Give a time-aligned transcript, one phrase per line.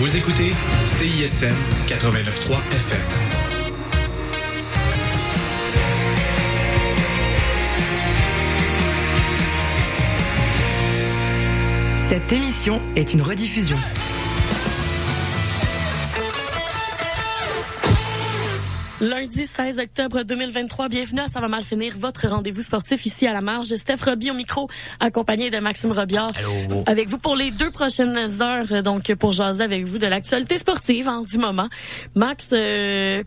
[0.00, 0.54] Vous écoutez
[0.86, 1.54] CISM
[1.86, 3.00] 89.3 FM.
[12.08, 13.76] Cette émission est une rediffusion.
[19.00, 23.32] Lundi 16 octobre 2023, bienvenue à Ça va mal finir, votre rendez-vous sportif ici à
[23.32, 23.74] la marge.
[23.74, 24.68] Steph Roby au micro,
[25.00, 26.32] accompagné de Maxime Robillard.
[26.84, 31.08] Avec vous pour les deux prochaines heures, donc pour jaser avec vous de l'actualité sportive
[31.08, 31.68] hein, du moment.
[32.14, 33.22] Max, euh,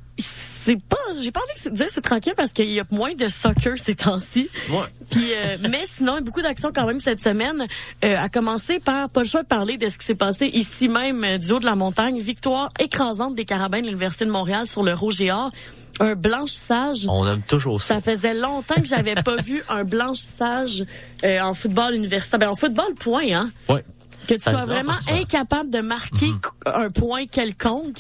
[0.66, 3.28] c'est pas, j'ai pas envie de dire c'est tranquille parce qu'il y a moins de
[3.28, 4.50] soccer ces temps-ci.
[4.70, 4.78] Ouais.
[5.10, 7.66] Puis, euh, mais sinon, beaucoup d'actions quand même cette semaine.
[8.04, 10.90] Euh, à commencer par, pas le choix de parler de ce qui s'est passé ici
[10.90, 12.20] même euh, du haut de la montagne.
[12.20, 15.52] Victoire écrasante des Carabins de l'Université de Montréal sur le Rouge et Or.
[16.00, 17.06] Un blanchissage.
[17.08, 17.96] On aime toujours ça.
[17.96, 20.86] Ça faisait longtemps que j'avais pas vu un blanchissage
[21.24, 22.40] euh, en football universitaire.
[22.40, 23.52] Ben, en football, point, hein?
[23.70, 23.84] Ouais.
[24.28, 25.20] Que tu Ça sois vraiment souvent.
[25.20, 26.40] incapable de marquer Mhm.
[26.66, 28.00] un point quelconque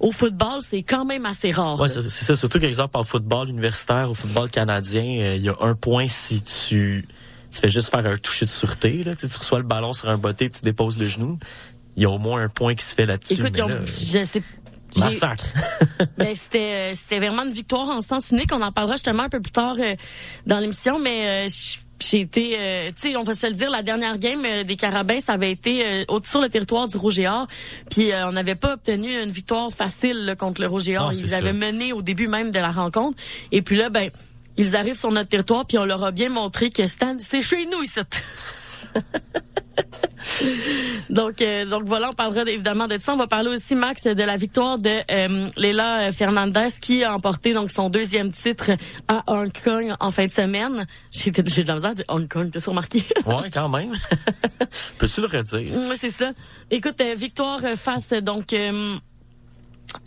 [0.00, 1.80] au football, c'est quand même assez rare.
[1.80, 2.36] Ouais, c'est ça.
[2.36, 6.42] Surtout qu'exemple en football universitaire, au football canadien, euh, il y a un point si
[6.42, 7.06] tu
[7.50, 9.04] tu fais juste faire un toucher de sûreté.
[9.04, 11.38] Là, tu, sais, tu reçois le ballon sur un botté puis tu déposes le genou.
[11.96, 13.34] Il y a au moins un point qui se fait là-dessus.
[13.34, 14.42] Écoute, ont- je sais.
[14.96, 15.44] massacre.
[16.16, 18.50] Ben, c'était euh, c'était vraiment une victoire en sens unique.
[18.54, 19.94] On en parlera justement un peu plus tard euh,
[20.46, 23.70] dans l'émission, mais euh, j- j'ai été, euh, tu sais, on va se le dire,
[23.70, 27.18] la dernière game euh, des Carabins, ça avait été euh, sur le territoire du Rouge
[27.18, 27.46] et Or,
[27.90, 31.12] puis euh, on n'avait pas obtenu une victoire facile là, contre le Rouge et Or.
[31.12, 34.10] Non, Ils avaient mené au début même de la rencontre, et puis là, ben,
[34.56, 37.64] ils arrivent sur notre territoire, puis on leur a bien montré que Stan, c'est chez
[37.66, 38.00] nous ici.
[41.10, 43.12] Donc, euh, donc voilà, on parlera évidemment de ça.
[43.12, 47.52] On va parler aussi, Max, de la victoire de euh, Leila Fernandez qui a emporté
[47.52, 48.70] donc son deuxième titre
[49.08, 50.86] à Hong Kong en fin de semaine.
[51.10, 53.04] J'ai de la misère dire Hong Kong, t'as remarqué?
[53.26, 53.92] ouais, quand même.
[54.98, 55.74] Peux-tu le redire?
[55.74, 56.32] Oui, c'est ça.
[56.70, 58.96] Écoute, euh, victoire euh, face donc euh,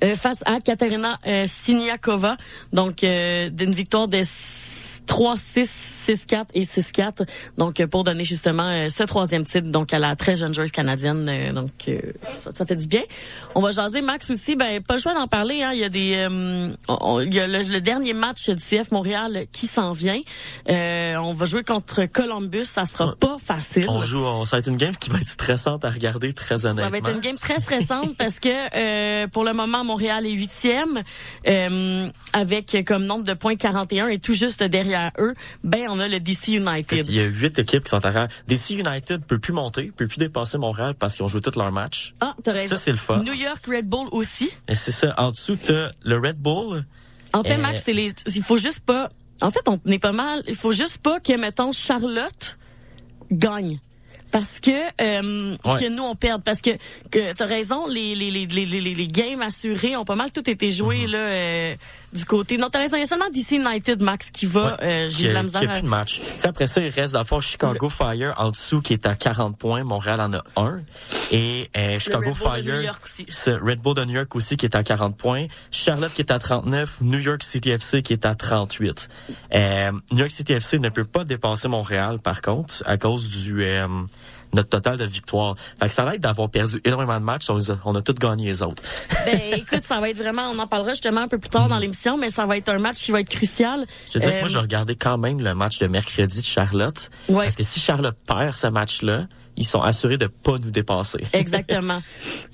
[0.04, 2.36] euh, face à Katerina euh, Siniakova.
[2.74, 4.22] Donc euh, d'une victoire de
[5.08, 5.70] 3-6,
[6.08, 7.28] 6-4 et 6-4.
[7.58, 10.72] Donc euh, pour donner justement euh, ce troisième titre donc à la très jeune joueuse
[10.72, 11.28] canadienne.
[11.30, 11.72] Euh, donc
[12.32, 13.02] ça, ça fait du bien.
[13.56, 14.56] On va jaser Max aussi.
[14.56, 15.64] Ben pas le choix d'en parler.
[15.64, 15.72] Hein.
[15.74, 16.28] Il y a des,
[16.88, 20.20] on- il y a le, le dernier match du CF Montréal qui s'en vient.
[20.70, 22.66] Euh, on va jouer contre Columbus.
[22.66, 23.86] Ça sera pas facile.
[23.90, 26.66] On joue, on, ça va être une game qui va être stressante à regarder, très
[26.66, 26.84] honnêtement.
[26.84, 30.32] Ça va être une game très stressante parce que euh, pour le moment, Montréal est
[30.34, 31.02] huitième
[31.48, 35.34] euh, avec comme nombre de points 41 et tout juste derrière eux,
[35.64, 37.06] ben on a le DC United.
[37.08, 38.28] Il y a huit équipes qui sont arrière.
[38.48, 41.72] DC United peut plus monter, peut plus dépasser Montréal parce qu'ils ont joué tous leurs
[41.72, 42.14] matchs.
[42.22, 42.76] Ah, t'as raison.
[42.76, 43.20] Ça, c'est le fun.
[43.24, 44.50] New York Red Bull aussi.
[44.68, 45.14] Et c'est ça.
[45.18, 46.86] En dessous, t'as le Red Bull.
[47.34, 49.10] En fait, Euh, Max, c'est les, il faut juste pas.
[49.42, 50.44] En fait, on est pas mal.
[50.48, 52.58] Il faut juste pas que mettons Charlotte
[53.32, 53.80] gagne.
[54.32, 55.80] Parce que euh, Ouais.
[55.80, 56.72] que nous on perde parce que
[57.10, 60.50] que t'as raison les les, les les les les games assurés ont pas mal tout
[60.50, 61.12] été joués Mhm.
[61.12, 61.76] là euh,
[62.16, 65.28] du côté raison il y a seulement DC United Max qui va euh, qui j'ai
[65.30, 66.20] de la a, misère qui a à- plus de match.
[66.20, 69.16] Tu sais, après ça, il reste le fond Chicago Fire en dessous qui est à
[69.16, 69.84] 40 points.
[69.84, 70.82] Montréal en a un.
[71.32, 73.26] Et euh, Chicago Red Bull de Fire, New York aussi.
[73.48, 75.48] Red Bull de New York aussi qui est à 40 points.
[75.72, 76.98] Charlotte qui est à 39.
[77.02, 79.08] New York City FC qui est à 38.
[79.54, 83.66] Euh, New York City FC ne peut pas dépasser Montréal par contre à cause du...
[84.56, 85.56] euh, notre total de victoires.
[85.80, 87.50] Fait que ça va être d'avoir perdu énormément de matchs.
[87.50, 88.82] On, a, on a tous gagné les autres.
[89.26, 91.80] ben écoute ça va être vraiment on en parlera justement un peu plus tard dans
[91.80, 94.40] l'émission mais ça va être un match qui va être crucial Je te que Euh,
[94.40, 97.10] moi, j'ai regardé quand même le match de mercredi de Charlotte.
[97.30, 97.46] Ouais.
[97.46, 99.28] Parce que si Charlotte perd ce match-là,
[99.58, 101.20] ils sont assurés de pas nous dépasser.
[101.34, 102.02] Exactement.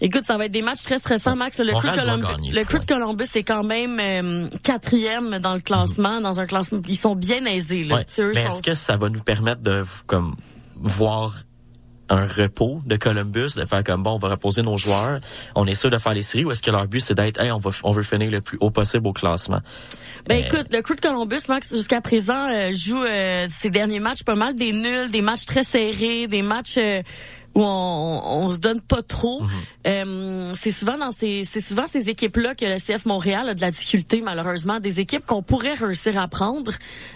[0.01, 1.57] Écoute, ça va être des matchs très stressants, Max.
[1.59, 2.85] Le, Crew, de doit Columbus, gagner, le Crew de.
[2.85, 6.79] Columbus est quand même euh, quatrième dans le classement, dans un classement.
[6.87, 7.83] Ils sont bien aisés.
[7.83, 7.95] Là.
[7.95, 8.05] Ouais.
[8.05, 10.35] Tu sais, eux Mais sont- est-ce que ça va nous permettre de comme
[10.75, 11.31] voir
[12.11, 15.19] un repos de Columbus, de faire comme bon, on va reposer nos joueurs,
[15.55, 17.51] on est sûr de faire les séries, ou est-ce que leur but c'est d'être, hey,
[17.51, 19.59] on va, on veut finir le plus haut possible au classement.
[20.27, 24.01] Ben Euh, écoute, le Crew de Columbus, Max, jusqu'à présent, euh, joue euh, ses derniers
[24.01, 27.01] matchs pas mal des nuls, des matchs très serrés, des matchs euh,
[27.55, 29.41] où on, on se donne pas trop.
[29.41, 29.49] Mhm.
[29.87, 33.53] Euh, c'est souvent dans ces c'est souvent ces équipes là que le CF Montréal a
[33.55, 36.71] de la difficulté malheureusement des équipes qu'on pourrait réussir à prendre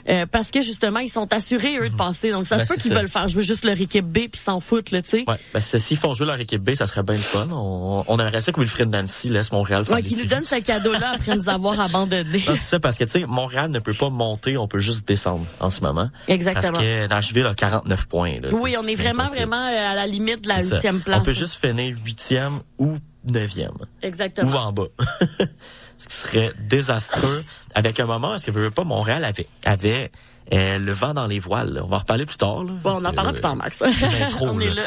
[0.10, 2.80] euh, parce que justement ils sont assurés eux de passer donc ça Ben, se peut
[2.82, 5.36] qu'ils veulent faire jouer juste leur équipe B puis s'en foutent là tu sais Ouais,
[5.54, 7.48] ben, s'ils font jouer leur équipe B, ça serait bien le fun.
[7.52, 10.56] On, on aimerait ça que Wilfred Nancy laisse Montréal faire ouais, qui nous donne ce
[10.60, 13.94] cadeau là après nous avoir abandonnés c'est ça, parce que, tu sais, Montréal ne peut
[13.94, 16.10] pas monter, on peut juste descendre en ce moment.
[16.28, 18.40] exactement Parce que Nashville a 49 points.
[18.42, 19.46] Là, oui on est vraiment impossible.
[19.48, 20.76] vraiment euh, à la limite de la C'est ça.
[20.76, 22.98] huitième place On peut juste finir huitième ou
[23.32, 23.78] neuvième.
[24.02, 24.88] exactement Ou en bas.
[25.98, 27.44] Ce qui serait désastreux.
[27.74, 30.12] Avec un moment, est-ce que veux veux pas, Montréal avait, avait
[30.54, 31.82] Euh, le vent dans les voiles.
[31.84, 32.64] On va en reparler plus tard.
[32.64, 33.82] Là, bon, on en parlera plus tard, Max.
[33.82, 34.84] Intro, on est là.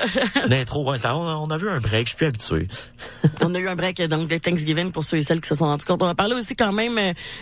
[0.46, 0.88] une intro.
[0.88, 2.04] Ouais, ça, on, a vu un break.
[2.04, 2.68] Je suis plus habitué.
[3.42, 5.64] on a eu un break donc de Thanksgiving pour ceux et celles qui se sont
[5.64, 6.02] rendus compte.
[6.02, 6.94] On va parler aussi quand même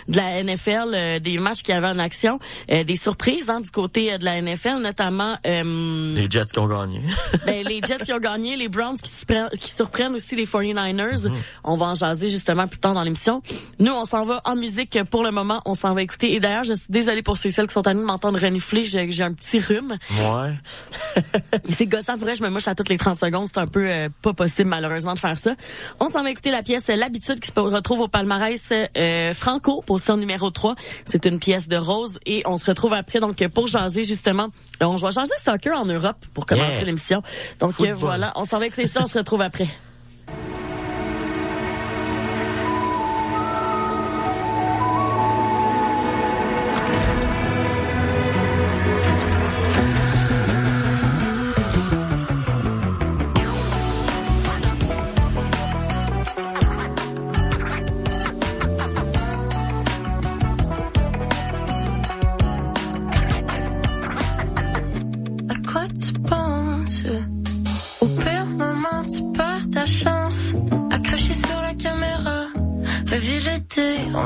[0.07, 4.25] de la NFL, des matchs qui avaient en action, des surprises hein, du côté de
[4.25, 7.01] la NFL, notamment les Jets qui ont gagné.
[7.45, 9.11] ben, les Jets qui ont gagné, les Browns qui,
[9.59, 11.23] qui surprennent aussi les 49ers.
[11.23, 11.31] Mm-hmm.
[11.63, 13.41] On va en jaser justement plus tard dans l'émission.
[13.79, 15.61] Nous, on s'en va en musique pour le moment.
[15.65, 16.33] On s'en va écouter.
[16.33, 18.83] Et d'ailleurs, je suis désolée pour ceux et celles qui sont à nous m'entendre renifler.
[18.83, 19.97] J'ai un petit rhume.
[20.11, 21.21] Ouais.
[21.69, 22.17] c'est gossant.
[22.17, 23.47] Vrai, je me mouche à toutes les 30 secondes.
[23.47, 25.55] C'est un peu euh, pas possible, malheureusement, de faire ça.
[25.99, 30.17] On s'en va écouter la pièce L'habitude qui se retrouve au palmarès euh, Franco, position
[30.17, 30.75] numéro 3.
[31.05, 32.19] C'est une pièce de Rose.
[32.25, 34.47] Et on se retrouve après, donc, pour jaser, justement.
[34.81, 37.21] On va changer soccer en Europe pour commencer l'émission.
[37.59, 38.31] Donc, euh, voilà.
[38.35, 39.01] On s'en va écouter ça.
[39.03, 39.67] On se retrouve après.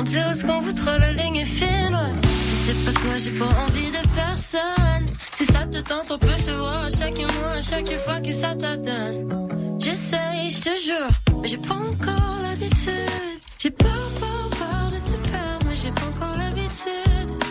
[0.01, 3.45] On dirait ce qu'on voudra, la ligne est fine, Si c'est pas toi, j'ai pas
[3.45, 5.05] envie de personne.
[5.35, 8.31] Si ça te tente, on peut se voir à chaque mois, à chaque fois que
[8.31, 9.77] ça t'adonne.
[9.79, 13.39] J'essaye, je te jure, mais j'ai pas encore l'habitude.
[13.59, 17.50] J'ai peur, peur, peur de te perdre, mais j'ai pas encore l'habitude.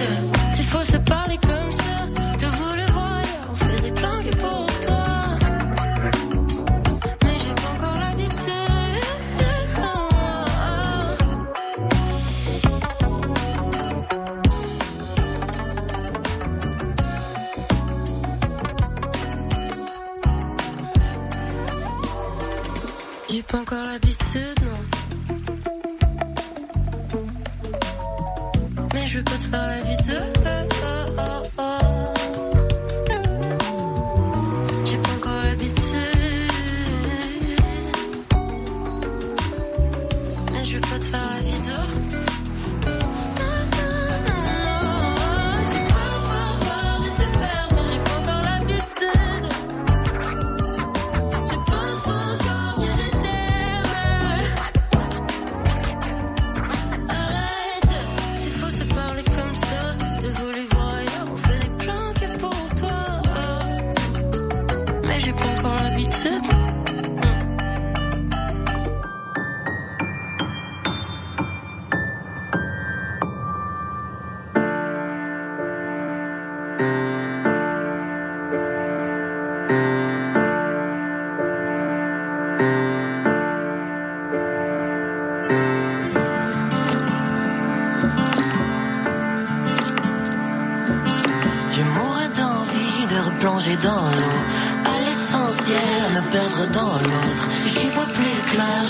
[0.00, 0.29] pas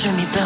[0.02, 0.39] je m'y perds.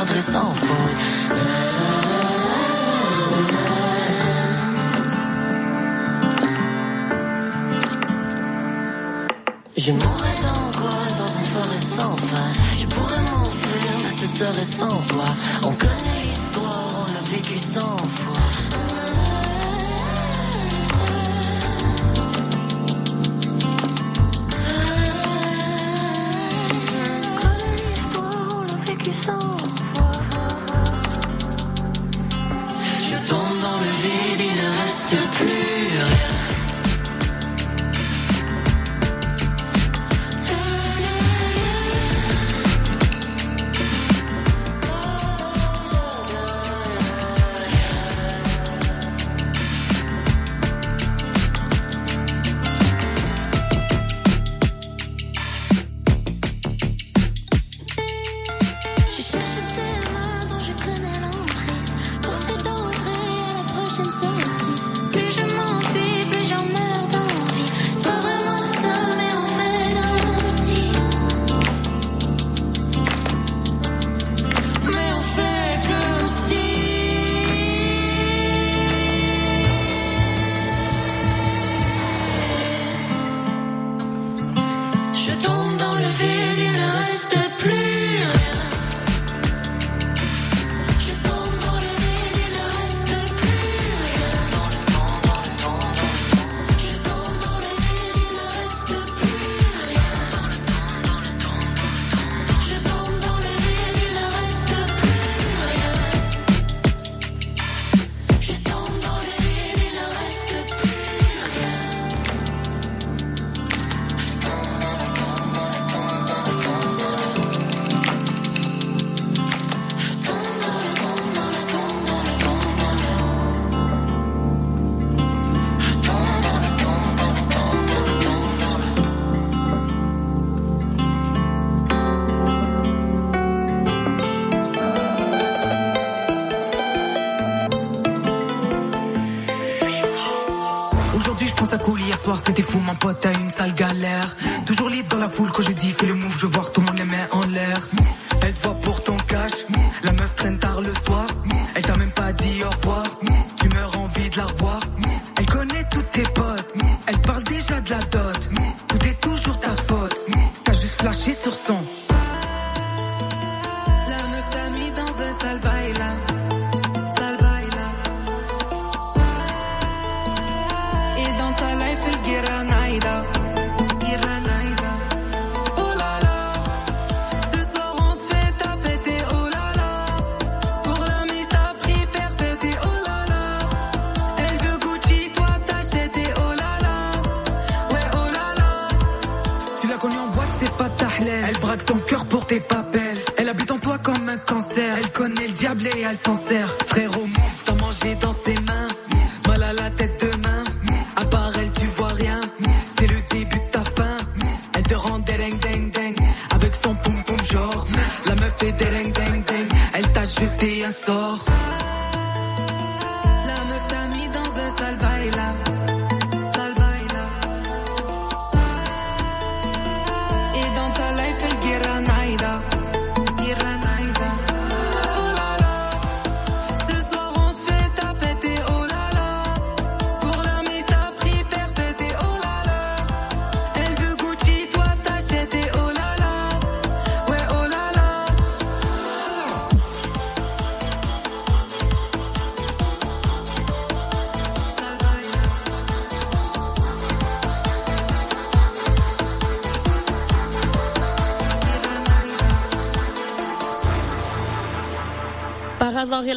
[143.04, 144.34] Pote a une sale galère.
[144.64, 146.80] Toujours libre dans la foule quand je dis fais le move, je vois tout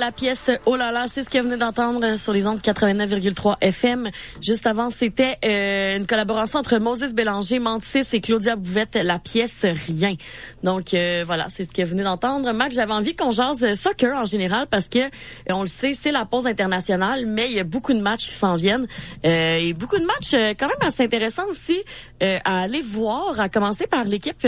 [0.07, 3.57] la pièce Oh là là, c'est ce que vous venez d'entendre sur les ondes 89,3
[3.59, 4.09] FM.
[4.41, 9.65] Juste avant, c'était euh, une collaboration entre Moses Bélanger, Mantis et Claudia Bouvette, la pièce
[9.65, 10.15] Rien.
[10.63, 12.53] Donc euh, voilà, c'est ce que vous venez d'entendre.
[12.53, 15.09] Mac, j'avais envie qu'on jase soccer en général parce que euh,
[15.49, 18.35] on le sait, c'est la pause internationale, mais il y a beaucoup de matchs qui
[18.35, 18.87] s'en viennent
[19.25, 21.83] euh, et beaucoup de matchs euh, quand même assez intéressants aussi
[22.23, 23.41] euh, à aller voir.
[23.41, 24.47] À commencer par l'équipe.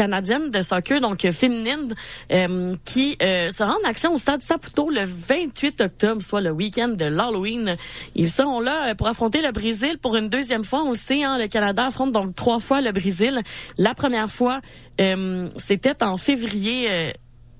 [0.00, 1.94] Canadienne de soccer, donc euh, féminine,
[2.32, 6.88] euh, qui euh, sera en action au stade Saputo le 28 octobre, soit le week-end
[6.88, 7.76] de l'Halloween.
[8.14, 10.84] Ils seront là euh, pour affronter le Brésil pour une deuxième fois.
[10.86, 13.42] On le sait, hein, le Canada affronte donc trois fois le Brésil.
[13.76, 14.62] La première fois,
[15.02, 17.12] euh, c'était en février.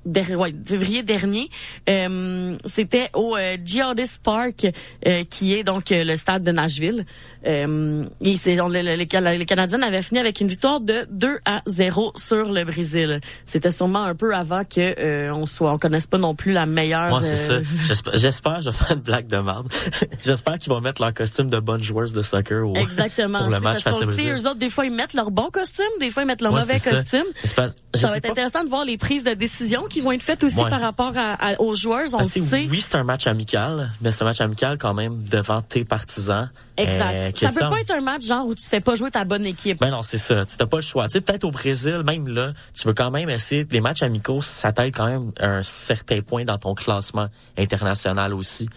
[0.07, 1.49] Der- ouais, février dernier,
[1.88, 4.66] Euh, c'était au euh, Geodis Park,
[5.07, 7.04] euh, qui est donc euh, le stade de Nashville.
[7.47, 10.80] Euh, et c'est, on- le- le- les, Cana- les Canadiens avaient fini avec une victoire
[10.80, 13.21] de 2 à 0 sur le Brésil.
[13.47, 16.66] C'était sûrement un peu avant que euh, on soit, on connaisse pas non plus la
[16.66, 17.09] meilleure.
[17.09, 17.52] Moi, c'est ça.
[17.54, 19.69] euh, J'espère, j'espère, je vais faire une blague de merde.
[20.23, 23.38] j'espère qu'ils vont mettre leur costume de bonnes joueuses de soccer au, Exactement.
[23.38, 24.35] pour le match parce face au Brésil.
[24.37, 26.61] eux autres, des fois, ils mettent leur bon costume, des fois, ils mettent leur Ouais,
[26.61, 26.90] mauvais ça.
[26.90, 27.25] costume.
[27.42, 30.42] Ça sais va être intéressant de voir les prises de décision qui vont être faites
[30.44, 30.70] aussi Ouais.
[30.70, 32.06] par rapport à, à- aux joueurs.
[32.14, 32.40] On Parce sait.
[32.40, 36.50] oui, c'est un match amical, mais c'est un match amical quand même devant tes partisans.
[36.78, 37.14] Exact.
[37.14, 39.44] Euh, ça peut pas être un match genre où tu fais pas jouer ta bonne
[39.44, 39.78] équipe.
[39.80, 40.47] Ben non, c'est ça.
[40.47, 41.09] Tu n'as pas le choix.
[41.09, 43.66] Tu sais, peut-être au Brésil, même là, tu veux quand même essayer.
[43.70, 47.26] Les matchs amicaux, ça t'aide quand même à un certain point dans ton classement
[47.59, 48.68] international aussi.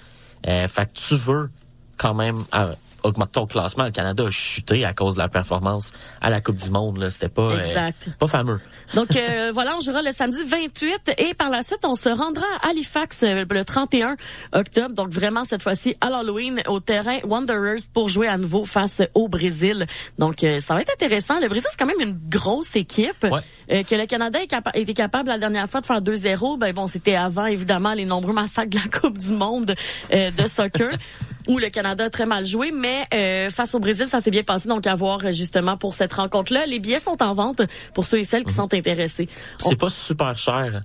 [0.47, 1.49] Euh, fait que tu veux
[1.97, 3.85] quand même euh, augmenter ton classement.
[3.85, 5.91] Le Canada a chuté à cause de la performance
[6.21, 6.97] à la Coupe du Monde.
[6.97, 8.09] Là, c'était pas euh, Exact.
[8.19, 8.59] pas fameux.
[8.95, 12.45] Donc euh, voilà, on jouera le samedi 28 et par la suite, on se rendra
[12.61, 14.15] à Halifax euh, le 31
[14.53, 14.93] octobre.
[14.93, 19.27] Donc vraiment cette fois-ci à l'Halloween au terrain Wanderers pour jouer à nouveau face au
[19.27, 19.85] Brésil.
[20.17, 21.39] Donc euh, ça va être intéressant.
[21.39, 23.39] Le Brésil c'est quand même une grosse équipe Ouais.
[23.71, 26.57] Euh, que le Canada est capa- était capable la dernière fois de faire 2-0.
[26.59, 29.73] Ben bon, c'était avant évidemment les nombreux massacres de la Coupe du monde
[30.13, 30.89] euh, de soccer.
[31.47, 34.43] où le Canada a très mal joué, mais euh, face au Brésil, ça s'est bien
[34.43, 34.67] passé.
[34.69, 36.65] Donc, à voir justement pour cette rencontre-là.
[36.65, 37.61] Les billets sont en vente
[37.93, 39.27] pour ceux et celles qui sont intéressés.
[39.65, 40.81] On- C'est pas super cher.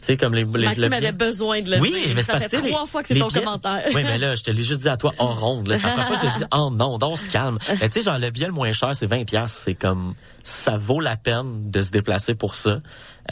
[0.00, 2.00] Tu sais, comme les, les Maxime le avait besoin de le oui, dire.
[2.16, 3.84] mais c'est ça parce que trois fois que c'est ton billets- commentaire.
[3.94, 5.68] Oui, mais là, je te l'ai juste dit à toi en ronde.
[5.68, 5.76] Là.
[5.78, 7.58] Première fois que je te dis oh non, donc on se calme.
[7.80, 9.52] Mais tu sais, genre, le billet le moins cher, c'est 20 pièces.
[9.64, 12.80] C'est comme, ça vaut la peine de se déplacer pour ça.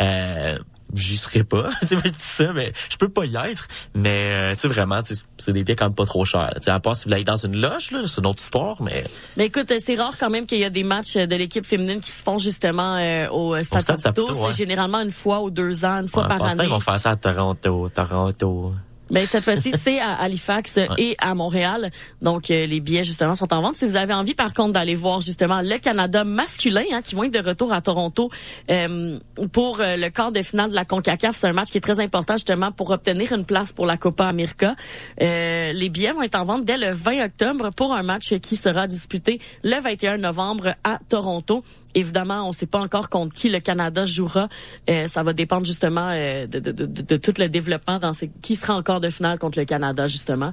[0.00, 0.56] Euh,
[0.94, 1.70] J'y serais pas.
[1.80, 3.68] Tu sais, moi, je dis ça, mais je peux pas y être.
[3.94, 5.00] Mais, euh, tu sais, vraiment,
[5.38, 6.52] c'est des billets quand même pas trop chers.
[6.56, 8.82] Tu sais, à part si vous aller dans une loge, là, c'est une autre histoire,
[8.82, 9.04] mais
[9.36, 12.10] Mais écoute, c'est rare quand même qu'il y a des matchs de l'équipe féminine qui
[12.10, 14.26] se font justement euh, au euh, Stade Saputo.
[14.32, 14.50] Ouais.
[14.50, 16.64] C'est généralement une fois ou deux ans, une fois ouais, par année.
[16.64, 18.74] ils vont faire ça à Toronto, Toronto.
[19.10, 21.90] Ben, cette fois-ci, c'est à Halifax et à Montréal.
[22.22, 23.76] Donc, euh, les billets, justement, sont en vente.
[23.76, 27.24] Si vous avez envie, par contre, d'aller voir, justement, le Canada masculin, hein, qui vont
[27.24, 28.28] être de retour à Toronto
[28.70, 29.18] euh,
[29.52, 31.36] pour euh, le quart de finale de la CONCACAF.
[31.36, 34.26] C'est un match qui est très important, justement, pour obtenir une place pour la Copa
[34.26, 34.76] América.
[35.20, 38.56] Euh, les billets vont être en vente dès le 20 octobre pour un match qui
[38.56, 41.64] sera disputé le 21 novembre à Toronto.
[41.94, 44.48] Évidemment, on ne sait pas encore contre qui le Canada jouera.
[44.88, 48.30] Euh, ça va dépendre justement euh, de, de, de, de tout le développement dans ces,
[48.42, 50.52] qui sera encore de finale contre le Canada justement.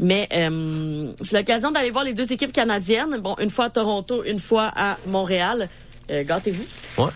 [0.00, 3.20] Mais euh, c'est l'occasion d'aller voir les deux équipes canadiennes.
[3.20, 5.68] Bon, une fois à Toronto, une fois à Montréal.
[6.10, 6.64] Euh, Gâtez-vous.
[7.02, 7.10] Ouais.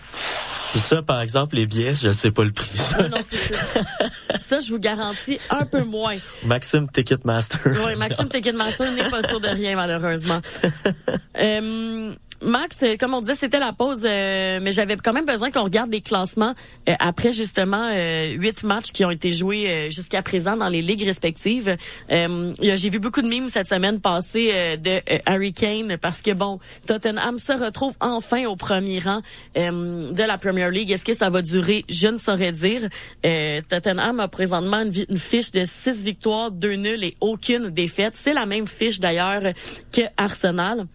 [0.79, 2.71] Ça, par exemple, les billets, je sais pas le prix.
[2.97, 4.39] Ah non, c'est ça.
[4.39, 6.15] ça, je vous garantis un peu moins.
[6.45, 7.59] Maxime Ticketmaster.
[7.85, 10.39] Oui, Maxime Ticketmaster n'est pas sûr de rien, malheureusement.
[11.35, 15.49] Euh, Max, euh, comme on disait, c'était la pause, euh, mais j'avais quand même besoin
[15.51, 16.53] qu'on regarde les classements
[16.89, 20.81] euh, après justement euh, huit matchs qui ont été joués euh, jusqu'à présent dans les
[20.81, 21.75] ligues respectives.
[22.09, 26.59] J'ai vu beaucoup de mimes cette semaine passée euh, de Harry Kane parce que bon,
[26.85, 29.21] Tottenham se retrouve enfin au premier rang
[29.55, 30.91] de la Premier League.
[30.91, 31.85] Est-ce que ça va durer?
[31.89, 32.89] Je ne saurais dire.
[33.69, 38.13] Tottenham a présentement une, une fiche de six victoires, deux nuls et aucune défaite.
[38.15, 39.41] C'est la même fiche d'ailleurs
[39.91, 40.85] que Arsenal.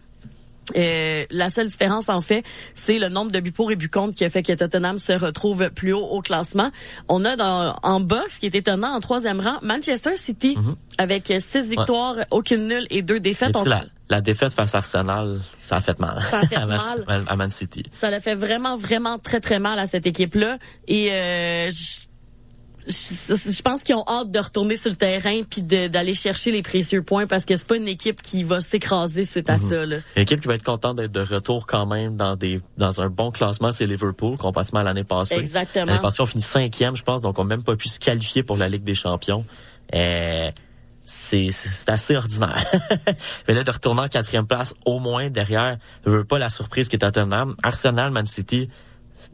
[0.75, 2.43] Euh, la seule différence, en fait,
[2.75, 5.13] c'est le nombre de buts pour et buts contre qui a fait que Tottenham se
[5.13, 6.69] retrouve plus haut au classement.
[7.07, 10.57] On a dans, en bas, ce qui est étonnant, en troisième rang, Manchester City,
[10.97, 13.55] avec six victoires, aucune nulle et deux défaites.
[13.65, 16.21] La, la défaite face à Arsenal, ça a fait mal.
[16.23, 17.23] Ça a fait à, Man, mal.
[17.27, 17.83] à Man City.
[17.91, 20.57] Ça l'a fait vraiment, vraiment très, très mal à cette équipe-là.
[20.87, 22.08] Et euh, je
[22.89, 26.61] je- je pense qu'ils ont hâte de retourner sur le terrain puis d'aller chercher les
[26.61, 29.85] précieux points parce que c'est pas une équipe qui va s'écraser suite à ça.
[29.85, 29.97] Là.
[30.15, 33.09] Une équipe qui va être contente d'être de retour quand même dans des dans un
[33.09, 35.35] bon classement, c'est Liverpool, comparativement à l'année passée.
[35.35, 35.85] Exactement.
[35.85, 38.43] L'année passée, on finit cinquième, je pense, donc on n'a même pas pu se qualifier
[38.43, 39.45] pour la Ligue des Champions.
[39.95, 40.49] Euh,
[41.03, 41.49] c'est
[41.87, 42.63] assez ordinaire.
[43.47, 46.87] Mais là, de retourner en quatrième place, au moins derrière, je veux pas la surprise
[46.87, 47.55] qui est Tottenham.
[47.63, 48.69] Arsenal, Man City,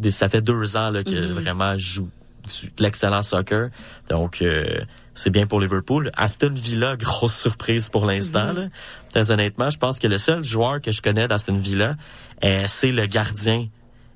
[0.10, 1.34] ça fait deux ans là, que Mm-hmm.
[1.42, 2.10] vraiment joue
[2.48, 3.70] du- de l'excellent soccer.
[4.10, 4.80] Donc, euh,
[5.14, 6.12] c'est bien pour Liverpool.
[6.16, 8.54] Aston Villa, grosse surprise pour l'instant.
[8.54, 8.70] Mm-hmm.
[9.12, 11.96] Très honnêtement, je pense que le seul joueur que je connais d'Aston Villa,
[12.44, 13.68] euh, c'est le gardien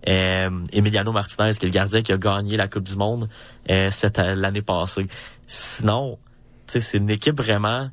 [0.07, 3.29] euh, Emiliano Martinez, qui est le gardien qui a gagné la Coupe du Monde
[3.69, 5.07] euh, cette l'année passée.
[5.47, 6.17] Sinon,
[6.67, 7.89] c'est une équipe vraiment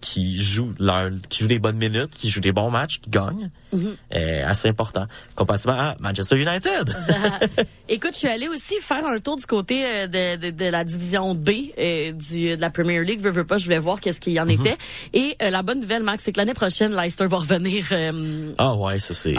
[0.00, 3.50] qui joue leur, qui joue des bonnes minutes, qui joue des bons matchs, qui gagne.
[3.72, 5.06] Euh, assez important.
[5.34, 6.94] Comparativement à Manchester United.
[7.88, 10.84] Écoute, je suis allée aussi faire un tour du côté euh, de, de, de la
[10.84, 13.20] division B euh, du, de la Premier League.
[13.20, 14.50] Veux, veux pas, je voulais voir qu'est-ce qu'il y en Mhm.
[14.60, 14.76] était.
[15.12, 17.84] Et euh, la bonne nouvelle, Max, c'est que l'année prochaine, Leicester va revenir.
[17.92, 19.34] euh, Ah ouais, ça c'est.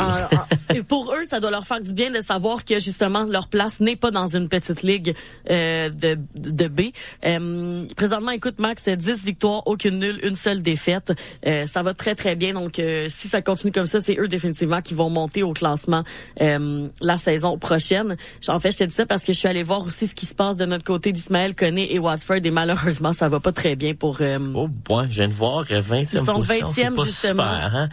[0.87, 3.95] pour eux, ça doit leur faire du bien de savoir que justement leur place n'est
[3.95, 5.15] pas dans une petite ligue
[5.49, 6.81] euh, de, de B.
[7.25, 11.11] Euh, présentement, écoute, Max, c'est 10 victoires, aucune nulle, une seule défaite.
[11.45, 12.53] Euh, ça va très très bien.
[12.53, 16.03] Donc, euh, si ça continue comme ça, c'est eux définitivement qui vont monter au classement
[16.41, 18.15] euh, la saison prochaine.
[18.47, 20.25] En fait, je te dis ça parce que je suis allée voir aussi ce qui
[20.25, 22.39] se passe de notre côté d'Ismaël Koné et Watford.
[22.43, 24.21] Et malheureusement, ça va pas très bien pour.
[24.21, 27.03] euh, Oh, ouais, je viens de voir, euh, 20e Ils sont position, 20e, c'est pas
[27.05, 27.53] justement.
[27.53, 27.89] super, hein?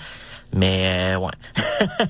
[0.54, 1.32] Mais, euh, ouais.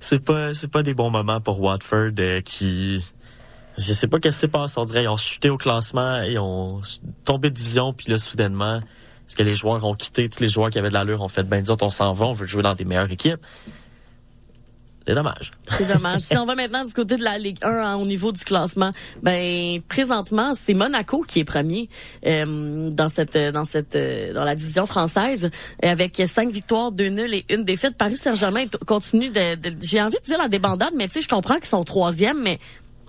[0.00, 3.02] c'est pas, c'est pas des bons moments pour Watford, euh, qui,
[3.78, 4.74] je sais pas qu'est-ce qui s'est passé.
[4.76, 6.80] On dirait, ils ont chuté au classement, ils ont
[7.24, 8.80] tombé de division, puis là, soudainement,
[9.30, 11.44] est-ce que les joueurs ont quitté, tous les joueurs qui avaient de l'allure ont fait,
[11.44, 13.38] ben, nous autres, on s'en va, on veut jouer dans des meilleures équipes.
[15.06, 15.52] C'est dommage.
[15.68, 16.20] C'est dommage.
[16.20, 18.92] si on va maintenant du côté de la Ligue 1 hein, au niveau du classement,
[19.22, 21.88] ben présentement c'est Monaco qui est premier
[22.26, 25.48] euh, dans cette dans cette euh, dans la division française
[25.82, 27.96] avec cinq victoires, deux nuls et une défaite.
[27.96, 31.28] Paris Saint-Germain continue de, de- j'ai envie de dire la débandade, mais tu sais je
[31.28, 32.58] comprends qu'ils sont troisième, mais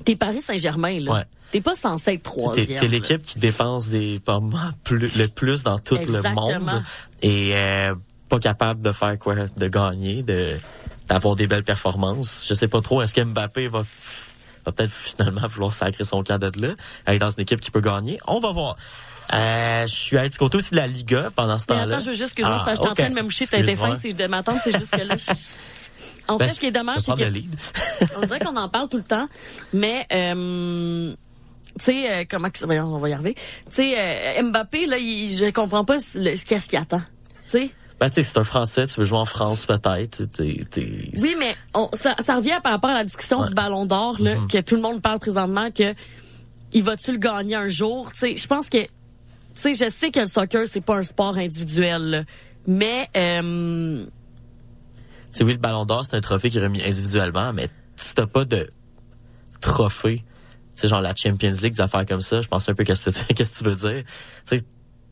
[0.05, 1.11] t'es Paris Saint-Germain là.
[1.11, 1.23] Ouais.
[1.51, 2.79] T'es pas censé être troisième.
[2.79, 6.49] t'es l'équipe qui dépense des pas mal plus, le plus dans tout Exactement.
[6.49, 6.83] le monde
[7.21, 7.93] et euh,
[8.29, 10.55] pas capable de faire quoi, de gagner, de
[11.09, 12.45] d'avoir des belles performances.
[12.47, 13.01] Je sais pas trop.
[13.01, 13.81] Est-ce que Mbappé va,
[14.65, 16.73] va peut-être finalement vouloir sacrer son camp de là,
[17.05, 18.17] aller dans une équipe qui peut gagner?
[18.27, 18.77] On va voir.
[19.33, 21.95] Euh, je suis allé du côté aussi de la Liga pendant ce Mais temps-là.
[21.95, 22.97] attends, je veux juste que je Ah, j'étais en ok.
[22.97, 25.15] train de me moucher, t'as fin, c'est de m'attendre, c'est juste que là.
[25.17, 25.31] je-
[26.27, 27.23] En Ben, fait, ce qui est dommage, c'est que
[28.17, 29.27] on dirait qu'on en parle tout le temps,
[29.73, 31.13] mais euh,
[31.79, 33.33] tu sais euh, comment que- on va y arriver.
[33.35, 33.95] Tu sais
[34.39, 37.01] euh, Mbappé là, il, je comprends pas le- qu'est-ce qu'il attend.
[37.45, 40.23] Tu sais Ben, tu sais, c'est un Français, tu veux jouer en France peut-être.
[40.39, 43.47] Oui, mais on, ça, ça revient par rapport à la discussion Ouais.
[43.47, 44.47] du Ballon d'Or là, Mhm.
[44.47, 45.93] que tout le monde parle présentement que
[46.73, 48.11] il va-tu le gagner un jour.
[48.13, 48.89] Tu sais, je pense que tu
[49.53, 52.23] sais, je sais que le soccer c'est pas un sport individuel, là,
[52.65, 54.05] mais euh,
[55.31, 58.25] C'est oui, le Ballon d'Or, c'est un trophée qui est remis individuellement, mais si t'as
[58.27, 58.69] pas de
[59.59, 60.23] trophée
[60.75, 62.41] sais, genre la Champions League, des affaires comme ça.
[62.41, 64.03] Je pense un peu qu'est-ce que tu- qu'est-ce que tu veux dire?
[64.47, 64.63] Tu sais,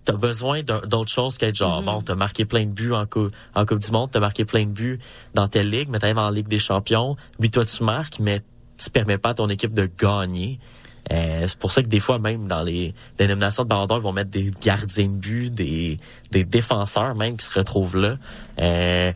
[0.06, 3.66] t'as besoin d'autre chose qu'être genre, bon, t'as marqué plein de buts en, cou- en
[3.66, 5.00] Coupe du Monde, t'as marqué plein de buts
[5.36, 7.16] dans telle ligue, mais t'arrives en Ligue des Champions.
[7.40, 8.42] Oui, toi, tu marques, mais
[8.78, 10.60] tu permets pas à ton équipe de gagner.
[11.12, 14.12] Euh, c'est pour ça que des fois, même dans les dénominations de Ballon ils vont
[14.12, 16.00] mettre des gardiens de but, des,
[16.32, 18.18] des défenseurs même qui se retrouvent là.
[18.60, 19.12] Euh,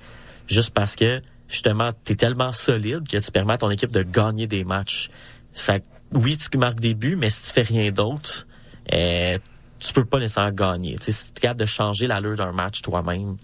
[0.47, 4.47] juste parce que, justement, t'es tellement solide que tu permets à ton équipe de gagner
[4.47, 5.09] des matchs.
[5.51, 8.47] Fait que, oui, tu marques des buts, mais si tu fais rien d'autre,
[8.93, 9.37] euh,
[9.79, 10.95] tu peux pas nécessairement gagner.
[10.97, 13.37] Tu sais, si tu es capable de changer l'allure d'un match toi-même,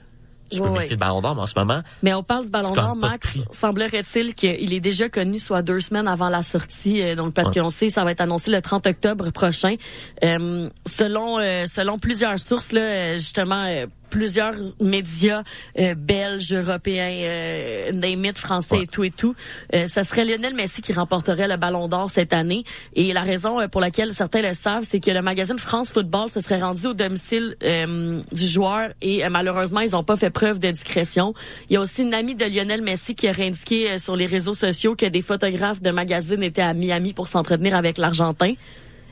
[0.49, 0.87] tu peux ouais.
[0.87, 3.37] le ballon d'or, mais en ce moment, Mais on parle du Ballon d'Or, Max.
[3.51, 7.61] Semblerait-il qu'il est déjà connu soit deux semaines avant la sortie, euh, donc parce Ouais.
[7.61, 9.75] qu'on sait ça va être annoncé le 30 octobre prochain.
[10.23, 15.43] Euh, selon euh, selon plusieurs sources là, euh, justement euh, plusieurs médias
[15.77, 18.83] euh, belges, européens, euh, name it, français Ouais.
[18.83, 19.35] et tout et tout,
[19.73, 22.63] euh, ça serait Lionel Messi qui remporterait le Ballon d'Or cette année.
[22.95, 26.29] Et la raison euh, pour laquelle certains le savent, c'est que le magazine France Football
[26.29, 30.29] se serait rendu au domicile euh, du joueur et euh, malheureusement ils n'ont pas fait
[30.29, 31.33] preuve de discrétion.
[31.69, 34.25] Il y a aussi une amie de Lionel Messi qui aurait indiqué euh, sur les
[34.25, 38.53] réseaux sociaux que des photographes de magazines étaient à Miami pour s'entretenir avec l'Argentin.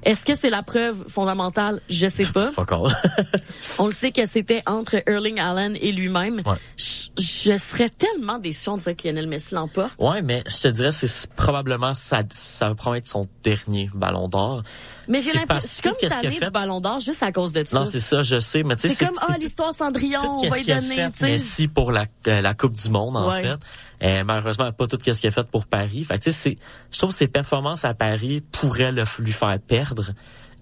[0.08, 1.82] Est-ce que c'est la preuve fondamentale?
[1.89, 2.50] Je sais pas.
[3.78, 6.41] On le sait que c'était entre Erling Allen et lui-même.
[6.46, 6.56] Ouais.
[6.78, 9.91] Je, je serais tellement déçu de dire que Lionel Messi l'emporte.
[10.00, 14.30] Ouais, mais je te dirais, c'est probablement ça, ça va probablement être son dernier ballon
[14.30, 14.63] d'or.
[15.10, 17.80] Mais j'ai l'impression, je suis comme tannée du Ballon d'Or juste à cause de ça.
[17.80, 20.50] Non, c'est ça, je sais, mais tu sais, c'est comme, ah, tout- l'histoire Cendrillon, on
[20.50, 21.26] va y donner, tu sais.
[21.28, 23.41] Messi pour la, euh, la Coupe du Monde, en Ouais.
[23.43, 23.56] fait.
[24.03, 26.03] Euh, malheureusement, pas tout ce qu'il a fait pour Paris.
[26.03, 26.57] Fait que, tu sais, c'est,
[26.91, 30.12] je trouve que ses performances à Paris pourraient le, lui faire perdre.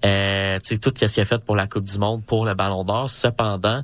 [0.06, 2.54] Euh, tu sais, tout ce qu'il a fait pour la Coupe du Monde, pour le
[2.54, 3.10] Ballon d'Or.
[3.10, 3.82] Cependant,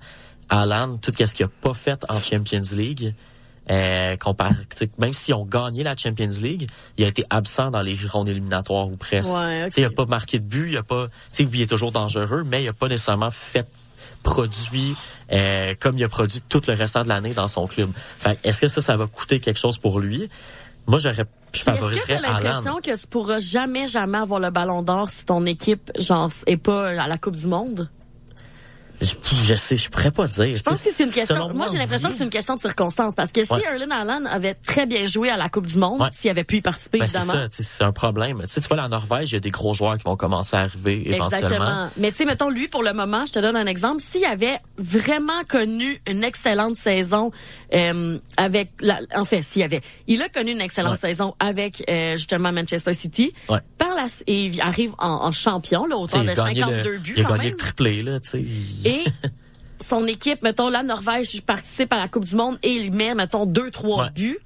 [0.49, 3.13] Alan, tout ce qu'il a pas fait en Champions League,
[3.69, 4.17] euh,
[4.97, 8.87] même s'ils ont gagné la Champions League, il a été absent dans les rondes éliminatoires
[8.87, 9.33] ou presque.
[9.33, 9.67] Ouais, ok.
[9.67, 11.61] Tu sais, il a pas marqué de but, il a pas, tu sais, oui, il
[11.61, 13.67] est toujours dangereux, mais il a pas nécessairement fait
[14.23, 14.95] produit
[15.31, 17.89] euh, comme il a produit tout le restant de l'année dans son club.
[18.19, 20.29] Fait que est-ce que ça, ça va coûter quelque chose pour lui?
[20.87, 24.39] Moi, j'aurais, je Puis Est-ce que favoriserais t'as l'impression que tu pourras jamais, jamais avoir
[24.39, 27.89] le Ballon d'Or si ton équipe, genre, est pas à la Coupe du Monde?
[29.01, 30.55] Je, sais, je pourrais pas dire.
[30.55, 31.53] Je pense que c'est une question.
[31.53, 33.15] Moi, j'ai l'impression que c'est une question de circonstance.
[33.15, 33.61] Parce que si Ouais.
[33.65, 36.09] Erling Allen avait très bien joué à la Coupe du Monde, Ouais.
[36.11, 37.47] s'il avait pu y participer, Ben, c'est évidemment.
[37.51, 38.41] sais, c'est un problème.
[38.43, 40.55] Tu sais, tu vois, la Norvège, il y a des gros joueurs qui vont commencer
[40.55, 41.25] à arriver éventuellement.
[41.47, 41.89] Exactement.
[41.97, 44.01] Mais tu sais, mettons, lui, pour le moment, je te donne un exemple.
[44.01, 47.31] S'il avait vraiment connu une excellente saison
[47.73, 48.71] euh, avec...
[48.81, 49.81] La, en fait, s'il avait...
[50.07, 51.09] Il a connu une excellente Ouais.
[51.09, 53.33] saison avec, euh, justement, Manchester City.
[53.49, 53.59] Ouais.
[53.77, 56.97] Par la, et il arrive en, en champion, là, autour de a gagné 52 le,
[56.99, 57.51] buts, il a gagné même.
[57.51, 58.45] le triplé, là, tu sais.
[58.91, 59.03] Et
[59.85, 63.45] son équipe, mettons, la Norvège participe à la Coupe du Monde et il met, mettons,
[63.45, 64.11] deux, trois Ouais.
[64.11, 64.37] buts.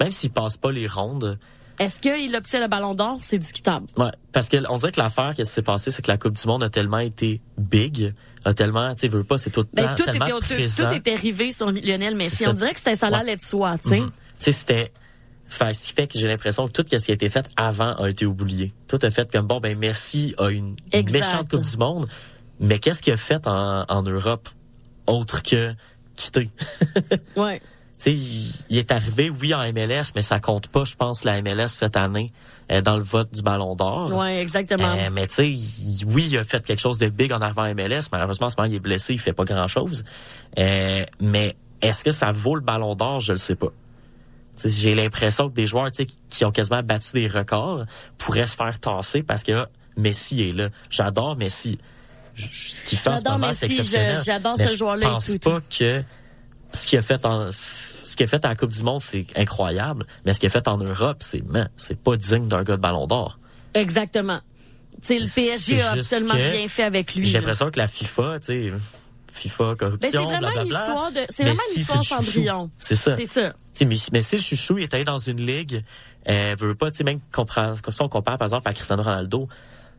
[0.00, 1.38] Même s'il passe pas les rondes,
[1.78, 3.18] Est-ce qu'il obtient le ballon d'or?
[3.22, 3.86] C'est discutable.
[3.96, 6.46] Ouais, parce que on dirait que l'affaire qui s'est passée, c'est que la Coupe du
[6.46, 8.12] Monde a tellement été big,
[8.44, 10.88] a tellement, tu sais, veux pas, c'est tout, Ben, temps tout, tellement était, tout, présent.
[10.88, 12.46] tout était rivé sur Lionel Messi.
[12.46, 13.14] On dirait que c'était ça Ouais.
[13.14, 14.00] allait de soi, tu sais.
[14.00, 14.10] Mhm.
[14.10, 14.92] Tu sais, c'était,
[15.48, 17.94] fait, ce qui fait que j'ai l'impression que tout ce qui a été fait avant
[17.96, 18.72] a été oublié.
[18.88, 21.12] Tout a fait comme bon, ben Messi a une Exact.
[21.12, 22.06] méchante Coupe du Monde,
[22.60, 24.48] mais qu'est-ce qu'il a fait en, en Europe
[25.06, 25.74] autre que
[26.16, 26.50] quitter?
[27.36, 27.60] Ouais.
[27.98, 31.22] Tu sais, il, il est arrivé, oui, en MLS, mais ça compte pas, je pense,
[31.22, 32.32] la MLS cette année
[32.72, 34.12] euh, dans le vote du Ballon d'Or.
[34.12, 34.92] Ouais, exactement.
[34.96, 37.74] Euh, mais tu sais, oui, il a fait quelque chose de big en arrivant à
[37.74, 38.08] MLS.
[38.10, 40.04] Malheureusement, en ce moment, il est blessé, il fait pas grand-chose.
[40.58, 43.20] Euh, mais est-ce que ça vaut le ballon d'or?
[43.20, 43.72] Je le sais pas.
[44.64, 45.88] J'ai l'impression que des joueurs
[46.28, 47.84] qui ont quasiment battu des records
[48.18, 50.68] pourraient se faire tasser parce que Messi est là.
[50.90, 51.78] J'adore Messi.
[52.34, 54.18] Ce qu'il fait en ce J'adore moment, c'est exceptionnel.
[54.24, 56.02] j'adore ce joueur-là Je pense tout, pas que
[56.72, 59.26] ce qu'il a fait en ce qu'il a fait à la Coupe du Monde, c'est
[59.36, 60.04] incroyable.
[60.24, 61.42] Mais ce qu'il a fait en Europe, c'est
[61.76, 63.38] c'est pas digne d'un gars de ballon d'or.
[63.74, 64.40] Exactement.
[65.00, 67.26] Tu sais, le PSG a absolument rien fait avec lui.
[67.26, 68.72] J'ai l'impression que la FIFA, tu sais,
[69.32, 72.14] FIFA, Ben, corruption, c'est vraiment une histoire de, c'est vraiment une si, histoire c'est.
[72.14, 72.70] Cendrillon.
[72.78, 72.94] Ça.
[73.16, 73.54] C'est ça.
[73.80, 75.82] Mais, mais si le chouchou il est allé dans une ligue,
[76.28, 79.48] euh, veut pas, tu sais, même ça on compare par exemple à Cristiano Ronaldo.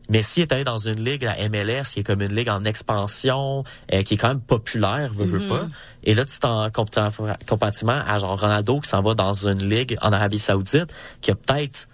[0.08, 2.64] Mais s'il est allé dans une ligue, la MLS, qui est comme une ligue en
[2.64, 5.48] expansion, euh, qui est quand même populaire, veut, veut Mm-hmm.
[5.48, 5.66] pas.
[6.04, 10.12] Et là, tu t'en comparativement à genre Ronaldo qui s'en va dans une ligue en
[10.12, 11.88] Arabie Saoudite, qui a peut-être,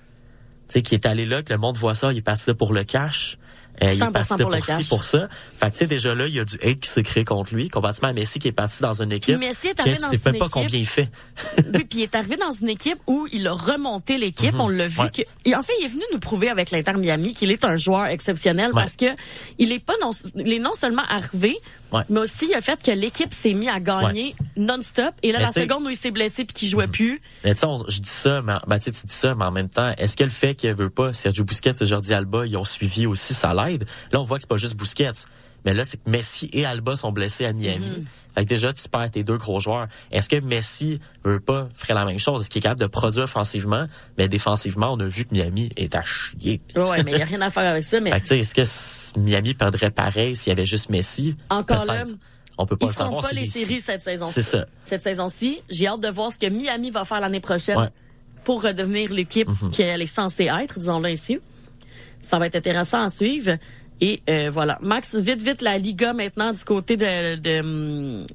[0.68, 2.54] tu sais, qui est allé là, que le monde voit ça, il est parti là
[2.54, 3.38] pour le cash.
[3.82, 5.28] Euh, il est 100% parti là pour pour, le pour ça.
[5.58, 7.68] Fait tu sais, déjà là, il y a du hate qui s'est créé contre lui,
[7.68, 9.38] comparativement à Messi qui est parti dans une équipe.
[9.38, 11.08] Messi est arrivé tu dans sais une même pas équipe- combien il fait.
[11.74, 14.54] Oui, puis il est arrivé dans une équipe où il a remonté l'équipe.
[14.58, 15.04] On l'a vu Mhm.
[15.04, 15.10] Ouais.
[15.10, 15.22] que.
[15.48, 18.06] Et en fait, il est venu nous prouver avec l'Inter Miami qu'il est un joueur
[18.06, 18.82] exceptionnel Ouais.
[18.82, 19.06] parce que
[19.58, 21.56] il est pas non, il est non seulement arrivé,
[21.92, 22.02] Ouais.
[22.08, 25.14] Mais aussi, le fait que l'équipe s'est mis à gagner non-stop.
[25.22, 25.68] Et là, Mais la Mhm.
[25.68, 28.42] seconde où il s'est blessé puis qu'il jouait plus, Mais tu sais, je dis ça,
[28.42, 30.90] mais ben, tu dis ça, mais en même temps, est-ce que le fait qu'il veut
[30.90, 33.86] pas Sergio Busquets et Jordi Alba, ils ont suivi aussi ça l'aide?
[34.12, 35.10] Là, on voit que c'est pas juste Busquets.
[35.64, 37.86] Mais là, c'est que Messi et Alba sont blessés à Miami.
[37.98, 38.06] Mhm.
[38.34, 39.88] Fait que déjà, tu perds tes deux gros joueurs.
[40.12, 42.42] Est-ce que Messi veut pas ferait la même chose?
[42.42, 43.86] Est-ce qu'il est capable de produire offensivement?
[44.18, 46.60] Mais défensivement, on a vu que Miami est à chier.
[46.76, 47.98] ouais, mais il n'y a rien à faire avec ça.
[48.00, 51.36] Mais Fait que tu sais, est-ce que Miami perdrait pareil s'il y avait juste Messi?
[51.50, 52.04] Encore là,
[52.56, 53.22] on peut pas ils le savoir.
[53.22, 54.32] pas les des- séries cette saison-ci.
[54.34, 54.66] C'est ça.
[54.86, 57.88] Cette saison-ci, j'ai hâte de voir ce que Miami va faire l'année prochaine Ouais.
[58.44, 61.40] Pour redevenir l'équipe qu'elle est censée être, disons-le ainsi.
[62.22, 63.56] Ça va être intéressant à suivre.
[64.00, 64.78] Et euh, voilà.
[64.82, 67.60] Max, vite, vite, la Liga maintenant du côté de...
[67.60, 68.26] hum,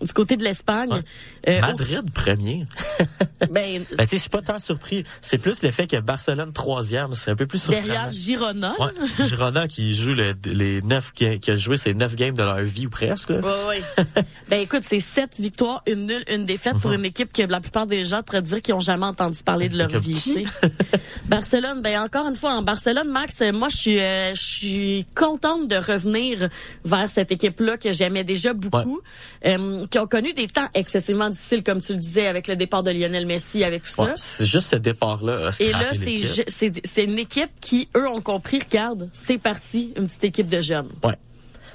[0.00, 1.02] du côté de l'Espagne.
[1.48, 2.66] Euh, Madrid premier.
[3.50, 5.04] ben, Ben, tu sais, je suis pas tant surpris.
[5.20, 7.84] C'est plus le fait que Barcelone troisième, c'est un peu plus surprenant.
[7.86, 8.74] derrière Girona.
[8.78, 8.84] là.
[8.86, 12.60] Ouais, Girona qui joue le- les neuf qui a joué ses neuf games de leur
[12.62, 13.30] vie ou presque.
[13.30, 13.38] là.
[13.40, 14.04] Ouais, ouais.
[14.48, 17.86] ben écoute, c'est sept victoires, une nulle, une défaite pour une équipe que la plupart
[17.86, 20.44] des gens pourraient dire qu'ils ont jamais entendu parler de leur Comme vie.
[21.26, 25.68] Barcelone, ben encore une fois en Barcelone, Max, moi je suis, euh, je suis contente
[25.68, 26.48] de revenir
[26.84, 29.00] vers cette équipe-là que j'aimais déjà beaucoup,
[29.44, 32.82] euh, qui ont connu des temps excessivement difficiles, comme tu le disais, avec le départ
[32.82, 34.12] de Lionel Messi, avec tout Ouais, ça.
[34.16, 35.50] c'est juste ce départ-là.
[35.60, 40.48] Et là, c'est une équipe qui, eux, ont compris, regarde, c'est parti, une petite équipe
[40.48, 40.88] de jeunes.
[41.04, 41.14] Ouais.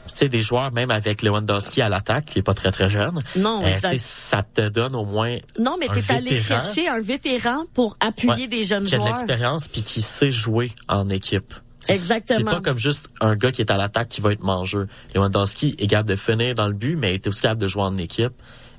[0.07, 3.19] Tu sais, des joueurs, même avec Lewandowski à l'attaque, qui est pas très très jeune.
[3.35, 7.95] Non, euh, ça te donne au moins Non, mais t'es allé chercher un vétéran pour
[7.99, 9.15] appuyer Ouais, des jeunes qui a de joueurs.
[9.15, 11.53] l'expérience puis qui sait jouer en équipe.
[11.81, 12.39] C'est- Exactement.
[12.51, 14.87] C'est pas comme juste un gars qui est à l'attaque qui va être mangeux.
[15.15, 17.83] Lewandowski est capable de finir dans le but, mais il est aussi capable de jouer
[17.83, 18.33] en équipe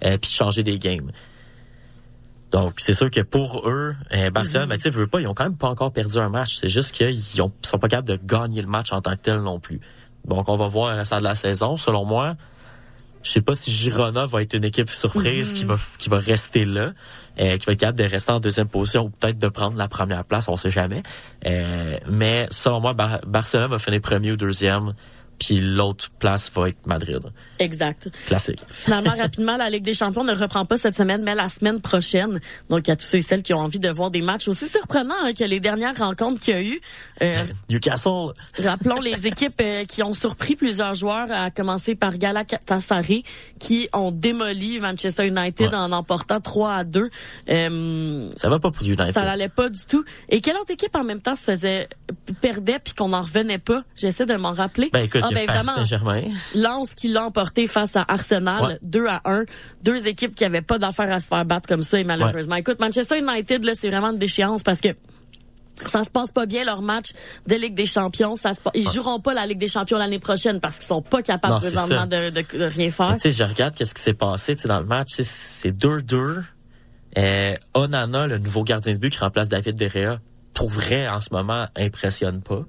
[0.05, 1.11] euh, puis de changer des games.
[2.51, 4.69] Donc, c'est sûr que pour eux, euh, Barcelone, Mhm.
[4.69, 6.59] ben, tu veux pas, ils ont quand même pas encore perdu un match.
[6.61, 9.39] C'est juste qu'ils ont- sont pas capables de gagner le match en tant que tel
[9.41, 9.81] non plus.
[10.27, 11.77] Donc, on va voir le restant de la saison.
[11.77, 12.37] Selon moi,
[13.23, 15.55] je sais pas si Girona va être une équipe surprise Mhm.
[15.55, 16.93] qui va qui va rester là,
[17.41, 19.89] euh, qui va être capable de rester en deuxième position ou peut-être de prendre la
[19.89, 21.03] première place, on sait jamais.
[21.47, 24.95] Euh, mais selon moi, Bar- Barcelone va finir premier ou deuxième,
[25.45, 27.21] puis l'autre place va être Madrid.
[27.59, 28.09] Exact.
[28.27, 28.65] Classique.
[28.71, 32.41] Finalement, rapidement, la Ligue des Champions ne reprend pas cette semaine, mais la semaine prochaine.
[32.71, 35.15] Donc, à tous ceux et celles qui ont envie de voir des matchs aussi surprenants
[35.25, 36.81] hein, que les dernières rencontres qu'il y a eu.
[37.23, 38.33] Euh, Newcastle.
[38.63, 43.23] rappelons les équipes euh, qui ont surpris plusieurs joueurs, à commencer par Galatasaray,
[43.59, 45.75] qui ont démoli Manchester United Ouais.
[45.75, 47.09] en emportant 3 à 2.
[47.49, 49.13] Euh, Ça va pas pour United.
[49.13, 50.05] ça n'allait pas du tout.
[50.29, 51.89] Et quelle autre équipe en même temps se faisait
[52.41, 53.83] perdait puis qu'on n'en revenait pas?
[53.97, 54.91] J'essaie de m'en rappeler.
[54.93, 56.23] Ben écoute, Ah, ben, évidemment, Saint-Germain.
[56.55, 58.79] Lens qui l'a emporté face à Arsenal, Ouais.
[58.83, 59.45] 2 à 1.
[59.83, 62.57] Deux équipes qui avaient pas d'affaires à se faire battre comme ça, et malheureusement.
[62.57, 64.89] Écoute, Manchester United, là, c'est vraiment une déchéance parce que
[65.87, 67.13] ça se passe pas bien leur match
[67.47, 68.37] de Ligue des Champions.
[68.37, 71.03] Ça se pa- Ils joueront pas la Ligue des Champions l'année prochaine parce qu'ils sont
[71.03, 73.15] pas capables Non, présentement de, de- de rien faire.
[73.15, 76.45] Tu sais, je regarde qu'est-ce qui s'est passé, tu sais, dans le match, c'est 2-2.
[77.19, 80.19] Euh, Onana, le nouveau gardien de but qui remplace David Derrea,
[80.55, 82.65] pour vrai, en ce moment, impressionne pas.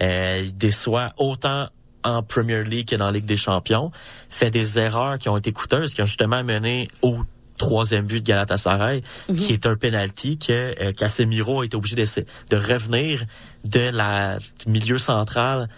[0.00, 1.68] Euh, il déçoit autant
[2.04, 3.90] en Premier League que dans la Ligue des Champions.
[4.28, 7.22] Fait des erreurs qui ont été coûteuses, qui ont justement mené au
[7.58, 9.02] troisième but de Galatasaray,
[9.36, 13.24] qui est un penalty que euh, Casemiro a été obligé de revenir
[13.64, 15.68] de la milieu central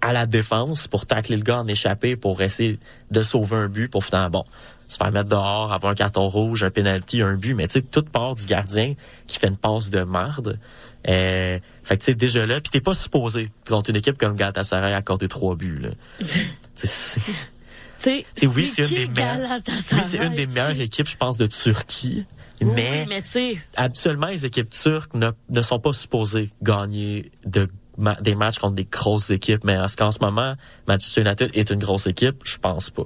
[0.00, 2.78] à la défense pour tacler le gars en échappé pour essayer
[3.10, 4.44] de sauver un but pour finalement bon
[4.90, 7.82] se faire mettre dehors, avoir un carton rouge, un penalty, un but, mais tu sais
[7.82, 8.94] toute part du gardien
[9.26, 10.58] qui fait une passe de marde.
[11.08, 11.58] Euh,
[11.90, 14.94] fait que tu sais déjà là, puis t'es pas supposé contre une équipe comme Galatasaray
[14.94, 15.90] accorder trois buts là.
[18.02, 19.58] Tu sais, oui, c'est une des meilleures.
[19.92, 22.24] Oui, c'est une des meilleures équipes, je pense, de Turquie.
[22.62, 23.22] Oui, mais mais
[23.76, 28.74] habituellement, les équipes turques ne, ne sont pas supposées gagner de, ma- des matchs contre
[28.76, 29.64] des grosses équipes.
[29.64, 30.54] Mais en ce qu'en ce moment,
[30.88, 33.04] Manchester United est une grosse équipe, je pense pas.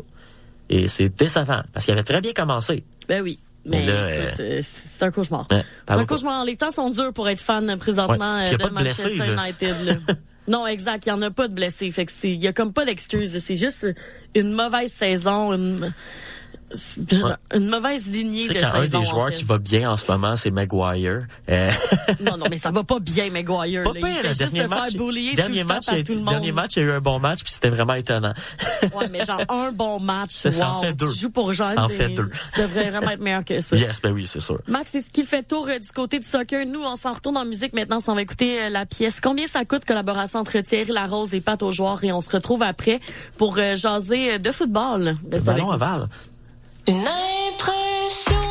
[0.68, 2.85] Et c'est décevant, parce qu'il avait très bien commencé.
[3.09, 3.40] ben oui.
[3.66, 5.46] Mais, écoute, euh, c'est un cauchemar.
[5.50, 6.44] Ouais, C'est un cauchemar.
[6.44, 9.33] Les temps sont durs pour être fan euh, présentement Ouais, euh, de blessés, Manchester.
[9.33, 9.87] United.
[9.87, 10.14] là.
[10.48, 11.07] non, exact.
[11.07, 11.90] Il y en a pas de blessés.
[11.90, 13.38] Fait que c'est, il y a comme pas d'excuses.
[13.38, 13.87] C'est juste
[14.35, 15.92] une mauvaise saison, une,
[17.55, 19.00] une mauvaise lignée de sais, quand un saison.
[19.00, 19.35] des en joueurs fait.
[19.35, 21.27] qui va bien en ce moment, c'est Maguire.
[21.48, 21.70] Euh,
[22.20, 23.83] Non, non, mais ça va pas bien, Maguire.
[23.83, 24.00] pas là.
[24.00, 25.94] pire, il fait le juste dernier se match, faire bullier dernier tout le temps par
[25.94, 26.35] été- tout le monde.
[26.35, 28.33] dernier match, il y a eu un bon match, puis c'était vraiment étonnant.
[28.94, 30.31] Ouais, mais genre un bon match.
[30.33, 31.12] Ça, ça en wow, fait deux.
[31.12, 31.66] Tu joues pour genre.
[31.66, 32.31] Ça en des- fait deux.
[32.55, 33.77] Tu devrais vraiment être meilleur que ça.
[33.77, 34.59] yes, ben oui, c'est sûr.
[34.68, 36.66] Max, c'est ce qui fait tour euh, du côté du soccer.
[36.66, 37.98] Nous, on s'en retourne en musique maintenant.
[38.07, 39.20] On va écouter euh, la pièce.
[39.20, 42.62] Combien ça coûte collaboration entre Thierry Larose et Pat aux joueurs Et on se retrouve
[42.62, 43.00] après
[43.38, 45.16] pour jaser de football.
[45.31, 46.09] Le ballon aval.
[46.87, 48.43] Une impression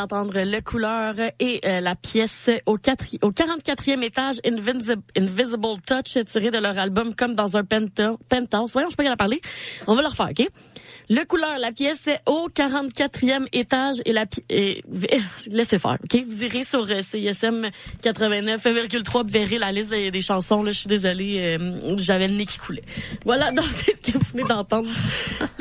[0.00, 6.50] d'entendre le couleur et euh, la pièce au, au 44e étage, Invisible, Invisible Touch, tiré
[6.50, 8.72] de leur album Comme dans un penthouse.
[8.72, 9.40] Voyons, je peux y parler.
[9.86, 10.48] On va le refaire, OK?
[11.12, 14.84] Le couleur, la pièce au 44e étage et la pi- et-
[15.50, 16.22] laissez faire, OK?
[16.24, 17.68] Vous irez sur CISM
[18.00, 20.62] 89,3 vous verrez la liste des, chansons.
[20.62, 22.84] Là, je suis désolée, euh, j'avais le nez qui coulait.
[23.24, 24.88] Voilà, donc c'est ce que vous venez d'entendre.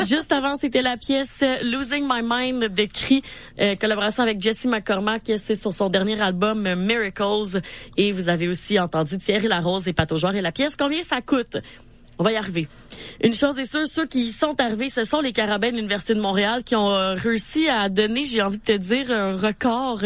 [0.08, 3.24] Juste avant, c'était la pièce euh, Losing My Mind de Cri,
[3.60, 5.32] euh, collaboration avec Jesse McCormack.
[5.38, 7.60] C'est sur son dernier album Miracles.
[7.98, 10.16] Et vous avez aussi entendu Thierry Larose et Pato.
[10.32, 11.58] Et la pièce, combien ça coûte?
[12.22, 12.68] On va y arriver.
[13.24, 16.14] Une chose est sûre, ceux qui y sont arrivés, ce sont les Carabins de l'Université
[16.14, 20.02] de Montréal qui ont euh, réussi à donner, j'ai envie de te dire, un record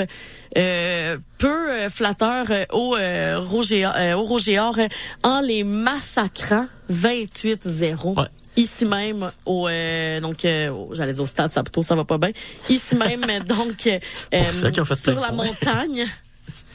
[0.55, 4.87] euh, peu euh, flatteur euh, au, euh, Roger, euh, au Roger Or, euh,
[5.23, 8.19] en les massacrant 28-0.
[8.19, 8.27] Ouais.
[8.55, 12.29] Ici même au euh, donc euh, j'allais dire au stade Saputo ça va pas bien
[12.69, 13.97] ici même donc euh,
[14.51, 16.05] ça sur la montagne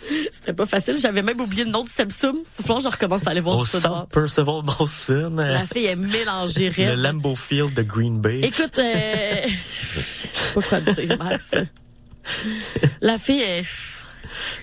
[0.32, 3.30] c'était pas facile j'avais même oublié le nom du Sepsum faut que je recommence à
[3.30, 6.94] aller voir Au centre Percival Molson, euh, La fille est mélangée le.
[6.94, 8.40] Lambeau Field de Green Bay.
[8.42, 11.50] Écoute, euh, je sais pas quoi dire, Max.
[13.00, 13.62] La fille est...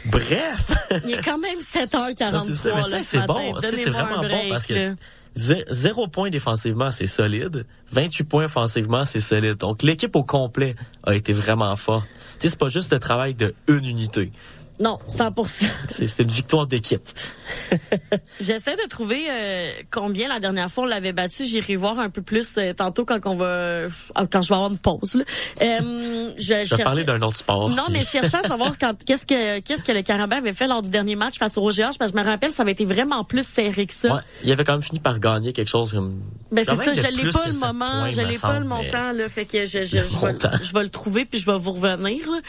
[0.06, 0.72] Bref,
[1.06, 4.22] Il est quand même Non, 7h43 c'est ça, mais tu là, c'est bon, c'est vraiment
[4.22, 4.96] bon parce que
[5.36, 7.66] zéro point défensivement, c'est solide.
[7.92, 9.58] 28 points offensivement, c'est solide.
[9.58, 12.08] Donc l'équipe au complet a été vraiment forte.
[12.40, 14.32] Tu sais, c'est pas juste le travail de une unité.
[14.80, 15.66] Non, 100%.
[15.88, 17.08] C'est c'est une victoire d'équipe.
[18.42, 21.46] J'essaie de trouver euh, combien la dernière fois on l'avait battu.
[21.46, 23.90] J'irai voir un peu plus euh, tantôt quand on va euh,
[24.32, 25.16] quand je vais avoir une pause.
[25.16, 25.24] Là.
[25.62, 27.70] Euh, je vais Je vais chercher- parler d'un autre sport.
[27.70, 30.68] Non, mais je cherchais à savoir quand qu'est-ce que qu'est-ce que le Carabin avait fait
[30.68, 32.86] lors du dernier match face au OGH parce que je me rappelle ça avait été
[32.86, 34.14] vraiment plus serré que ça.
[34.16, 36.22] Ouais, il avait quand même fini par gagner quelque chose comme.
[36.52, 39.28] Ben c'est ça, je l'ai pas le moment, points, je l'ai pas le montant là,
[39.30, 42.20] fait que je je, je, vais, je vais le trouver puis je vais vous revenir.
[42.30, 42.40] là.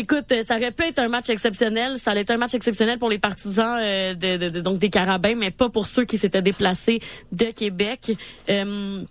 [0.00, 1.98] Écoute, euh, ça aurait pu être un match exceptionnel.
[1.98, 4.90] Ça allait être un match exceptionnel pour les partisans euh, de, de- de- donc des
[4.90, 7.00] Carabins, mais pas pour ceux qui s'étaient déplacés
[7.32, 8.12] de Québec.
[8.48, 9.02] Euh,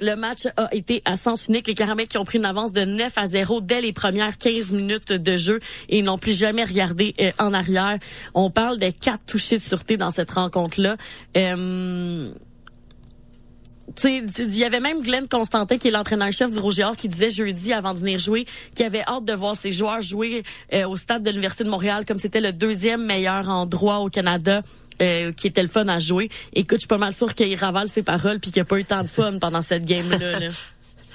[0.00, 1.68] le match a été à sens unique.
[1.68, 4.72] Les Carabins qui ont pris une avance de 9 à 0 dès les premières 15
[4.72, 7.98] minutes de jeu et n'ont plus jamais regardé euh, en arrière.
[8.34, 10.96] On parle de quatre touchés de sûreté dans cette rencontre-là.
[14.04, 17.72] Il y avait même Glenn Constantin, qui est l'entraîneur-chef du Roger Or, qui disait jeudi,
[17.72, 21.22] avant de venir jouer, qu'il avait hâte de voir ses joueurs jouer euh, au stade
[21.22, 24.62] de l'Université de Montréal, comme c'était le deuxième meilleur endroit au Canada.
[25.02, 26.30] euh, qui était le fun à jouer.
[26.52, 28.84] Écoute, je suis pas mal sûre qu'il ravale ses paroles puis qu'il a pas eu
[28.84, 30.38] tant de fun pendant cette game-là.
[30.38, 30.48] là.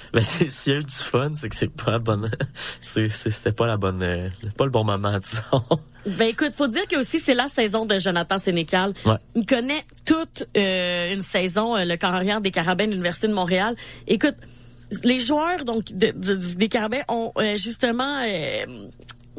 [0.14, 2.30] Ben, s'il y a eu du fun, c'est que c'est pas la bonne.
[2.82, 4.01] c'était pas la bonne.
[4.01, 5.64] euh, pas le bon moment, disons.
[6.05, 8.93] Ben écoute, faut dire que aussi c'est la saison de Jonathan Sénécal.
[9.05, 9.18] Ouais.
[9.36, 13.34] Il connaît toute euh, une saison, euh, le corps arrière des Carabins de l'Université de
[13.34, 13.76] Montréal.
[14.07, 14.36] Écoute,
[15.03, 16.12] les joueurs donc de-
[16.55, 18.66] des Carabins ont euh, justement euh,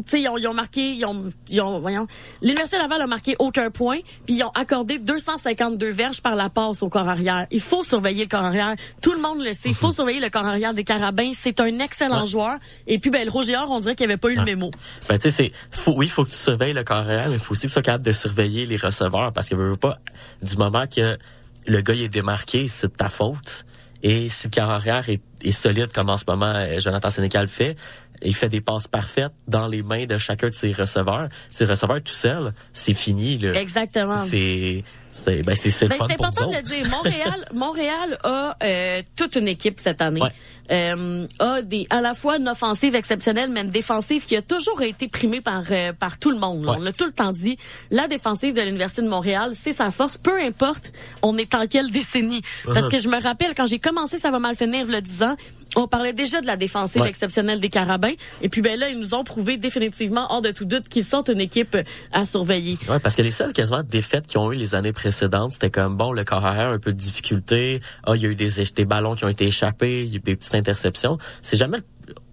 [0.07, 2.07] sais, ils ont, ils ont marqué, ils ont, ils ont, voyons,
[2.43, 6.83] l'Université Laval a marqué aucun point, puis ils ont accordé 252 verges par la passe
[6.83, 7.47] au corps arrière.
[7.51, 8.75] Il faut surveiller le corps arrière.
[9.03, 9.69] Tout le monde le sait.
[9.71, 11.33] Il faut surveiller le corps arrière des Carabins.
[11.35, 12.27] C'est un excellent Ouais.
[12.27, 12.59] joueur.
[12.87, 14.71] Et puis, ben, le Roger Or, on dirait qu'il avait pas eu le mémo.
[15.09, 17.41] Ben, tu sais, c'est, faut, oui, il faut que tu surveilles le carrière, mais il
[17.41, 19.99] faut aussi que tu sois capable de surveiller les receveurs parce que veux, veux pas,
[20.43, 21.19] du moment que
[21.67, 23.65] le gars il est démarqué, c'est de ta faute.
[24.03, 27.77] Et si le carrière est, est solide comme en ce moment euh, Jonathan Sénécal fait,
[28.23, 31.29] il fait des passes parfaites dans les mains de chacun de ses receveurs.
[31.49, 33.53] Ses receveurs tout seul, c'est fini, là.
[33.61, 34.17] Exactement.
[34.17, 36.89] C'est, c'est, ben, c'est, Ben, pour important de le dire.
[36.89, 40.21] Montréal, Montréal a euh, toute une équipe cette année.
[40.23, 40.31] Ouais.
[40.73, 44.83] Euh, a des à la fois une offensive exceptionnelle, mais une défensive qui a toujours
[44.83, 46.65] été primée par euh, par tout le monde.
[46.65, 46.77] Ouais.
[46.77, 47.57] On l'a tout le temps dit.
[47.91, 50.17] La défensive de l'université de Montréal, c'est sa force.
[50.17, 50.93] Peu importe,
[51.23, 52.43] on est en quelle décennie.
[52.65, 52.91] Parce Uh-huh.
[52.91, 55.37] que je me rappelle quand j'ai commencé, ça va mal finir, le 10 ans.
[55.77, 57.09] On parlait déjà de la défensive Ouais.
[57.09, 58.13] exceptionnelle des Carabins.
[58.43, 61.23] Et puis ben là, ils nous ont prouvé définitivement, hors de tout doute, qu'ils sont
[61.25, 61.77] une équipe
[62.13, 62.77] à surveiller.
[62.89, 65.97] Ouais, parce que les seules quasiment défaites qu'ils ont eu les années précédentes, c'était comme
[65.97, 67.81] bon, le corps arrière, un peu de difficulté.
[68.07, 70.17] Ah, il y a eu des, des ballons qui ont été échappés, il y a
[70.17, 71.19] eu des petites interceptions.
[71.43, 71.79] C'est jamais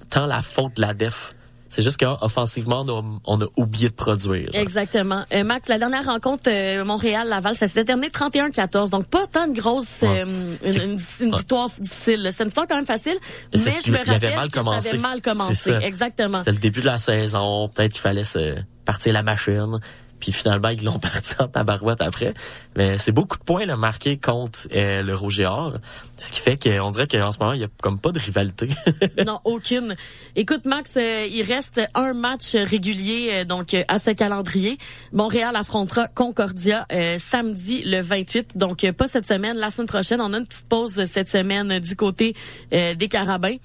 [0.09, 1.33] tant la faute de la def.
[1.69, 4.47] C'est juste qu'offensivement, on, a- on a oublié de produire.
[4.53, 5.25] Exactement.
[5.33, 8.89] Euh, Max, la dernière rencontre euh, Montréal-Laval, ça s'était terminé 31-14.
[8.89, 10.23] Donc, pas tant de grosse Ouais.
[10.25, 11.37] euh, une, une- ouais.
[11.37, 12.29] victoire difficile.
[12.31, 13.17] C'est une victoire quand même facile,
[13.53, 14.87] Mais mais je me il avait rappelle mal que ça commencé.
[14.87, 15.55] avait mal commencé.
[15.55, 15.81] Ça.
[15.81, 16.37] Exactement.
[16.37, 17.67] C'était le début de la saison.
[17.67, 18.55] Peut-être qu'il fallait se
[18.85, 19.77] partir la machine.
[20.19, 22.33] Puis finalement, ils l'ont parti en tabarouette après.
[22.75, 25.77] Mais c'est beaucoup de points là, marqués contre euh, le Roger Or.
[26.15, 28.69] Ce qui fait qu'on dirait qu'en ce moment, il y a comme pas de rivalité.
[29.25, 29.95] non, aucune.
[30.35, 34.77] Écoute, Max, euh, il reste un match régulier euh, donc euh, à ce calendrier.
[35.11, 38.57] Montréal affrontera Concordia euh, samedi le 28.
[38.57, 40.21] Donc, pas cette semaine, la semaine prochaine.
[40.21, 42.35] On a une petite pause cette semaine du côté
[42.71, 43.57] des Carabins.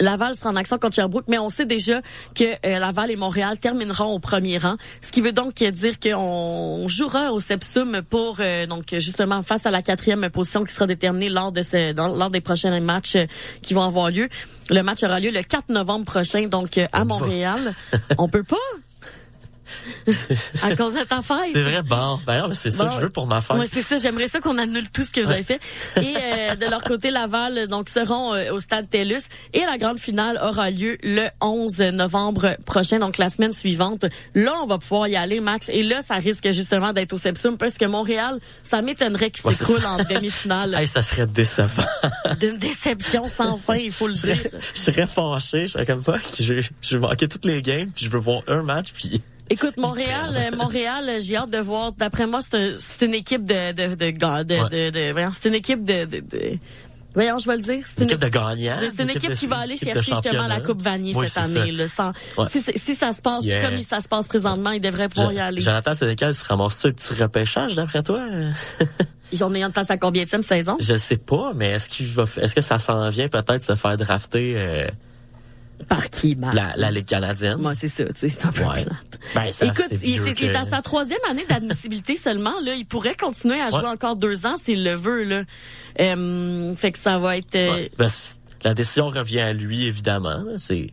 [0.00, 2.00] Laval sera en action contre Sherbrooke, mais on sait déjà
[2.34, 6.86] que euh, Laval et Montréal termineront au premier rang, ce qui veut donc dire qu'on
[6.88, 11.28] jouera au Sepsum pour euh, donc justement face à la quatrième position qui sera déterminée
[11.28, 13.26] lors de ce dans- lors des prochains matchs euh,
[13.62, 14.28] qui vont avoir lieu.
[14.70, 17.60] Le match aura lieu le 4 novembre prochain, donc à Montréal.
[18.18, 18.56] on peut pas
[20.62, 21.50] à cause de ta fête.
[21.52, 22.18] C'est vrai, bon.
[22.26, 22.90] D'ailleurs, c'est ça Bon.
[22.90, 23.56] que je veux pour ma fête.
[23.56, 23.96] Ouais, c'est ça.
[23.96, 25.60] J'aimerais ça qu'on annule tout ce que vous avez fait.
[26.00, 29.98] Et euh, de leur côté, Laval donc seront euh, au stade TELUS et la grande
[29.98, 34.04] finale aura lieu le 11 novembre prochain, donc la semaine suivante.
[34.34, 35.68] Là, on va pouvoir y aller, Max.
[35.68, 39.54] Et là, ça risque justement d'être au Sepsum parce que Montréal, ça m'étonnerait qu'il Ouais,
[39.54, 39.90] s'écroule ça.
[39.92, 40.74] en demi-finale.
[40.76, 41.84] Hey, ça serait décevant.
[42.40, 44.36] D'une déception sans fin, il faut le dire.
[44.74, 45.66] je serais fâché.
[45.66, 46.14] Je serais comme ça.
[46.38, 49.22] Je, je vais manquer toutes les games, puis je veux voir un match, puis...
[49.48, 51.92] Écoute, Montréal, euh, Montréal, euh, j'ai hâte de voir.
[51.92, 55.26] D'après moi, c'est un- c'est une équipe de de de de, de, Ouais.
[55.32, 56.58] c'est une équipe de, de, de-
[57.14, 57.84] voyons, je vais le dire.
[57.86, 58.76] C'est Une équipe de gagnants.
[58.94, 60.60] C'est une équipe qui va aller chercher justement la.
[60.60, 61.70] Coupe Vanier Oui, cette année.
[61.70, 62.46] Là, sans- Ouais.
[62.76, 63.70] si, ça se passe Yeah.
[63.70, 65.60] comme ça se passe présentement, ils devraient pouvoir y aller.
[65.60, 68.26] Jonathan Sénécal se ramasse-tu un petit repêchage d'après toi?
[69.32, 70.76] Ils ont en passe à combien de saison?
[70.80, 73.96] Je sais pas, mais est-ce qu'il va, est-ce que ça s'en vient peut-être se faire
[73.96, 74.86] drafter euh,
[75.88, 76.54] Par qui, Max?
[76.56, 77.58] la, la Ligue canadienne?
[77.58, 78.82] Moi, c'est ça, tu sais, c'est un peu Ouais.
[78.82, 79.18] plate.
[79.34, 82.54] Ben, ça, Écoute, c'est il, c'est- il est à sa troisième année d'admissibilité seulement.
[82.64, 83.88] Là, il pourrait continuer à jouer Ouais.
[83.88, 85.24] encore deux ans s'il le veut.
[85.24, 85.42] Là.
[86.00, 87.54] Euh, fait que ça va être.
[87.54, 87.86] euh.
[87.98, 88.08] Ben,
[88.64, 90.42] la décision revient à lui, évidemment.
[90.56, 90.88] C'est.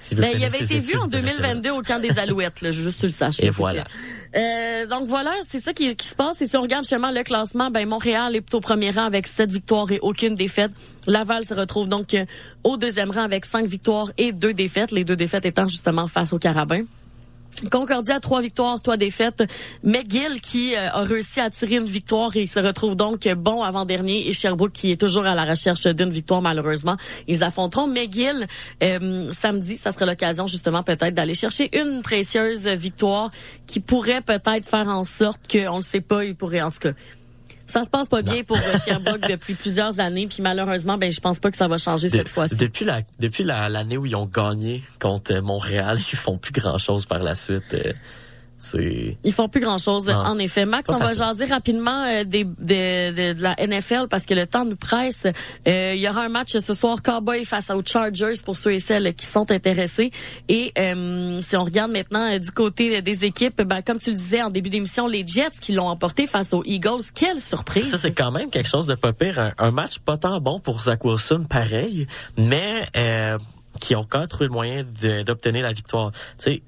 [0.00, 2.70] S'il Ben, il avait été vu en il devrait 2022 au camp des Alouettes, là,
[2.70, 3.40] juste tu le saches.
[3.40, 3.84] Et voilà.
[4.36, 6.40] euh, donc voilà, c'est ça qui, qui se passe.
[6.42, 9.50] Et si on regarde justement le classement, ben Montréal est au premier rang avec sept
[9.50, 10.70] victoires et aucune défaite.
[11.06, 12.24] Laval se retrouve donc euh,
[12.64, 14.90] au deuxième rang avec cinq victoires et deux défaites.
[14.92, 16.82] Les deux défaites étant justement face au Carabin.
[17.70, 19.42] Concordia, trois victoires, trois défaites.
[19.82, 24.28] McGill qui euh, a réussi à tirer une victoire et se retrouve donc bon avant-dernier.
[24.28, 26.96] Et Sherbrooke qui est toujours à la recherche d'une victoire malheureusement.
[27.26, 28.46] Ils affronteront McGill
[28.82, 29.76] euh, samedi.
[29.76, 33.30] Ça sera l'occasion justement peut-être d'aller chercher une précieuse victoire
[33.66, 36.78] qui pourrait peut-être faire en sorte que, on le sait pas, il pourrait en tout
[36.78, 36.92] cas.
[37.68, 41.20] Ça se passe pas bien pour euh, Sherbrooke depuis plusieurs années, puis malheureusement, ben je
[41.20, 42.56] pense pas que ça va changer De- cette fois-ci.
[42.56, 46.52] Depuis la depuis la- l'année où ils ont gagné contre euh, Montréal, ils font plus
[46.52, 47.74] grand chose par la suite.
[47.74, 47.92] euh,
[48.74, 50.14] Ils font plus grand chose, Non.
[50.16, 50.66] en effet.
[50.66, 52.52] Max, Pas on va jaser rapidement euh, des, de,
[53.12, 55.26] de- de la NFL parce que le temps nous presse.
[55.26, 58.78] Euh, il y aura un match ce soir, Cowboy face aux Chargers pour ceux et
[58.80, 60.10] celles qui sont intéressés.
[60.48, 64.16] Et euh, si on regarde maintenant euh, du côté des équipes, ben, comme tu le
[64.16, 67.02] disais en début d'émission, les Jets qui l'ont emporté face aux Eagles.
[67.14, 67.88] Quelle surprise!
[67.90, 69.38] ça c'est quand même quelque chose de pas pire.
[69.38, 72.06] Un, un match pas tant bon pour Zach Wilson, pareil,
[72.36, 73.38] mais euh,
[73.80, 74.84] qui ont quand même trouvé le moyen
[75.24, 76.10] d'obtenir la victoire.
[76.12, 76.62] Tu sais,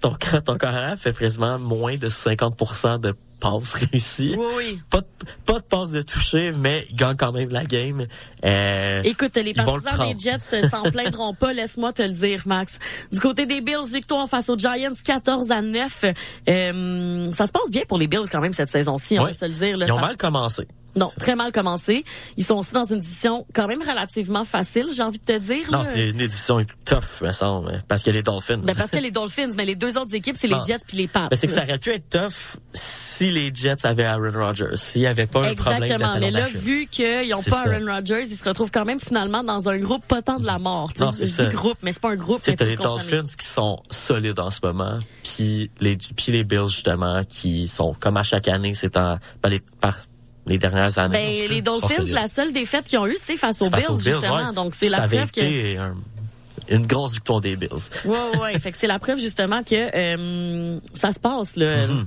[0.00, 4.34] ton, ton carrière fait quasiment moins de 50% de passes réussies.
[4.38, 4.80] Oui, oui.
[4.90, 5.06] Pas de,
[5.44, 8.06] pas de passes de toucher, mais il gagne quand même la game.
[8.44, 10.18] Euh, Écoute, les Ils le partisans des.
[10.18, 12.78] Jets s'en plaindront pas, laisse-moi te le dire, Max.
[13.12, 16.04] Du côté des Bills, victoire face aux Giants, 14 à 9.
[16.48, 19.30] Euh, ça se passe bien pour les Bills quand même cette saison-ci, on Ouais.
[19.30, 19.76] va se le dire.
[19.76, 20.66] là, ils ont ça- mal commencé.
[20.94, 22.06] Non, très mal commencé.
[22.38, 25.70] Ils sont aussi dans une division quand même relativement facile, j'ai envie de te dire.
[25.70, 28.56] Non, c'est une édition tough, me semble, parce que les Dolphins.
[28.64, 30.56] Ben, parce que les Dolphins, mais les deux autres équipes, c'est les.
[30.66, 31.28] Jets puis les Pats.
[31.30, 32.32] Ben, c'est que ça aurait pu être tough
[33.16, 36.18] si les Jets avaient Aaron Rodgers, s'il n'y avait pas un problème Exactement.
[36.20, 37.70] Mais là, vu qu'ils n'ont C'est pas ça.
[37.70, 40.58] Aaron Rodgers, ils se retrouvent quand même finalement dans un groupe pas tant de la
[40.58, 40.90] mort.
[40.98, 41.44] Non, c'est ça.
[41.46, 42.44] groupe, mais c'est pas un groupe.
[42.44, 42.76] Faut les.
[42.76, 47.94] Dolphins qui sont solides en ce moment, puis les puis les Bills justement qui sont
[47.98, 49.96] comme à chaque année, c'est en par les par
[50.46, 51.16] les dernières années.
[51.16, 53.80] en Ben, les Dolphins, la seule défaite qu'ils ont eue, c'est face aux C'est face
[53.80, 54.36] Bills, aux Bills, justement.
[54.48, 54.54] ouais.
[54.54, 55.78] Donc, c'est la preuve que...
[55.78, 55.96] un-
[56.68, 57.68] une grosse victoire des Bills.
[58.04, 61.86] Ouais, ouais, fait que c'est la preuve, justement, que euh, ça se passe, là.
[61.86, 62.06] Mhm.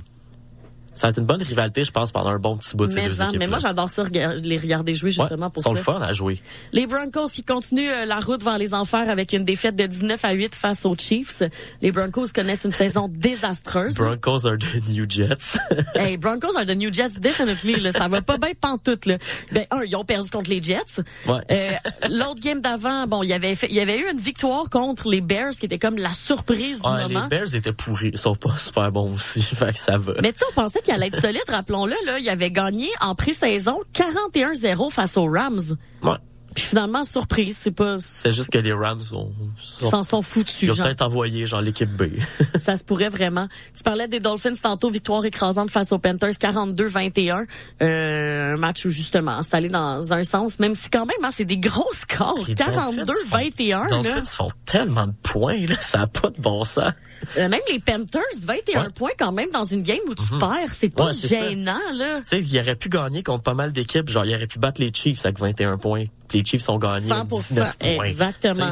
[0.94, 3.00] Ça va être une bonne rivalité, je pense, pendant un bon petit bout de ces
[3.02, 3.38] mais, deux en- équipes.
[3.38, 4.04] mais moi, j'adore ça,
[4.42, 5.78] les regarder jouer, justement, ouais, pour sont ça.
[5.78, 6.40] le fun à jouer.
[6.72, 10.24] Les Broncos qui continuent euh, la route vers les enfers avec une défaite de 19
[10.24, 11.42] à 8 face aux Chiefs.
[11.80, 13.94] Les Broncos connaissent une saison désastreuse.
[13.94, 15.56] Broncos are the New Jets.
[15.94, 17.80] hey, Broncos are the New Jets, definitely.
[17.80, 19.06] Là, ça va pas bien pantoute.
[19.06, 19.18] Là.
[19.52, 21.00] Ben, un, ils ont perdu contre les Jets.
[21.26, 21.38] Ouais.
[21.50, 21.70] Euh,
[22.10, 25.20] L'autre game d'avant, bon, il y avait il y avait eu une victoire contre les
[25.20, 27.22] Bears qui était comme la surprise du Ah, moment.
[27.22, 30.14] les Bears étaient pourris, ils sont pas super bons aussi, fait que ça va.
[30.22, 32.18] Mais tu sais, on pensait qu'il allait être solide, rappelons-le, là.
[32.18, 35.76] Il avait gagné en pré-saison 41-0 face aux Rams.
[36.02, 36.12] Ouais.
[36.52, 40.62] Puis finalement, surprise, c'est pas, C'est juste que les Rams sont- s'en sont foutus.
[40.62, 42.06] ils ont peut-être envoyé genre l'équipe B.
[42.60, 43.46] Ça se pourrait vraiment.
[43.76, 47.46] Tu parlais des Dolphins tantôt, victoire écrasante face aux Panthers, 42-21.
[47.82, 51.30] Euh, un match où justement, c'est allé dans un sens, même si quand même, hein,
[51.32, 52.44] c'est des gros scores.
[52.48, 53.82] Les 42-21.
[53.84, 53.88] Les.
[54.02, 56.92] Dolphins font tellement de points, là, ça a pas de bon sens.
[57.36, 58.84] Euh, même les Panthers, 21 Ouais.
[58.86, 58.92] Mhm.
[58.92, 60.72] points quand même dans une game où tu perds.
[60.72, 61.48] C'est pas Ouais, c'est ça.
[61.48, 62.20] gênant, là.
[62.20, 64.80] Tu sais, il aurait pu gagner contre pas mal d'équipes, genre il aurait pu battre
[64.80, 68.04] les Chiefs avec 21 points, les Chiefs ont gagné 100%, 19 points.
[68.04, 68.70] exactement.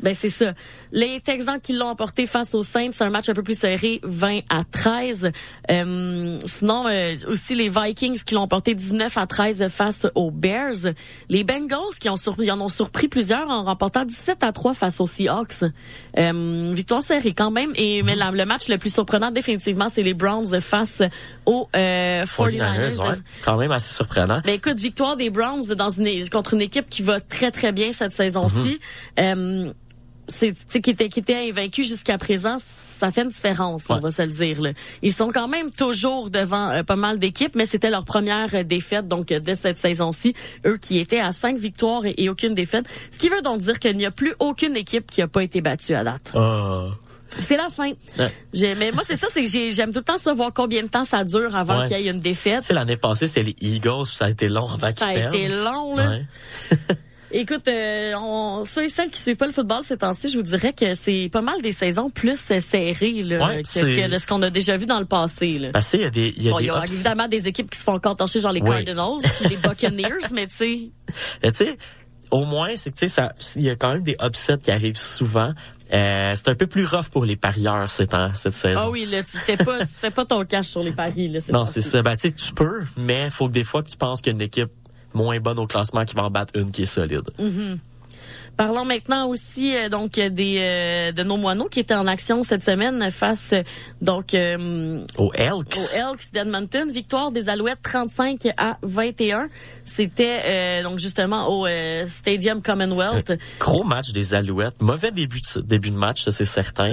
[0.00, 0.54] Ben c'est ça.
[0.92, 4.00] Les Texans qui l'ont emporté face aux Saints, c'est un match un peu plus serré,
[4.02, 5.30] 20 à 13.
[5.70, 10.92] Euh, sinon euh, aussi les Vikings qui l'ont emporté 19 à 13 face aux Bears.
[11.28, 15.00] Les Bengals qui ont surpris, en ont surpris plusieurs en remportant 17 à 3 face
[15.00, 15.62] aux Seahawks.
[16.18, 17.72] Euh, victoire serrée quand même.
[17.76, 21.02] Et mais la- le match le plus surprenant définitivement, c'est les Browns face
[21.46, 22.96] aux euh, 49ers.
[22.96, 23.14] 49ers, ouais,
[23.44, 24.40] quand même assez surprenant.
[24.44, 27.92] Ben écoute, victoire des Browns dans une contre une équipe qui va très très bien
[27.92, 28.80] cette saison-ci.
[29.18, 29.72] Euh,
[30.30, 32.58] c'est qui était qui était invaincu jusqu'à présent,
[32.98, 34.60] ça fait une différence, on va se le dire.
[34.60, 34.70] Là.
[35.02, 38.62] Ils sont quand même toujours devant euh, pas mal d'équipes, mais c'était leur première euh,
[38.62, 40.34] défaite donc euh, de cette saison-ci.
[40.66, 43.78] Eux qui étaient à cinq victoires et, et aucune défaite, ce qui veut donc dire
[43.78, 46.32] qu'il n'y a plus aucune équipe qui a pas été battue à date.
[46.34, 46.88] Ah.
[47.38, 47.92] C'est la fin.
[48.18, 48.74] Ouais.
[48.76, 51.04] Mais moi c'est ça, c'est que j'ai- j'aime tout le temps savoir combien de temps
[51.04, 51.88] ça dure avant Ouais.
[51.88, 52.62] qu'il y ait une défaite.
[52.64, 55.14] Sais, l'année passée, c'était les Eagles, puis ça a été long avant qu'ils Ça a
[55.14, 55.34] perdent.
[55.36, 56.18] été long là.
[57.32, 60.42] Écoute, euh, on, ceux et celles qui suivent pas le football ces temps-ci, je vous
[60.42, 64.50] dirais que c'est pas mal des saisons plus serrées là, Ouais, que, ce qu'on a
[64.50, 65.58] déjà vu dans le passé.
[65.58, 65.70] Là.
[65.72, 67.70] Parce il y a des, y a Bon, il des y a évidemment des équipes
[67.70, 68.60] qui se font encore torcher, genre les.
[68.60, 70.90] Cardinals puis les Buccaneers, mais tu sais,
[71.42, 71.78] tu sais,
[72.30, 74.70] au moins, c'est que tu sais, ça, il y a quand même des upsets qui
[74.70, 75.52] arrivent souvent.
[75.92, 78.80] Euh, c'est un peu plus rough pour les parieurs cette, cette saison.
[78.84, 81.40] ah oui, là, tu fais pas, tu fais pas ton cash sur les paris là.
[81.52, 82.02] non, c'est ça.
[82.02, 84.34] Ben, tu sais, tu peux, mais faut que des fois que tu penses qu'il y
[84.34, 84.70] a une équipe
[85.14, 87.30] moins bonne au classement qui va en battre une qui est solide.
[88.60, 92.62] Parlons maintenant aussi euh, donc des euh, de nos moineaux qui étaient en action cette
[92.62, 93.62] semaine face euh,
[94.02, 95.78] donc euh, Au Elks.
[95.78, 96.90] aux Elks d'Edmonton.
[96.92, 99.48] Victoire des Alouettes 35 à 21.
[99.84, 103.32] C'était euh, donc justement au euh, Stadium Commonwealth.
[103.58, 104.82] Gros match des Alouettes.
[104.82, 106.90] Mauvais début de, début de match, ça c'est certain.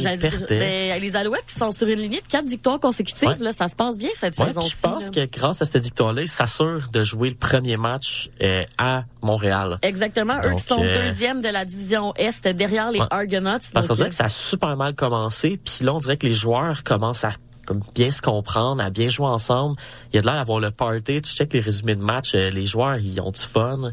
[0.49, 3.35] Ben, les Alouettes qui sont sur une lignée de quatre victoires consécutives, Ouais.
[3.41, 5.09] là, ça se passe bien cette Ouais, saison je pense là.
[5.09, 9.79] que grâce à cette victoire-là, ils s'assurent de jouer le premier match euh, à Montréal.
[9.81, 13.07] Exactement, eux qui sont deuxième de la division Est derrière les Ouais.
[13.09, 13.59] Argonauts.
[13.73, 16.33] Parce qu'on dirait que ça a super mal commencé, puis là on dirait que les
[16.33, 17.31] joueurs commencent à
[17.65, 19.75] comme bien se comprendre, à bien jouer ensemble.
[20.11, 21.21] Il y a de l'air d'avoir le party.
[21.21, 23.91] Tu check les résumés de match, euh, les joueurs ils ont du fun,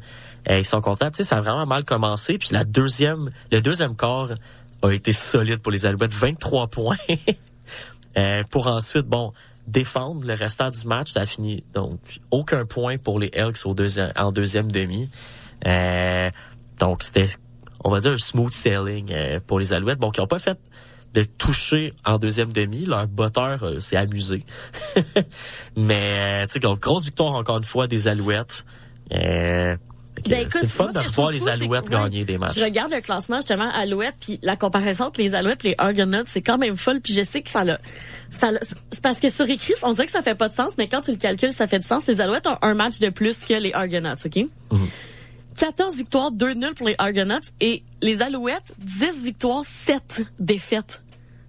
[0.49, 1.11] euh, ils sont contents.
[1.11, 2.39] Tu sais, ça a vraiment mal commencé.
[2.39, 4.29] Puis la deuxième, le deuxième quart
[4.83, 6.97] a été solide pour les Alouettes, 23 points.
[8.17, 9.33] Euh, pour ensuite, bon,
[9.67, 11.99] défendre le restant du match, ça a fini donc
[12.31, 15.11] aucun point pour les Elks au deuxième, en deuxième demi.
[15.67, 16.31] Euh,
[16.79, 17.27] donc c'était,
[17.85, 19.99] on va dire, un smooth sailing euh, pour les Alouettes.
[19.99, 20.59] Bon, qui n'ont pas fait
[21.15, 22.85] de toucher en deuxième demi.
[22.85, 24.45] Leur botteur euh, s'est amusé.
[25.77, 28.65] Mais, euh, tu sais, grosse victoire encore une fois des Alouettes.
[29.13, 29.77] Euh,
[30.29, 32.57] Ben, c'est fun de revoir les fou, c'est que, Alouettes ouais, gagner des matchs.
[32.57, 36.25] Je regarde le classement justement Alouettes puis la comparaison entre les Alouettes et les Argonauts,
[36.27, 37.79] c'est quand même folle puis je sais que ça l'a
[38.31, 38.51] ça
[38.91, 41.01] c'est parce que sur écrit, on dirait que ça fait pas de sens mais quand
[41.03, 42.07] tu le calcules, ça fait du sens.
[42.07, 44.37] Les Alouettes ont un match de plus que les Argonauts, OK?
[44.37, 44.89] Mhm.
[45.57, 51.03] 14 victoires, 2 nuls pour les Argonauts et les Alouettes 10 victoires, 7 défaites.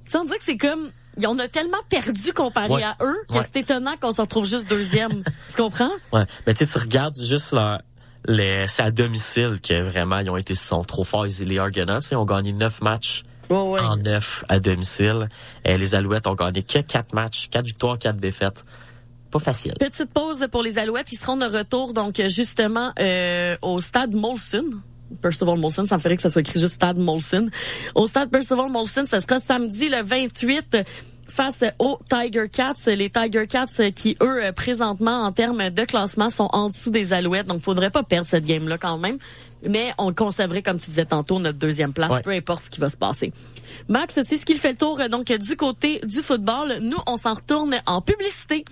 [0.09, 0.91] Tu on dirait que c'est comme
[1.25, 2.83] en ont tellement perdu comparé Ouais.
[2.83, 3.43] à eux que Ouais.
[3.43, 5.23] c'est étonnant qu'on se retrouve juste deuxième.
[5.49, 5.89] tu comprends?
[6.11, 6.25] Ouais.
[6.45, 7.81] Mais tu sais, tu regardes juste leur,
[8.27, 11.25] les, c'est à domicile que vraiment ils ont été sont trop forts.
[11.27, 13.79] Ils- Les Argonauts, ils ont gagné neuf matchs Ouais, ouais.
[13.79, 15.29] en neuf à domicile.
[15.63, 18.65] Et les Alouettes ont gagné que quatre matchs, quatre victoires, quatre défaites.
[19.31, 19.73] Pas facile.
[19.79, 21.11] Petite pause pour les Alouettes.
[21.11, 24.65] Ils seront de retour donc justement euh, au stade Molson.
[25.21, 27.49] Percival Molson, ça me ferait que ça soit écrit juste stade Molson.
[27.93, 30.77] Au stade Percival Molson, ça sera samedi le 28
[31.27, 32.73] face aux Tiger Cats.
[32.87, 37.47] Les Tiger Cats qui, eux, présentement, en termes de classement, sont en dessous des Alouettes.
[37.47, 39.17] Donc, faudrait pas perdre cette game-là quand même.
[39.67, 42.21] Mais on conserverait, comme tu disais tantôt, notre deuxième place, Ouais.
[42.21, 43.31] peu importe ce qui va se passer.
[43.89, 46.77] Max, c'est ce qu'il fait le tour donc du côté du football.
[46.81, 48.63] Nous, on s'en retourne en publicité.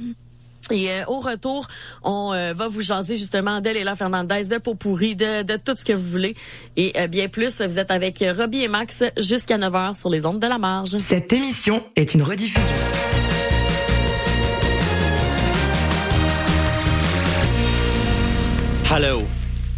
[0.72, 1.68] Et euh, au retour,
[2.04, 5.94] on euh, va vous jaser justement d'Elela Fernandez, de Pourri, de, de tout ce que
[5.94, 6.36] vous voulez.
[6.78, 10.26] Et euh, bien plus, vous êtes avec euh, Robbie et Max jusqu'à 9h sur les
[10.26, 10.98] ondes de la marge.
[10.98, 12.62] Cette émission est une rediffusion.
[18.96, 19.24] Hello,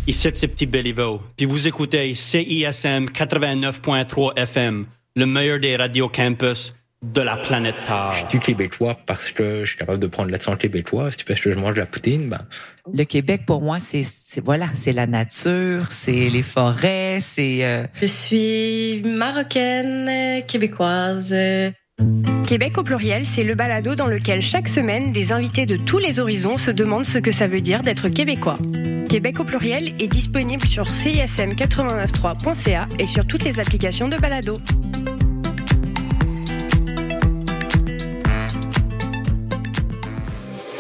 [0.07, 6.73] ici c'est Petit Béliveau, puis vous écoutez CISM 89.3 FM, le meilleur des radios campus
[7.13, 8.11] de la planète Terre.
[8.13, 11.11] Je suis québécois parce que je suis capable de prendre l'accent québécois.
[11.11, 12.41] Si tu fais que je mange de la poutine, ben,
[12.93, 17.85] Le Québec, pour moi, c'est c'est- voilà, c'est la nature, c'est les forêts, c'est euh,
[18.01, 21.33] Je suis marocaine, québécoise.
[22.45, 26.19] Québec au pluriel, c'est le balado dans lequel chaque semaine, des invités de tous les
[26.19, 28.57] horizons se demandent ce que ça veut dire d'être québécois.
[29.09, 34.55] Québec au pluriel est disponible sur cism893.ca et sur toutes les applications de balado.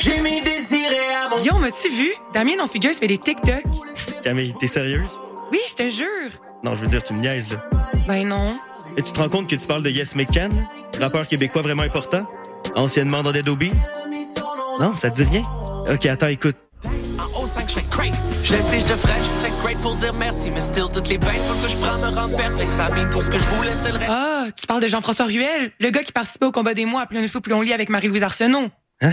[0.00, 1.42] J'ai mis désiré à mon...
[1.42, 2.10] Yo, m'as-tu vu?
[2.32, 3.62] Damien non Fugueuse fait des TikTok.
[4.22, 5.10] Camille, t'es sérieuse?
[5.50, 6.30] Oui, je te jure.
[6.62, 7.58] Non, je veux dire, tu me niaises, là.
[8.06, 8.56] Ben non.
[8.96, 10.66] Et tu te rends compte que tu parles de Yes McCann,
[11.00, 12.26] rappeur québécois vraiment important,
[12.74, 13.48] anciennement dans Dead?
[14.80, 15.42] Non, ça te dit rien?
[15.92, 16.56] Ok, attends, écoute.
[16.84, 18.14] Haut 5, je fais crave.
[18.44, 21.18] Je le sais, je te ferai, je sais grateful dire merci, mais still, toutes les
[21.18, 22.76] bêtes, faut que je prends me rendre perplexe.
[22.76, 24.10] Ça mine tout ce que je voulais, c'était le reste.
[24.10, 27.06] Ah, tu parles de Jean-François Ruel, le gars qui participait au combat des mois à
[27.06, 28.68] Plus on est fou, plus on lit avec Marie-Louise Arsenault.
[29.00, 29.12] Hein?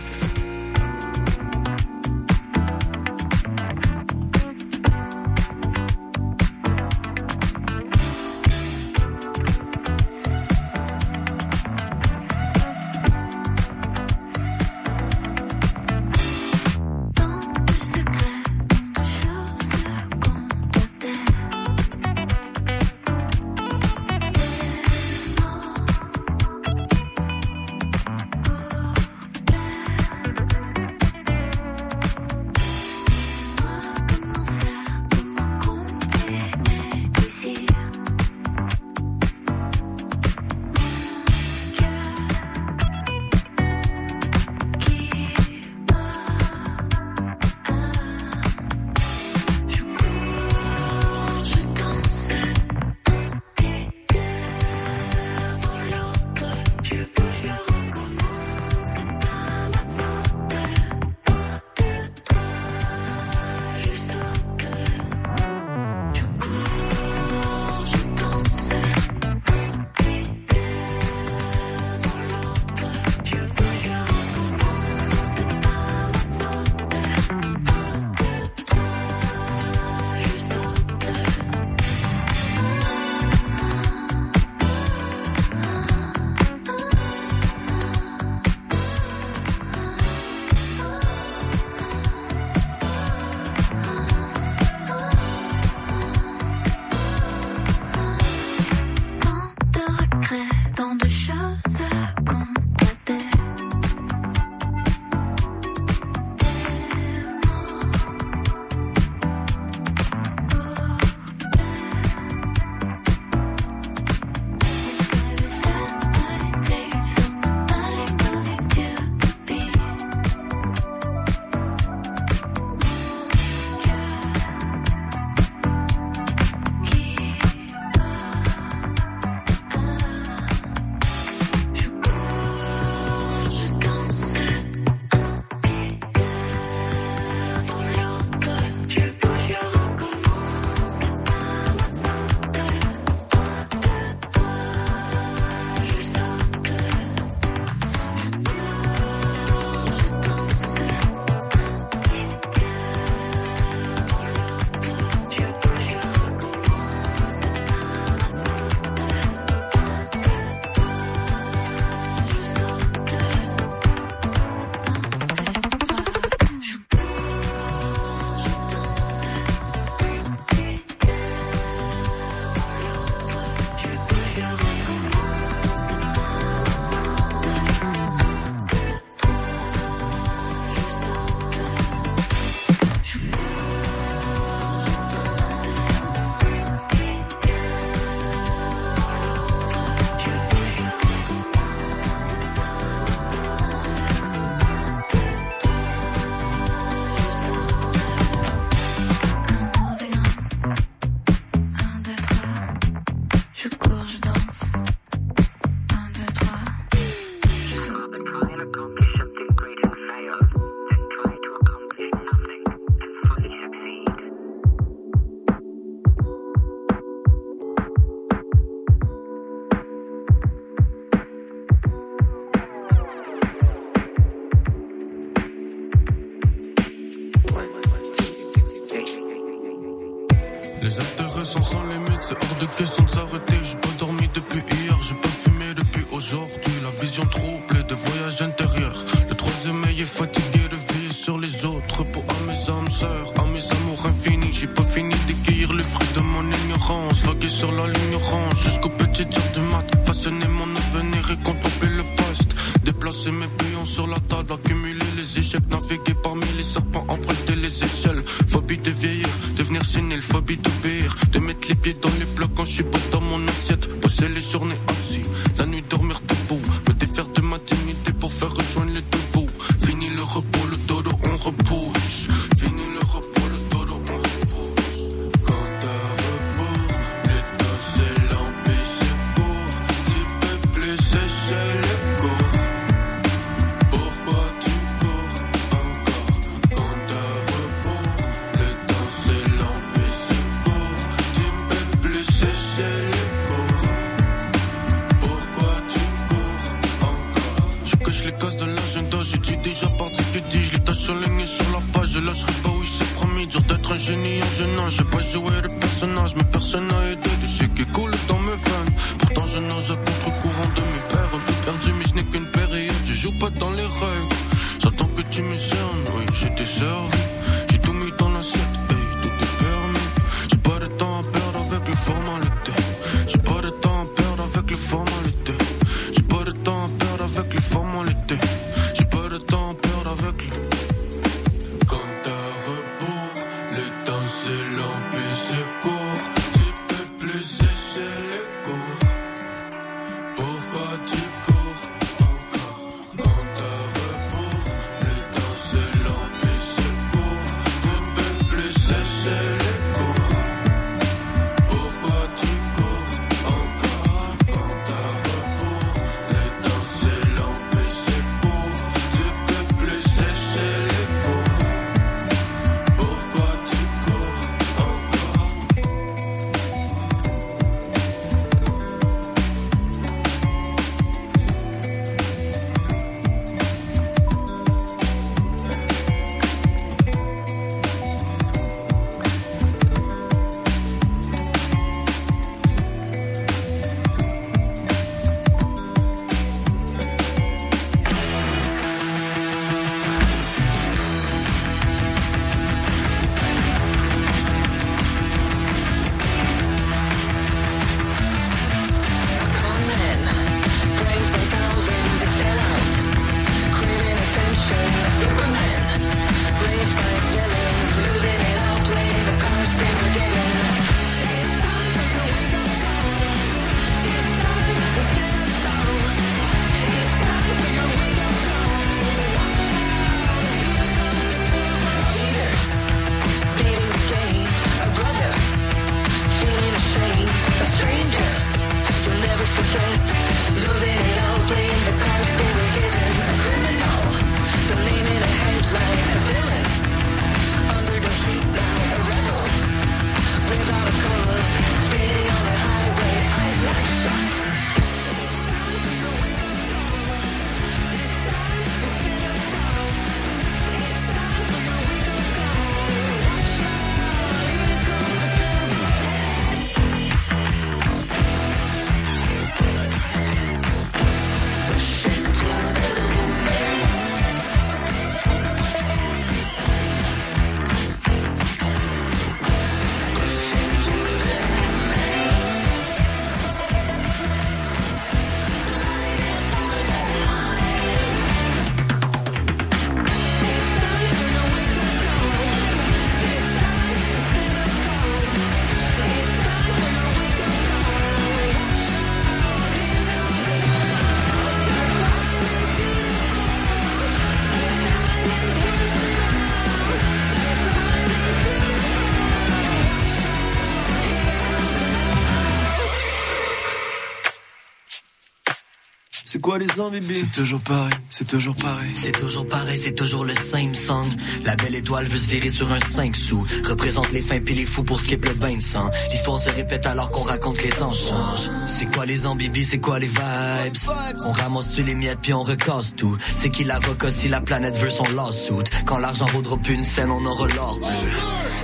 [506.41, 506.65] C'est quoi les
[507.13, 508.91] C'est toujours pareil, c'est toujours pareil.
[508.95, 511.05] C'est toujours pareil, c'est toujours le same song.
[511.45, 513.45] La belle étoile veut se virer sur un 5 sous.
[513.63, 515.91] Représente les fins puis les fous pour skip le bain de sang.
[516.09, 518.49] L'histoire se répète alors qu'on raconte les temps changent.
[518.65, 520.89] C'est quoi les ans, bébé C'est quoi les vibes?
[521.23, 523.15] On ramasse-tu les miettes puis on recasse tout.
[523.35, 525.69] C'est qui l'avocat si la planète veut son lawsuit?
[525.85, 527.77] Quand l'argent vaudra une scène, on aura l'or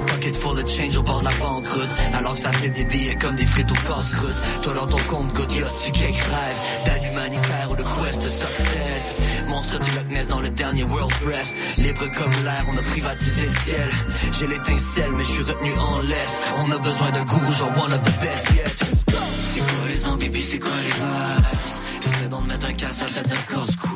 [0.08, 1.90] Pocket for the change au bord de la banqueroute.
[2.16, 4.36] Alors que ça fait des billets comme des frites au casse-croûte.
[4.64, 6.88] Toi dans ton compte, God, tu cake rêve
[7.78, 9.14] de quest to success.
[9.48, 11.54] Monstre du Loch dans le dernier World Press.
[11.78, 13.90] Libre comme l'air, on a privatisé le ciel.
[14.38, 16.40] J'ai l'étincelle, mais je suis retenu en laisse.
[16.58, 18.76] On a besoin d'un gourou, genre one of the best yet.
[19.54, 22.08] C'est quoi les ambibis, c'est quoi les vibes?
[22.08, 23.96] Essaie d'en mettre un casse à la tête d'un casse-cou.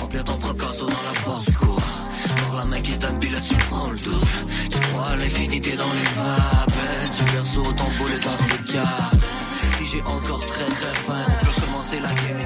[0.00, 1.82] Remplir ton propre casseau dans la force du.
[2.46, 4.26] Voir la main qui donne, puis tu prends le double.
[4.70, 6.72] Tu crois à l'infinité dans les vapes.
[7.18, 9.16] Tu perso ton boulet dans ses cartes.
[9.78, 12.40] Si j'ai encore très très faim, on peut commencer la game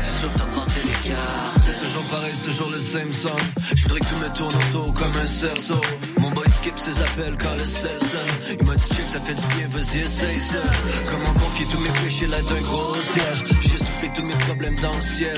[2.11, 2.31] cartes.
[2.35, 3.31] C'est toujours le same song.
[3.75, 5.81] Je voudrais que tout me tourne autour comme un cerceau.
[6.19, 7.99] Mon boy skip ses appels quand le sel.
[8.61, 10.59] Il m'a dit check, ça fait du bien, vas-y, essaye ça.
[11.11, 13.45] Comment confier tous mes péchés là d'un gros siège?
[13.63, 15.37] J'ai soufflé tous mes problèmes dans le ciel.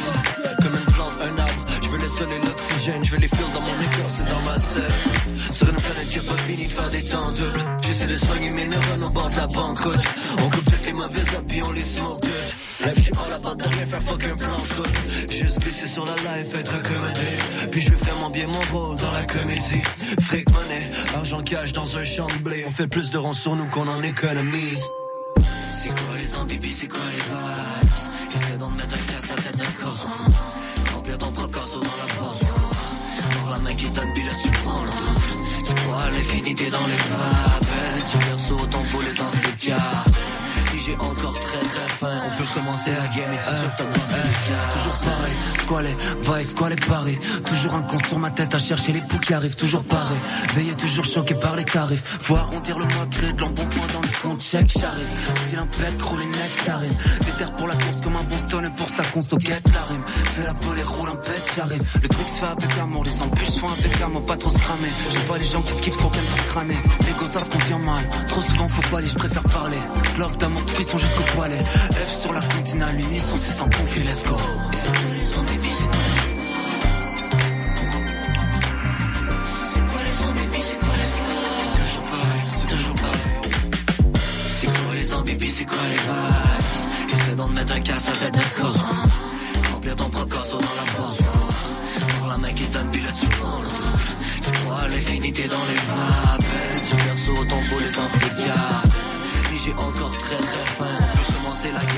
[3.08, 4.92] Je veux les fils dans mon écorce et dans ma selle.
[5.52, 7.60] Sur une planète qui a pas fini de faire des temps doubles.
[7.82, 10.04] J'essaie de soigner mes neurones au bord de la banqueroute.
[10.38, 12.86] On coupe toutes les mauvaises habits, on les smoke toutes.
[12.86, 15.32] La vie, all about de rien faire fuck un plan de.
[15.32, 17.70] Juste glisser sur la life, être accommodé.
[17.70, 19.82] Puis je fais vraiment bien mon rôle dans la comédie.
[20.22, 22.64] Fric monnaie, argent cash dans un champ de blé.
[22.66, 24.84] On fait plus de ronds sur nous qu'on en économise.
[25.72, 28.42] C'est quoi les ambibis, c'est quoi les vibes?
[28.42, 30.06] Essaie d'en mettre un casse à la tête d'un corps
[33.76, 34.90] Donne, puis là tu prends le
[35.64, 37.66] Tu crois l'infinité dans les vapes
[38.10, 39.70] Tu perso ton boulet dans ses Si
[40.88, 44.98] j'ai encore très très faim On peut commencer la game et pensé les cartes toujours
[44.98, 45.32] pareil,
[45.62, 47.18] squalé, va et squalé paré.
[47.44, 50.14] Toujours un con sur ma tête à chercher les poux qui arrivent, toujours paré.
[50.54, 52.02] Veillé toujours choqué par les tarifs.
[52.20, 55.08] Faut arrondir le mois, créer de l'embonpoint dans le compte chèque, j'arrive.
[55.46, 56.94] Style un pet, roule une nectarine.
[57.20, 60.02] Déterre pour la course comme un bon stone pour sa conso, guette la rime.
[60.06, 61.82] Fais la volée, roule un pet, j'arrive.
[62.02, 64.88] Le truc se fait avec amour, les embûches sont avec amour, pas trop se cramer.
[65.10, 66.78] J'aime pas les gens qui se kiffent trop, qu'aiment trop crâner.
[67.06, 69.78] L'ego ça se confirme mal, trop souvent faut pas aller, je préfère parler.
[70.18, 71.58] Love d'amour, frisson jusqu'au poilet.
[71.92, 74.36] F sur la continale, l'unisson, c'est sans conflit, let's go.
[74.72, 75.98] Et c'est que les ambibis, c'est quoi
[79.64, 83.22] C'est les ambibis, c'est quoi les vibes Toujours pareil, c'est toujours pareil
[84.60, 87.20] C'est quoi les ambibis, c'est quoi les vibes.
[87.20, 88.84] Essaie d'en mettre un casse à tête d'un corps
[89.72, 91.18] Remplir ton propre corso dans la force.
[92.18, 93.68] Voir la main qui donne, tu prends le
[94.44, 96.44] Tu crois à l'infinité dans les vapes.
[96.88, 98.30] Tu perso ton boulet dans ses
[99.68, 101.97] j'ai encore très très faim peut commencer la game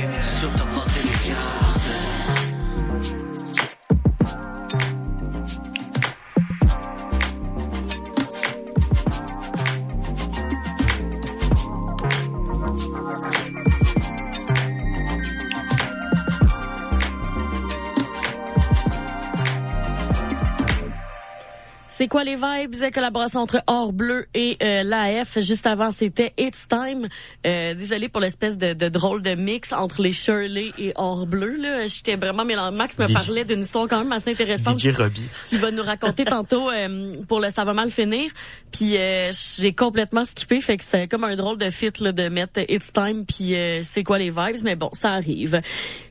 [22.11, 22.75] quoi les vibes?
[22.93, 25.39] Collaboration entre Or Bleu et euh, l'AF.
[25.41, 27.09] Juste avant, c'était It's Time.
[27.47, 31.57] Euh, désolé pour l'espèce de, de drôle de mix entre les Shirley et Or Bleu.
[31.57, 32.77] Là, j'étais vraiment mélangé.
[32.77, 34.79] Max me DJ parlait d'une histoire quand même assez intéressante.
[34.79, 35.29] DJ Robbie.
[35.47, 38.31] Qui va nous raconter tantôt euh, pour le ça va mal finir.
[38.73, 42.29] Puis euh, j'ai complètement skippé, fait que c'est comme un drôle de fit là, de
[42.29, 44.63] mettre It's Time puis euh, c'est quoi les vibes?
[44.65, 45.61] Mais bon, ça arrive.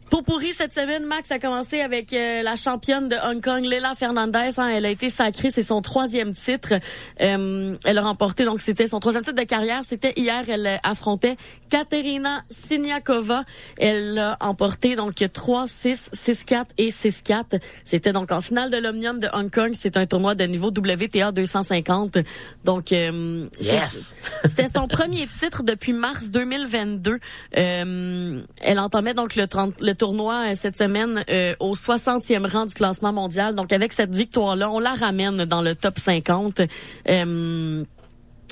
[0.10, 3.94] Pour pourri cette semaine, Max a commencé avec euh, la championne de Hong Kong, Leila
[3.94, 4.52] Fernandez.
[4.58, 4.68] hein.
[4.68, 6.74] elle a été sacrée, c'est son troisième titre.
[7.22, 9.82] Euh, elle a remporté, donc c'était son troisième titre de carrière.
[9.88, 11.38] C'était hier, elle affrontait
[11.70, 13.44] Katerina Siniakova.
[13.78, 17.60] Elle a emporté donc 3-6, 6-4 et 6-4.
[17.86, 19.74] C'était donc en finale de l'Omnium de Hong Kong.
[19.80, 22.18] C'est un tournoi de niveau WTA 250.
[22.66, 24.16] Donc, euh, Yes!
[24.44, 27.20] c'était son premier titre depuis mars 2022.
[27.58, 32.66] Euh, elle entamait donc le, 30 le tournoi euh, cette semaine euh, au 60e rang
[32.66, 33.54] du classement mondial.
[33.54, 36.62] Donc avec cette victoire-là, on la ramène dans le top 50.
[37.08, 37.84] Euh,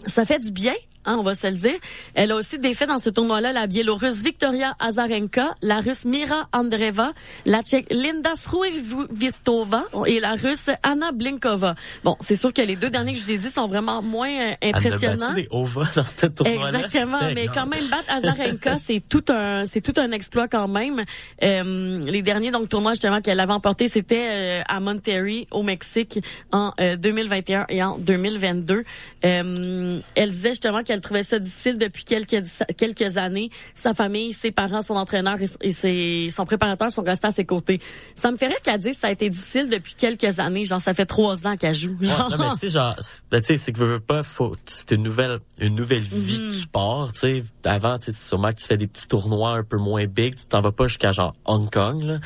[0.05, 0.75] ça fait du bien.
[1.07, 1.75] Hein, on va se le dire.
[2.13, 7.13] Elle a aussi défait dans ce tournoi-là la Biélorusse Victoria Azarenka, la Russe Mira Andreeva,
[7.45, 11.75] la Tchèque Linda Fruivitova et la Russe Anna Blinkova.
[12.03, 14.29] Bon, c'est sûr que les deux derniers que je vous ai dit sont vraiment moins
[14.29, 15.29] euh, Elle a impressionnants.
[15.29, 16.79] battu des dans cette tournoi-là.
[16.79, 21.03] Exactement, mais quand même battre Azarenka, c'est tout un c'est tout un exploit quand même.
[21.43, 26.19] Euh, les derniers donc tournois justement qu'elle avait emporté, c'était euh, à Monterrey au Mexique
[26.51, 28.84] en euh, 2021 et en 2022.
[29.25, 32.43] Euh, elle disait justement qu'elle trouvait ça difficile depuis quelques
[32.77, 33.49] quelques années.
[33.75, 37.45] Sa famille, ses parents, son entraîneur et, et ses, son préparateur sont restés à ses
[37.45, 37.79] côtés.
[38.15, 40.65] Ça me ferait qu'elle dise que ça a été difficile depuis quelques années.
[40.65, 41.95] Genre ça fait trois ans qu'elle joue.
[42.01, 42.29] Ouais, Genre.
[42.31, 44.55] non, mais tu sais, genre, c'est- ben, tu sais, c'est que veux, veux pas, faut,
[44.65, 46.49] c'est une nouvelle, une nouvelle vie Mhm.
[46.51, 47.43] du sport, tu sais.
[47.65, 50.45] Avant, tu sais, sûrement que tu fais des petits tournois un peu moins big, tu
[50.45, 52.19] t'en vas pas jusqu'à genre Hong Kong, là.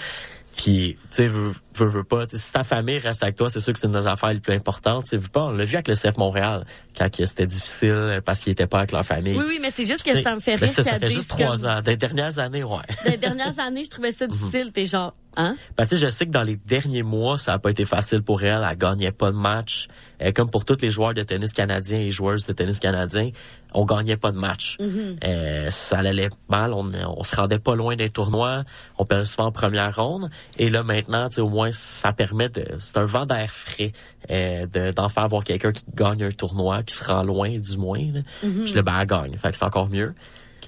[0.56, 2.26] Puis, tu sais, veux, veux, veux pas.
[2.28, 4.53] Si ta famille reste avec toi, c'est sûr que c'est une des affaires les plus
[4.53, 5.06] importantes.
[5.06, 6.65] Tu sais, pas, on l'a vu avec le CF Montréal,
[6.98, 9.38] quand c'était difficile parce qu'ils étaient pas avec leur famille.
[9.38, 11.56] Oui, oui, mais c'est juste que sais, ça me fait rire ça, fait juste trois
[11.57, 11.82] comme- ans.
[11.82, 12.78] Des dernières années, ouais.
[13.06, 14.72] Les dernières années, je trouvais ça difficile.
[14.73, 15.56] T'es genre, hein?
[15.78, 18.44] Parce que je sais que dans les derniers mois, ça a pas été facile pour
[18.44, 18.68] elle.
[18.69, 19.88] Elle gagnait pas de match.
[20.36, 23.32] Comme pour tous les joueurs de tennis canadiens et joueuses de tennis canadiens,
[23.73, 24.77] on gagnait pas de match.
[24.80, 25.18] Mhm.
[25.23, 26.73] Euh, ça allait mal.
[26.73, 28.64] On, on se rendait pas loin des tournois.
[28.98, 30.30] On perdait souvent en première ronde.
[30.57, 32.65] Et là, maintenant, tu sais, au moins, ça permet de...
[32.80, 33.91] C'est un vent d'air frais
[34.30, 37.77] euh, de- d'en faire voir quelqu'un qui gagne un tournoi, qui se rend loin, du
[37.77, 37.99] moins.
[38.14, 38.19] là.
[38.43, 38.64] Mhm.
[38.65, 39.38] Puis là, ben, elle gagne.
[39.38, 40.14] Fait que c'est encore mieux.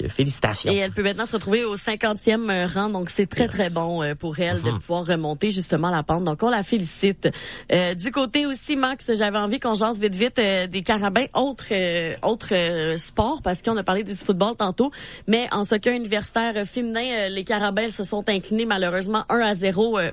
[0.10, 0.72] Félicitations.
[0.72, 4.16] Et elle peut maintenant se retrouver au 50e rang, donc c'est très très bon euh,
[4.16, 4.80] pour elle de Mhm.
[4.80, 6.24] pouvoir remonter justement la pente.
[6.24, 7.30] Donc on la félicite.
[7.72, 11.66] Euh, du côté aussi, Max, j'avais envie qu'on jase vite vite euh, des carabins, autre
[11.72, 14.92] euh, autre euh, sport, parce qu'on a parlé du football tantôt,
[15.28, 19.56] mais en soccer universitaire euh, féminin, euh, les carabins se sont inclinés malheureusement 1 à
[19.56, 19.98] 0.
[20.00, 20.12] euh,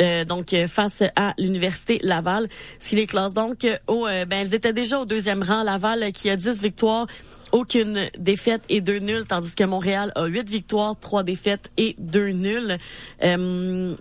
[0.00, 2.46] euh, donc euh, face à l'université Laval,
[2.78, 5.64] ce qui les classe donc euh, au euh, ben elles étaient déjà au deuxième rang
[5.64, 7.08] Laval euh, qui a 10 victoires
[7.52, 12.28] aucune défaite et deux nuls, tandis que Montréal a huit victoires, trois défaites et deux
[12.30, 12.76] nuls.
[13.22, 13.94] Euh,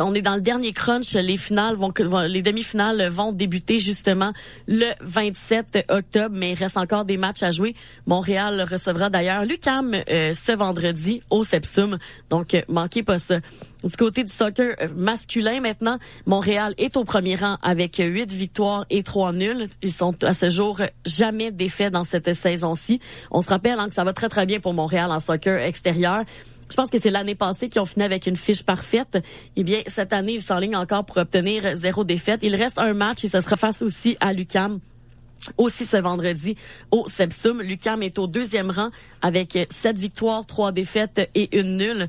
[0.00, 1.14] on est dans le dernier crunch.
[1.14, 4.32] Les finales vont, vont- les demi-finales vont débuter justement
[4.66, 7.74] le 27 octobre, mais il reste encore des matchs à jouer.
[8.06, 11.98] Montréal recevra d'ailleurs l'UCAM euh, ce vendredi au Sepsum,
[12.30, 13.38] donc euh, manquez pas ça.
[13.84, 18.84] Du côté du soccer euh, masculin maintenant, Montréal est au premier rang avec huit victoires
[18.90, 19.68] et trois nuls.
[19.82, 22.98] Ils sont à ce jour jamais défaits dans cette saison-ci.
[23.30, 26.24] On se rappelle hein, que ça va très très bien pour Montréal en soccer extérieur.
[26.70, 29.18] Je pense que c'est l'année passée qu'ils ont fini avec une fiche parfaite.
[29.56, 32.40] Eh bien, cette année, ils s'enlignent encore pour obtenir zéro défaite.
[32.42, 34.80] Il reste un match et ce sera face aussi à l'UCAM
[35.56, 36.56] aussi ce vendredi
[36.90, 37.62] au Sepsum.
[37.62, 38.90] Lucam est au deuxième rang
[39.22, 42.08] avec sept victoires, trois défaites et une nulle.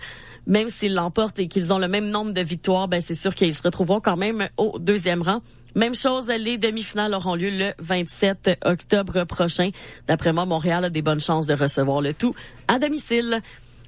[0.49, 3.53] Même s'ils l'emportent et qu'ils ont le même nombre de victoires, ben c'est sûr qu'ils
[3.53, 5.41] se retrouveront quand même au deuxième rang.
[5.75, 9.69] Même chose, les demi-finales auront lieu le 27 octobre prochain.
[10.07, 12.33] D'après moi, Montréal a des bonnes chances de recevoir le tout
[12.67, 13.41] à domicile.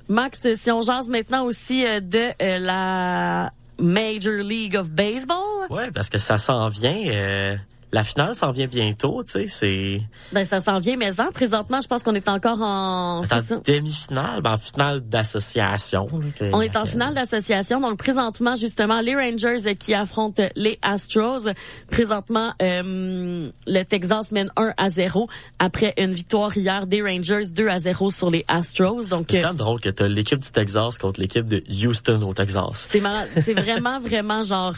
[0.08, 5.68] Max, si on jase maintenant aussi euh, de euh, la Major League of Baseball.
[5.72, 6.96] Ouais, parce que ça s'en vient.
[7.08, 7.56] euh,
[7.94, 10.02] la finale s'en vient bientôt, tu sais, c'est...
[10.32, 13.22] Ben, ça s'en vient, mais en présentement, je pense qu'on est encore en...
[13.22, 16.08] En demi-finale, ben, en finale d'association.
[16.54, 17.82] On est en finale d'association.
[17.82, 21.48] Donc, présentement, justement, les Rangers qui affrontent les Astros.
[21.90, 25.28] Présentement, euh, le Texas mène 1 à 0
[25.60, 29.10] après une victoire hier des Rangers 2 à 0 sur les Astros.
[29.10, 32.22] Donc, C'est euh, quand même drôle que t'as l'équipe du Texas contre l'équipe de Houston
[32.22, 32.88] au Texas.
[32.90, 33.28] c'est malade.
[33.36, 34.76] C'est vraiment, vraiment genre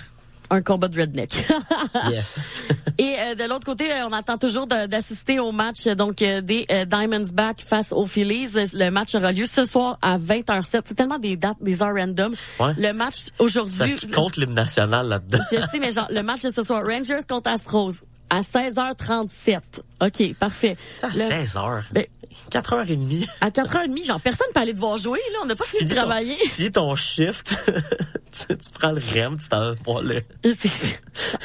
[0.54, 1.46] un combat de redneck.
[2.12, 2.38] yes.
[2.98, 6.66] Et euh, de l'autre côté, on attend toujours d'assister au match euh, donc euh, des
[6.72, 8.50] euh, Diamondbacks face aux Phillies.
[8.74, 10.82] Le match aura lieu ce soir à 20h07.
[10.86, 12.34] C'est tellement des dates, des heures random.
[12.60, 12.74] Ouais.
[12.78, 13.96] Le match Parce aujourd'hui.
[13.96, 15.40] qu'il compte l'hymne national là-dedans.
[15.52, 17.94] Je sais, mais genre, le match de ce soir, Rangers contre Astros,
[18.38, 19.60] à 16h37.
[20.02, 20.76] OK, parfait.
[20.98, 21.14] C'est à Le-
[21.46, 21.84] 16 heures.
[21.92, 22.06] Ben,
[22.52, 23.28] 4h30.
[23.42, 25.40] À 4h30, genre, personne peut aller devoir jouer, là.
[25.44, 26.38] On n'a pas fini de Finis ton- travailler.
[26.40, 27.54] Finis ton shift.
[28.48, 30.22] tu, tu prends le REM, tu t'en vas le...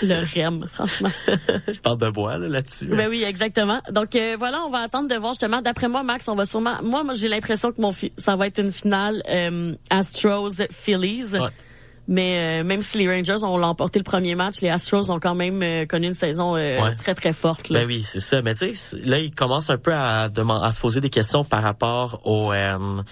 [0.02, 1.10] Le REM, franchement.
[1.68, 2.86] Je parle de bois, là, là-dessus.
[2.86, 3.80] Ben oui, exactement.
[3.90, 5.60] Donc euh, voilà, on va attendre de voir justement.
[5.62, 6.76] D'après moi, Max, on va sûrement.
[6.82, 11.34] Moi, moi j'ai l'impression que mon fi- ça va être une finale euh, Astros Phillies.
[12.10, 15.34] Mais euh, même si les Rangers ont l'emporté le premier match, les Astros ont quand
[15.34, 16.94] même euh, connu une saison euh, Ouais.
[16.96, 17.68] très très forte.
[17.68, 17.80] Là.
[17.80, 18.40] Ben oui, c'est ça.
[18.40, 22.20] Mais tu sais, là, il commence un peu à, à poser des questions par rapport
[22.24, 23.02] au, euh,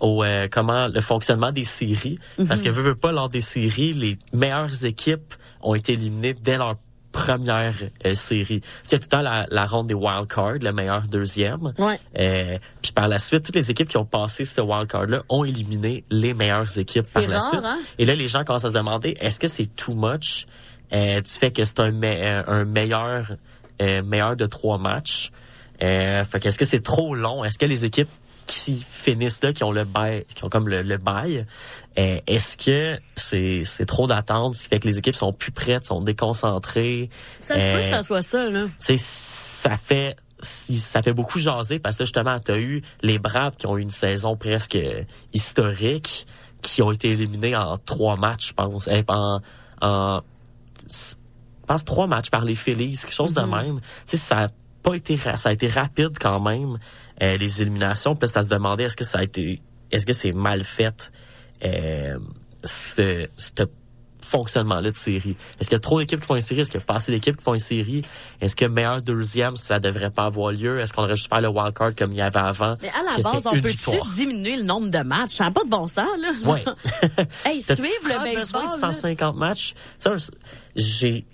[0.00, 2.18] au euh, comment le fonctionnement des séries.
[2.46, 2.66] Parce Mhm.
[2.66, 6.76] que veut, veut pas lors des séries, les meilleures équipes ont été éliminées dès leur
[7.18, 7.74] première
[8.06, 8.60] euh, série.
[8.86, 11.72] Il y a tout le temps la, la ronde des wild cards, le meilleur deuxième.
[11.78, 11.98] Ouais.
[12.18, 15.44] Euh, puis par la suite, toutes les équipes qui ont passé ce wild card-là ont
[15.44, 17.60] éliminé les meilleures équipes par la suite.
[17.64, 17.78] hein?
[17.98, 20.46] Et là, les gens commencent à se demander, est-ce que c'est too much?
[20.92, 23.32] Euh, du fait que c'est un, me- euh, un meilleur
[23.82, 25.30] euh, meilleur de trois matchs?
[25.82, 27.44] Euh, fait qu'est-ce que c'est trop long?
[27.44, 28.08] Est-ce que les équipes
[28.46, 31.44] qui finissent là, qui ont le bail, qui ont comme le, le bail,
[31.98, 35.50] euh, est-ce que c'est c'est trop d'attente, ce qui fait que les équipes sont plus
[35.52, 37.10] prêtes, sont déconcentrées?
[37.40, 38.64] Ça se peut que ça soit ça, là.
[38.66, 43.18] tu sais, ça fait ça fait beaucoup jaser parce que justement, tu as eu les
[43.18, 44.78] Braves qui ont eu une saison presque
[45.32, 46.26] historique,
[46.62, 48.88] qui ont été éliminés en trois matchs, je pense.
[48.90, 49.40] Eh, en,
[49.80, 50.20] en
[50.88, 51.14] je
[51.66, 53.50] pense trois matchs par les Phillies, quelque chose de Mhm.
[53.50, 53.80] même.
[54.06, 54.48] Tu sais, ça a
[54.82, 56.78] pas été ça a été rapide quand même
[57.20, 58.14] euh, les éliminations.
[58.14, 59.60] Puis là, c'est à se demander est-ce que ça a été
[59.90, 61.10] est-ce que c'est mal fait?
[61.64, 62.18] Euh,
[62.64, 63.70] ce- cette
[64.24, 65.36] fonctionnement-là de série.
[65.58, 66.60] Est-ce qu'il y a trop d'équipes qui font une série?
[66.60, 68.02] Est-ce qu'il y a pas assez d'équipes qui font une série?
[68.42, 70.80] Est-ce que meilleur deuxième, ça devrait pas avoir lieu?
[70.80, 72.76] Est-ce qu'on devrait juste faire le wildcard comme il y avait avant?
[72.82, 75.36] Mais à la base, on peut-tu diminuer le nombre de matchs?
[75.36, 76.30] Ça n'a pas de bon sens, là.
[76.52, 76.62] Ouais.
[77.46, 78.66] hey, suivre le baseball.
[78.66, 78.78] de là?
[78.92, 79.72] 150 matchs?
[80.76, 81.24] J'ai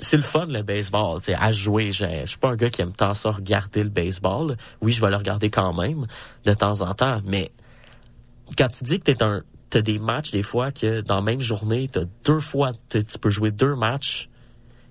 [0.00, 1.90] c'est le fun le baseball, tu sais, à jouer.
[1.90, 4.56] Je je suis pas un gars qui aime tant ça regarder le baseball.
[4.80, 6.06] Oui, je vais le regarder quand même
[6.44, 7.50] de temps en temps, mais
[8.56, 11.40] quand tu dis que t'es un t'as des matchs des fois que dans la même
[11.42, 14.28] journée, t'as deux fois tu peux jouer deux matchs.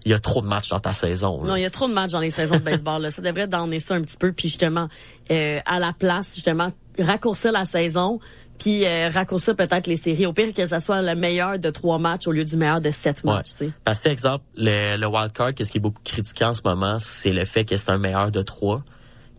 [0.05, 1.41] Il y a trop de matchs dans ta saison.
[1.43, 1.49] là.
[1.49, 3.01] Non, il y a trop de matchs dans les saisons de baseball.
[3.01, 3.11] Là.
[3.11, 4.87] Ça devrait donner ça un petit peu, puis justement,
[5.31, 8.19] euh, à la place, justement, raccourcir la saison,
[8.57, 10.25] puis euh, raccourcir peut-être les séries.
[10.25, 12.89] Au pire que ça soit le meilleur de trois matchs au lieu du meilleur de
[12.91, 13.33] sept Ouais.
[13.33, 13.51] matchs.
[13.57, 13.71] tu sais.
[13.83, 16.99] Parce que, exemple, le, le wild card, qu'est-ce qui est beaucoup critiqué en ce moment,
[16.99, 18.83] c'est le fait que c'est un meilleur de trois.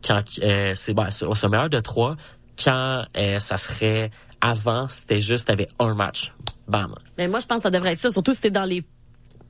[0.07, 2.17] Quand euh, c'est ben, c'est un meilleur de trois
[2.63, 4.11] quand euh, ça serait
[4.41, 6.33] avant, c'était juste t'avais un match,
[6.69, 6.95] bam.
[7.17, 8.85] Mais moi, je pense que ça devrait être ça, surtout si t'es dans les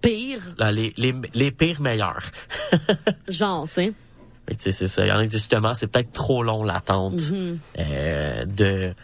[0.00, 2.22] pires Là, les, les, les pires meilleurs.
[3.28, 3.92] genres, tu sais.
[4.46, 5.04] Que, tu sais, c'est ça.
[5.04, 7.58] Il y en a qui disent justement, c'est peut-être trop long l'attente Mhm.
[7.78, 8.94] euh, de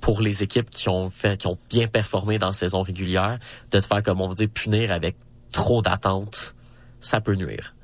[0.00, 3.38] pour les équipes qui ont fait, qui ont bien performé dans la saison régulière,
[3.70, 5.16] de te faire comme on dire punir avec
[5.52, 6.54] trop d'attente,
[7.00, 7.74] ça peut nuire.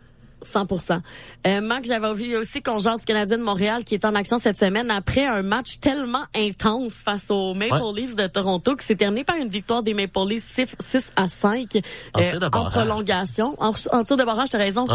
[0.44, 1.00] 100%
[1.46, 4.58] euh, Max, j'avais vu aussi qu'on jase Canadien de Montréal qui est en action cette
[4.58, 8.00] semaine après un match tellement intense face aux Maple Ouais.
[8.00, 11.28] Leafs de Toronto qui s'est terminé par une victoire des Maple Leafs 6, 6 à
[11.28, 11.78] 5
[12.14, 13.54] En tir de en prolongation.
[13.58, 14.86] En, en tir de barrage, t'as raison.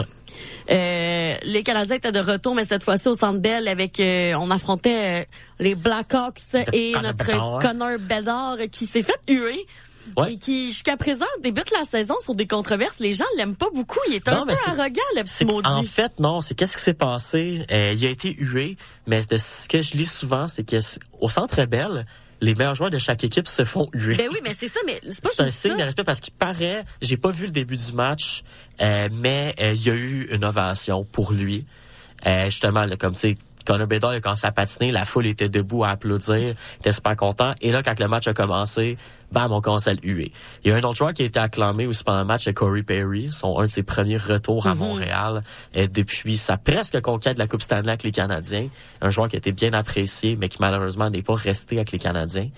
[0.72, 4.50] Euh, les Canadiens étaient de retour, mais cette fois-ci au Centre Bell avec, euh, on
[4.52, 5.26] affrontait euh,
[5.60, 7.60] les Blackhawks et notre.
[7.62, 9.66] Connor Bedard qui s'est fait huer.
[10.18, 10.34] Ouais.
[10.34, 13.00] Et qui, jusqu'à présent, débute la saison sur des controverses.
[13.00, 14.00] Les gens l'aiment pas beaucoup.
[14.10, 15.68] Il est un Non, peu arrogant, le petit maudit.
[15.68, 17.66] En fait, non, c'est qu'est-ce qui s'est passé?
[17.72, 18.78] Euh, il a été hué,
[19.08, 22.06] mais de ce que je lis souvent, c'est que c- au Centre Bell,
[22.42, 24.16] les meilleurs joueurs de chaque équipe se font huer.
[24.18, 25.78] Ben oui, mais c'est ça, mais c'est pas C'est un signe ça.
[25.78, 28.44] de respect parce qu'il paraît, j'ai pas vu le début du match,
[28.82, 31.66] euh, mais euh, il y a eu une ovation pour lui.
[32.28, 33.36] Euh, justement, là, comme tu sais,
[33.66, 37.16] Connor Bedard, a commencé à patiner, la foule était debout à applaudir, il était super
[37.16, 37.54] content.
[37.62, 38.98] Et là, quand le match a commencé,
[39.34, 40.32] bam, on commence à le huer.
[40.64, 42.54] Il y a un autre joueur qui a été acclamé aussi pendant le match, c'est
[42.54, 44.80] Corey Perry, son un de ses premiers retours à Mhm.
[44.80, 45.44] Montréal
[45.76, 48.70] euh, depuis sa presque conquête de la Coupe Stanley avec les Canadiens.
[49.02, 52.00] Un joueur qui a été bien apprécié, mais qui malheureusement n'est pas resté avec les
[52.00, 52.50] Canadiens.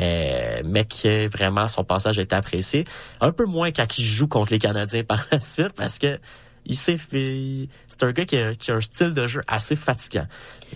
[0.00, 2.84] Euh, mais que vraiment son passage a été apprécié.
[3.20, 6.18] Un peu moins quand il joue contre les Canadiens par la suite parce que
[6.66, 7.68] il s'est fait.
[7.86, 10.26] C'est un gars qui a, qui a un style de jeu assez fatigant.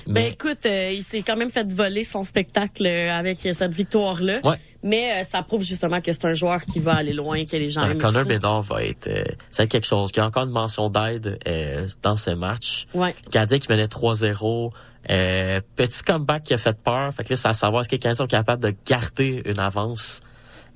[0.07, 4.41] Ben écoute, euh, il s'est quand même fait voler son spectacle euh, avec cette victoire-là.
[4.45, 4.59] Ouais.
[4.83, 7.69] Mais euh, ça prouve justement que c'est un joueur qui va aller loin, que les
[7.69, 7.99] gens aiment.
[7.99, 8.29] Connor ça.
[8.29, 9.25] Bedard va être, euh,
[9.59, 10.11] être quelque chose.
[10.15, 12.87] Il y a encore une mention d'aide euh, dans ce match.
[12.95, 13.15] Ouais.
[13.27, 14.71] Le Canadien qui menait 3-0.
[15.11, 17.13] Euh, petit comeback qui a fait peur.
[17.15, 19.59] Fait que là, c'est à savoir est-ce que les Canadiens sont capables de garder une
[19.59, 20.21] avance?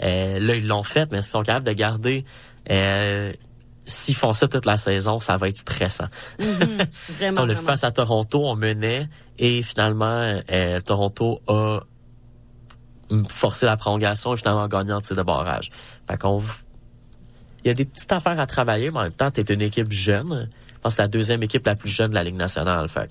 [0.02, 2.24] Euh, là, ils l'ont fait, mais s'ils sont capables de garder,
[2.70, 3.32] euh,
[3.84, 6.06] s'ils font ça toute la saison, ça va être stressant.
[6.38, 7.66] Vraiment, Sur le vraiment.
[7.68, 9.08] face à Toronto, on menait
[9.38, 11.80] et finalement, euh, Toronto a
[13.28, 15.70] forcé la prolongation et finalement gagné en tir de barrage.
[16.08, 16.42] Fait qu'on
[17.64, 19.62] il y a des petites affaires à travailler, mais en même temps, tu es une
[19.62, 20.48] équipe jeune.
[20.66, 22.88] Je pense que c'est la deuxième équipe la plus jeune de la Ligue nationale.
[22.88, 23.08] Fait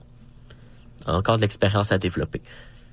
[1.05, 2.41] encore de l'expérience à développer.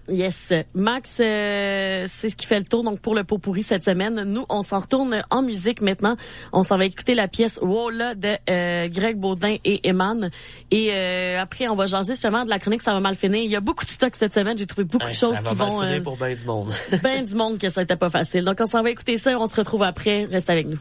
[0.08, 0.52] Yes.
[0.74, 4.22] Max, euh, c'est ce qui fait le tour donc pour le pot pourri cette semaine.
[4.24, 6.16] Nous, on s'en retourne en musique maintenant.
[6.52, 10.30] On s'en va écouter la pièce Wola de euh, Greg Baudin et Eman.
[10.70, 13.42] Et euh, après, on va jaser justement de la chronique Ça va mal finir.
[13.42, 14.56] Il y a beaucoup de stock cette semaine.
[14.56, 15.80] J'ai trouvé beaucoup de choses ça va qui mal vont...
[15.82, 16.72] finir euh, pour bien du monde.
[17.02, 18.44] ben du monde que ça n'était pas facile.
[18.44, 20.24] Donc, on s'en va écouter ça et on se retrouve après.
[20.24, 20.78] Reste avec nous.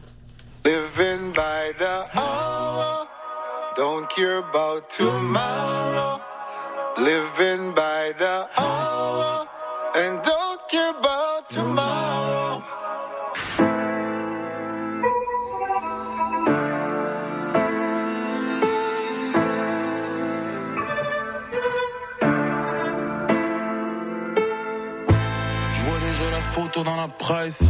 [0.64, 3.06] Living by the hour,
[3.76, 6.20] don't care about tomorrow.
[6.98, 9.46] Living by the hour,
[9.94, 12.60] and don't care about tomorrow.
[25.72, 27.62] Je vois déjà la photo dans la presse.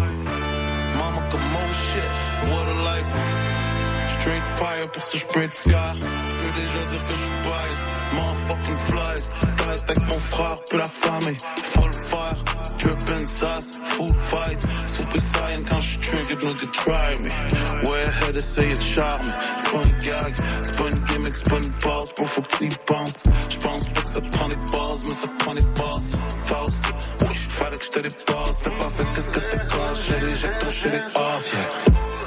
[4.29, 5.95] Straight fire pour je peux être fier.
[5.95, 7.85] Je peux déjà dire que je suis biased.
[8.13, 9.69] Motherfucking flies.
[9.71, 11.37] Reste avec mon frère, puis la famille.
[11.73, 12.45] Full fire,
[12.77, 14.61] drippin' sauce, food fight.
[14.87, 17.89] Super saiyan quand je triggered, nigga try me.
[17.89, 19.29] Ouais, head essayer de charme.
[19.57, 22.13] C'est pas une gag, c'est pas une gimmick, c'est pas une base.
[22.15, 23.23] Bro, faut que tu y penses.
[23.49, 26.13] J'pense pas que ça te prend des bases, mais ça te prend des bases.
[26.45, 26.85] Faust,
[27.23, 28.61] oui, fallait que je te dépasse.
[28.63, 30.15] T'as pas fait qu'est-ce que t'es caché.
[30.39, 32.18] J'ai touché les off, yeah.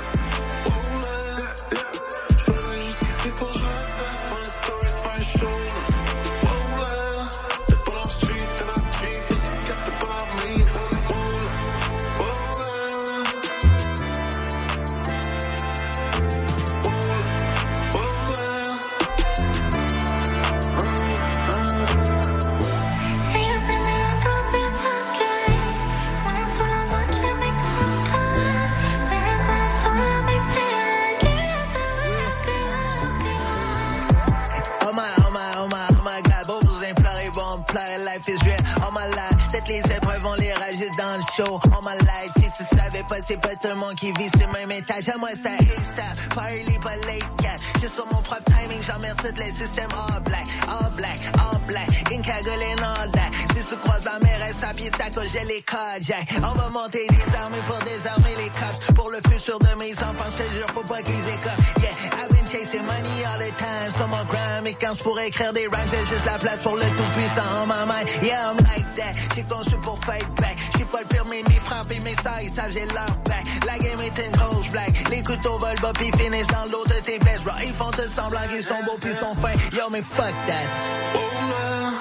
[39.71, 41.59] Les épreuves, on les rajoute dans le show.
[41.77, 44.47] On my life, si tu savais pas, c'est pas tout le monde qui vit sur
[44.47, 45.09] le même étage.
[45.09, 46.03] À moi, ça et ça.
[46.35, 47.55] Party, pas late, yeah.
[47.79, 51.87] J'ai sur mon propre timing, j'emmerde tous les systèmes all black, all black, all black.
[52.11, 53.31] Une cagoule and all that.
[53.53, 56.33] Si tu croises la mer, elle s'appuie, ça cause j'ai les cardiaques.
[56.37, 58.93] On va monter des armées pour désarmer les cops.
[58.95, 61.81] Pour le futur de mes enfants, je jure, faut pas qu'ils écopent.
[61.81, 63.91] Yeah, I've been chasing money all the time.
[63.95, 66.75] Sur mon gram, et quand je pourrais écrire des rhymes, j'ai juste la place pour
[66.75, 68.03] le tout-puissant en ma main.
[68.21, 69.13] Yeah, I'm like that.
[69.35, 70.57] J'ai conçu pour fight back.
[70.77, 73.45] J'ai pas le permis ni frapper mes ça, ils savent, j'ai leur back.
[73.65, 75.09] La game est une grosse black.
[75.09, 77.53] Les couteaux volent bas pis finissent dans l'eau de tes vestes, bro.
[77.63, 79.57] Ils font tout semblant qu'ils sont beaux pis sont fins.
[79.73, 80.67] Yo, mais fuck that.
[81.15, 81.91] Oh là,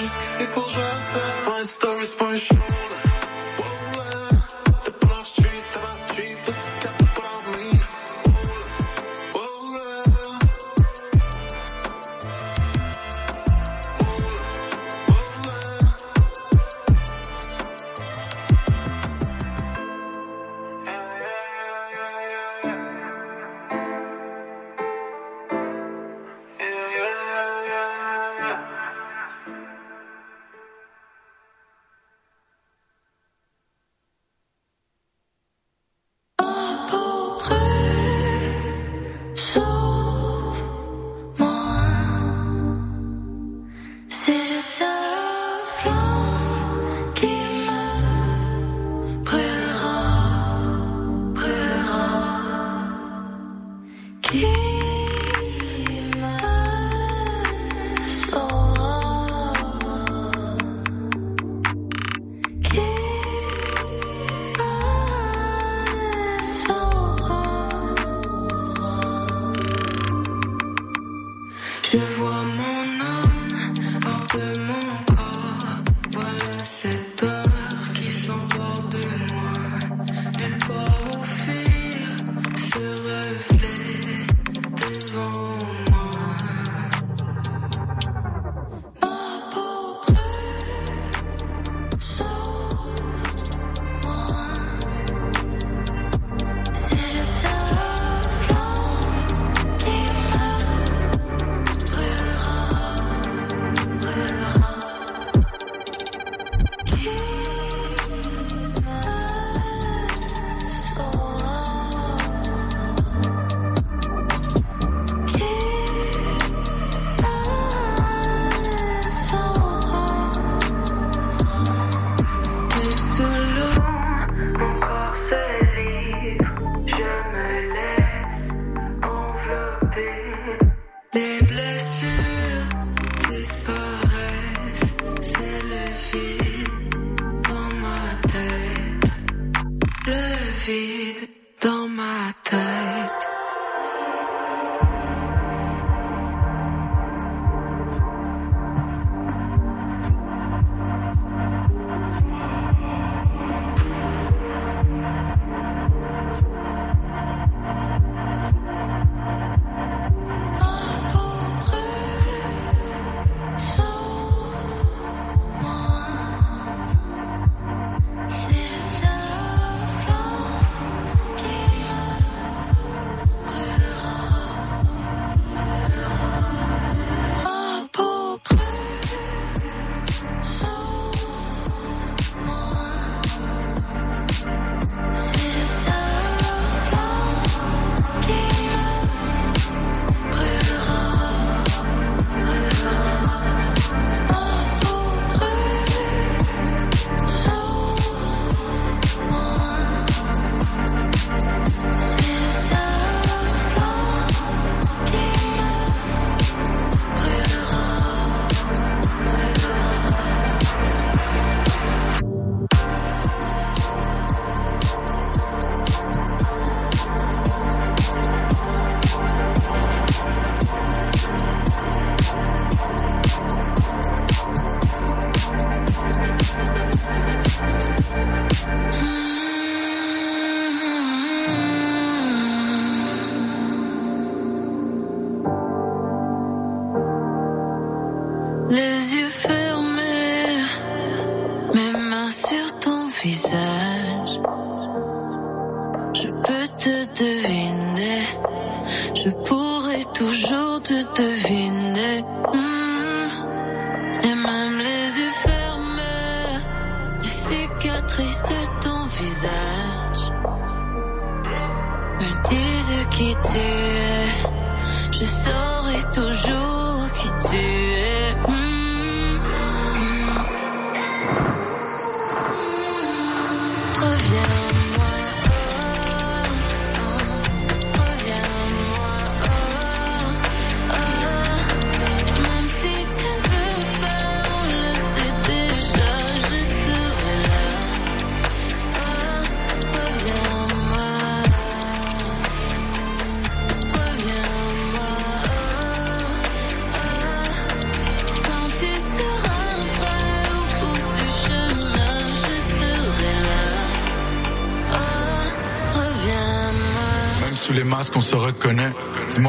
[0.00, 1.20] juste c'est pour jouer à ça.
[1.28, 3.07] C'est pas un story, c'est pas un show.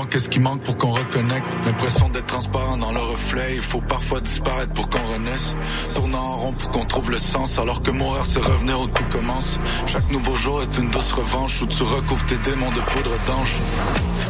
[0.09, 1.47] Qu'est-ce qui manque pour qu'on reconnecte?
[1.65, 3.55] L'impression d'être transparent dans le reflet.
[3.55, 5.55] Il faut parfois disparaître pour qu'on renaisse.
[5.93, 7.57] Tournant en rond pour qu'on trouve le sens.
[7.57, 9.59] Alors que mourir, c'est revenir où tout commence.
[9.85, 13.55] Chaque nouveau jour est une douce revanche où tu recouvres tes démons de poudre d'ange.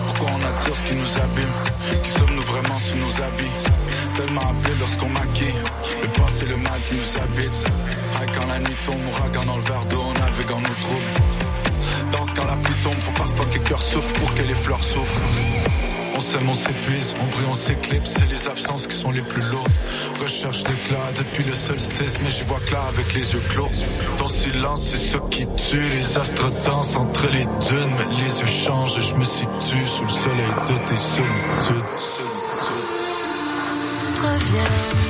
[0.08, 2.04] Pourquoi on attire ce qui nous abîme?
[2.04, 3.58] Qui sommes-nous vraiment sous nos habits?
[4.14, 5.54] Tellement appelés lorsqu'on maquille.
[6.02, 7.60] Le passé, le mal qui nous habite.
[8.16, 11.14] Ah, quand la nuit tombe, ouragan dans le verre d'eau, on navigue en nos troubles.
[12.12, 14.84] Danse quand la pluie tombe, faut parfois que le cœur souffre pour que les fleurs
[14.84, 15.22] souffrent.
[16.32, 19.72] On s'épuise, on brille, on s'éclipse, c'est les absences qui sont les plus lourdes.
[20.22, 23.70] Recherche l'éclat depuis le solstice, mais j'y vois clair avec les yeux clos.
[24.16, 28.46] Ton silence, c'est ce qui tue, les astres dansent entre les dunes, mais les yeux
[28.46, 31.86] changent et je me situe sous le soleil de tes solitudes.
[34.16, 35.09] Reviens-moi,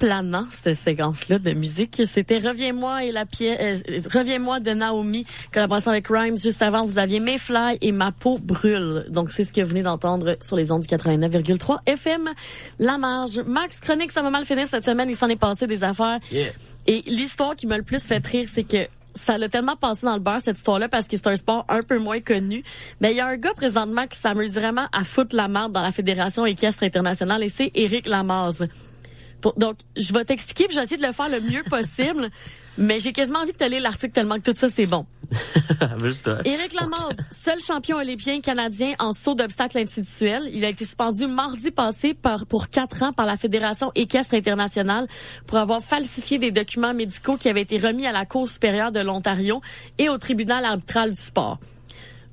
[0.00, 2.02] planant, cette séquence-là de musique.
[2.06, 6.38] C'était Reviens-moi et la pièce, euh, Reviens-moi de Naomi, collaboration avec Rhymes.
[6.38, 9.04] Juste avant, vous aviez Mayfly et Ma peau brûle.
[9.10, 12.30] Donc, c'est ce que vous venez d'entendre sur les ondes du 89,3 FM.
[12.78, 13.40] La marge.
[13.46, 15.10] Max Chronique, ça va mal finir cette semaine.
[15.10, 16.18] Il s'en est passé des affaires.
[16.32, 16.48] Yeah.
[16.86, 20.14] Et l'histoire qui m'a le plus fait rire, c'est que ça l'a tellement passé dans
[20.14, 22.62] le beurre, cette histoire-là, parce que c'est un sport un peu moins connu.
[23.02, 25.82] Mais il y a un gars présentement qui s'amuse vraiment à foutre la merde dans
[25.82, 28.66] la Fédération équestre internationale et c'est Éric Lamaze.
[29.40, 32.30] Pour- donc, je vais t'expliquer puis je vais essayer de le faire le mieux possible.
[32.78, 35.04] Mais j'ai quasiment envie de te lire l'article tellement que tout ça, c'est bon.
[36.44, 40.48] Éric Lamaze, seul champion olympien canadien en saut d'obstacles individuels.
[40.52, 45.08] Il a été suspendu mardi passé par, pour quatre ans par la Fédération équestre internationale
[45.46, 49.00] pour avoir falsifié des documents médicaux qui avaient été remis à la Cour supérieure de
[49.00, 49.60] l'Ontario
[49.98, 51.58] et au tribunal arbitral du sport.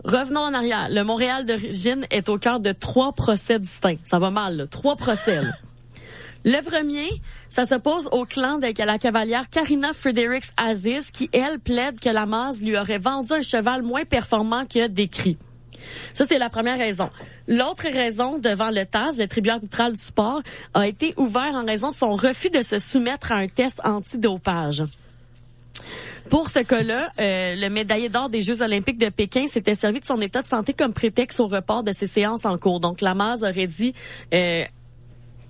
[0.05, 0.87] Revenons en arrière.
[0.89, 3.97] Le Montréal d'origine est au cœur de trois procès distincts.
[4.03, 4.67] Ça va mal, là.
[4.67, 5.41] Trois procès.
[6.45, 11.99] Le premier, ça s'oppose au clan de la cavalière Karina Fredericks Aziz, qui, elle, plaide
[11.99, 15.37] que la masse lui aurait vendu un cheval moins performant que décrit.
[16.13, 17.09] Ça, c'est la première raison.
[17.47, 20.41] L'autre raison, devant le TAS, le tribunal arbitral du sport,
[20.73, 24.83] a été ouvert en raison de son refus de se soumettre à un test antidopage.
[26.29, 30.05] Pour ce cas-là, euh, le médaillé d'or des Jeux olympiques de Pékin s'était servi de
[30.05, 32.79] son état de santé comme prétexte au report de ses séances en cours.
[32.79, 33.93] Donc, Lamaze aurait dit...
[34.33, 34.63] Euh,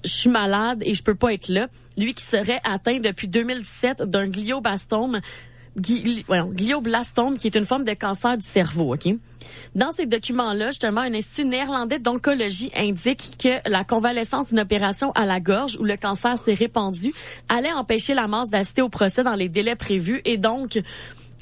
[0.08, 1.68] je suis malade et je peux pas être là.
[1.98, 5.20] Lui qui serait atteint depuis 2017 d'un glioblastome,
[5.80, 8.94] glioblastome, qui est une forme de cancer du cerveau.
[8.94, 9.08] Ok?
[9.76, 15.26] Dans ces documents-là, justement, un institut néerlandais d'oncologie indique que la convalescence d'une opération à
[15.26, 17.14] la gorge où le cancer s'est répandu
[17.50, 20.80] allait empêcher la masse d'assister au procès dans les délais prévus et donc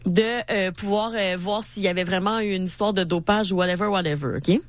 [0.05, 3.87] de euh, pouvoir euh, voir s'il y avait vraiment une histoire de dopage ou whatever,
[3.87, 4.59] whatever, OK?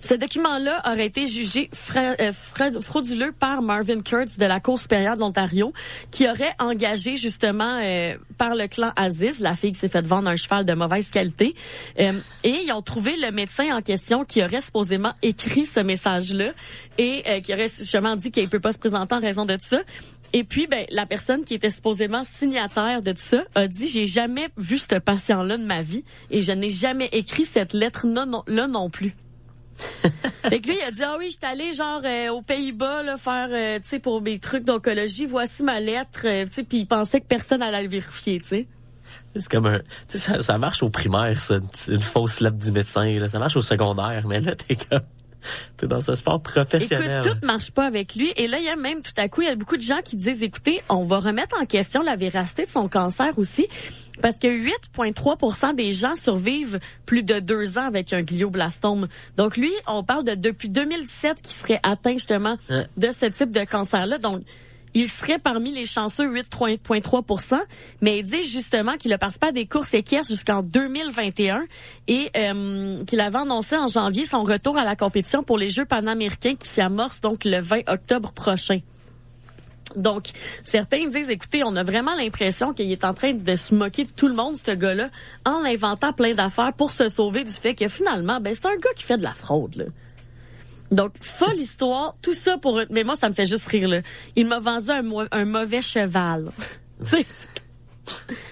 [0.00, 5.14] Ce document-là aurait été jugé euh, fra- frauduleux par Marvin Kurtz de la Cour supérieure
[5.16, 5.72] de l'Ontario,
[6.10, 10.28] qui aurait engagé justement euh, par le clan Aziz, la fille qui s'est fait vendre
[10.28, 11.54] un cheval de mauvaise qualité,
[11.98, 12.12] Euh,
[12.44, 16.52] et ils ont trouvé le médecin en question qui aurait supposément écrit ce message-là
[16.98, 19.64] et euh, qui aurait justement dit qu'il peut pas se présenter en raison de tout
[19.64, 19.80] ça.
[20.32, 24.06] Et puis, ben, la personne qui était supposément signataire de tout ça a dit j'ai
[24.06, 28.26] jamais vu ce patient-là de ma vie et je n'ai jamais écrit cette lettre là
[28.26, 29.14] non, là non plus.
[30.48, 33.16] fait que lui, il a dit ah oui, j'étais allé genre euh, aux Pays-Bas là,
[33.16, 36.78] faire euh, tu sais pour mes trucs d'oncologie, voici ma lettre, euh, tu sais, puis
[36.78, 38.66] il pensait que personne allait le vérifier, tu sais.
[39.34, 41.58] C'est comme un, tu sais, ça, ça marche au primaire, ça,
[41.88, 43.28] une, fausse lettre du médecin.
[43.28, 45.02] Ça marche au secondaire, mais là, t'es comme,
[45.76, 47.22] t'es dans ce sport professionnel.
[47.24, 48.32] Écoute, tout marche pas avec lui.
[48.36, 50.00] Et là, il y a même tout à coup, il y a beaucoup de gens
[50.04, 53.68] qui disent, écoutez, on va remettre en question la véracité de son cancer aussi.
[54.22, 59.08] Parce que 8,3% des gens survivent plus de deux ans avec un glioblastome.
[59.36, 63.64] Donc lui, on parle de depuis 2017 qui serait atteint justement de ce type de
[63.64, 64.18] cancer-là.
[64.18, 64.42] Donc,
[64.94, 67.58] il serait parmi les chanceux 8,3%
[68.00, 71.64] mais il dit justement qu'il a participé à des courses équestres jusqu'en 2021
[72.08, 75.84] et euh, qu'il avait annoncé en janvier son retour à la compétition pour les Jeux
[75.84, 78.80] panaméricains qui s'y amorcent donc le 20 octobre prochain.
[79.94, 80.30] Donc,
[80.64, 84.10] certains disent, écoutez, on a vraiment l'impression qu'il est en train de se moquer de
[84.10, 85.10] tout le monde, ce gars-là,
[85.44, 88.92] en inventant plein d'affaires pour se sauver du fait que finalement, ben, c'est un gars
[88.96, 89.84] qui fait de la fraude, là.
[90.90, 92.80] Donc, folle histoire, tout ça pour...
[92.90, 94.00] Mais moi, ça me fait juste rire, là.
[94.36, 95.02] Il m'a vendu un,
[95.32, 96.50] un mauvais cheval.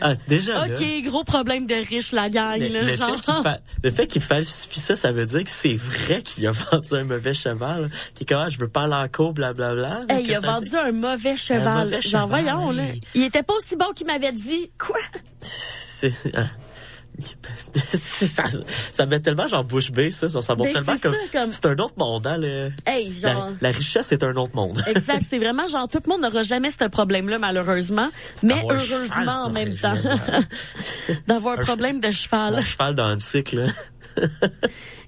[0.00, 3.14] Ah, déjà, là, OK, gros problème de riche, la gang, le, là, le genre...
[3.14, 6.44] fait qu'il fa- le fait qu'il falsifie ça, ça veut dire que c'est vrai qu'il
[6.48, 7.88] a vendu un mauvais cheval.
[8.14, 10.00] Qui est comme, ah, je veux pas aller en cours, blablabla.
[10.08, 11.84] Hey, il Que a vendu dit- un mauvais cheval.
[11.84, 12.82] mauvais Genre, cheval, voyons, là.
[13.14, 14.72] Il était pas aussi bon qu'il m'avait dit.
[14.76, 14.98] Quoi?
[15.40, 16.46] C'est, ah.
[17.98, 18.42] ça,
[18.90, 20.28] ça met tellement genre bouche bée, ça.
[20.28, 23.12] Ça, montre Ben, tellement c'est comme, ça, comme- c'est un autre monde, hein, le- Hey,
[23.14, 23.50] genre...
[23.60, 24.82] la, la richesse est un autre monde.
[24.86, 28.10] Exact, c'est vraiment genre tout le monde n'aura jamais ce problème-là malheureusement,
[28.42, 29.94] mais D'avoir un heureusement en même temps
[31.26, 32.56] d'avoir un Un problème de cheval.
[32.56, 33.66] Un cheval dans le cycle.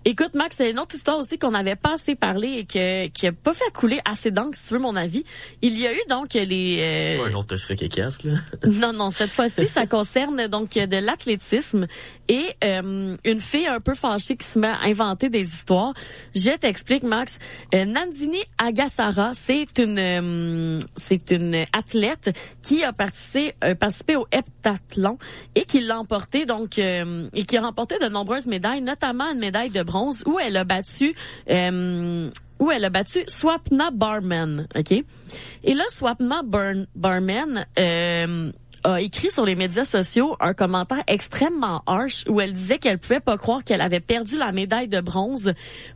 [0.08, 3.26] Écoute Max, c'est une autre histoire aussi qu'on n'avait pas assez parlé et que qui
[3.26, 5.24] a pas fait couler assez d'encre si tu veux mon avis.
[5.62, 8.34] Il y a eu donc les euh, Un autre fric et caisse, là.
[8.66, 11.88] Non, non, cette fois-ci, ça concerne donc de l'athlétisme
[12.28, 15.92] et euh, une fille un peu fâchée qui se met à inventer des histoires.
[16.36, 17.40] Je t'explique, Max.
[17.74, 22.30] Euh, Nandini Agassara, c'est une euh, c'est une athlète
[22.62, 25.18] qui a participé, euh, participé au heptathlon
[25.56, 29.40] et qui l'a emporté donc euh, et qui a remporté de nombreuses médailles, notamment une
[29.40, 29.95] médaille de bronze
[30.26, 31.14] où elle a battu
[31.50, 34.92] euh, où elle a battu Swapna Barman, OK?
[34.92, 38.50] Et là, Swapna Bar- Barman euh,
[38.84, 43.20] a écrit sur les médias sociaux un commentaire extrêmement harsh où elle disait qu'elle pouvait
[43.20, 45.52] pas croire qu'elle avait perdu la médaille de bronze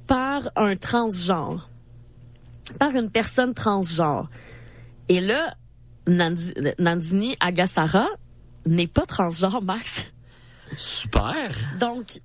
[0.07, 1.71] par un transgenre,
[2.79, 4.29] par une personne transgenre.
[5.09, 5.55] Et là,
[6.07, 8.07] Nandi- Nandini Agassara
[8.67, 10.05] n'est pas transgenre, Max.
[10.77, 11.35] Super.
[11.79, 12.19] Donc,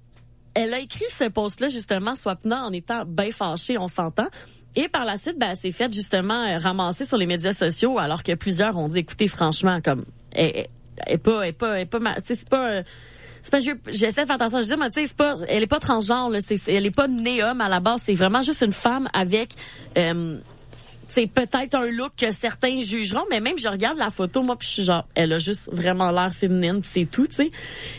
[0.56, 4.27] elle a écrit ce post-là, justement, Swapna, en étant bien fâchée, on s'entend.
[4.76, 7.98] Et par la suite, ben, elle s'est faite justement euh, ramasser sur les médias sociaux,
[7.99, 10.03] alors que plusieurs ont dit, écoutez, franchement, comme,
[10.34, 10.68] elle,
[11.07, 12.84] est pas, elle est pas, elle est pas, c'est pas, euh,
[13.41, 15.64] c'est pas, je- j'essaie de faire attention, je dis, mais tu sais, c'est pas, elle
[15.64, 18.61] est pas transgenre, là, elle est pas née homme à la base, c'est vraiment juste
[18.61, 19.53] une femme avec,
[19.98, 20.40] euh,
[21.07, 24.68] c'est peut-être un look que certains jugeront, mais même je regarde la photo, moi, puis
[24.68, 27.52] je suis genre, elle a juste vraiment l'air féminine, c'est tout, tu sais.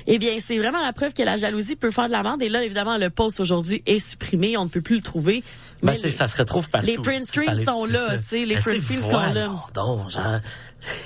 [0.07, 2.43] Eh bien, c'est vraiment la preuve que la jalousie peut faire de la merde.
[2.43, 5.43] Et là, évidemment, le post aujourd'hui est supprimé, on ne peut plus le trouver.
[5.83, 6.87] Ben, Mais sais, ça se retrouve partout.
[6.87, 9.31] les print screens les- sont là, tu sais, les Ben, print screens sont là.
[9.33, 10.41] voyons donc, genre,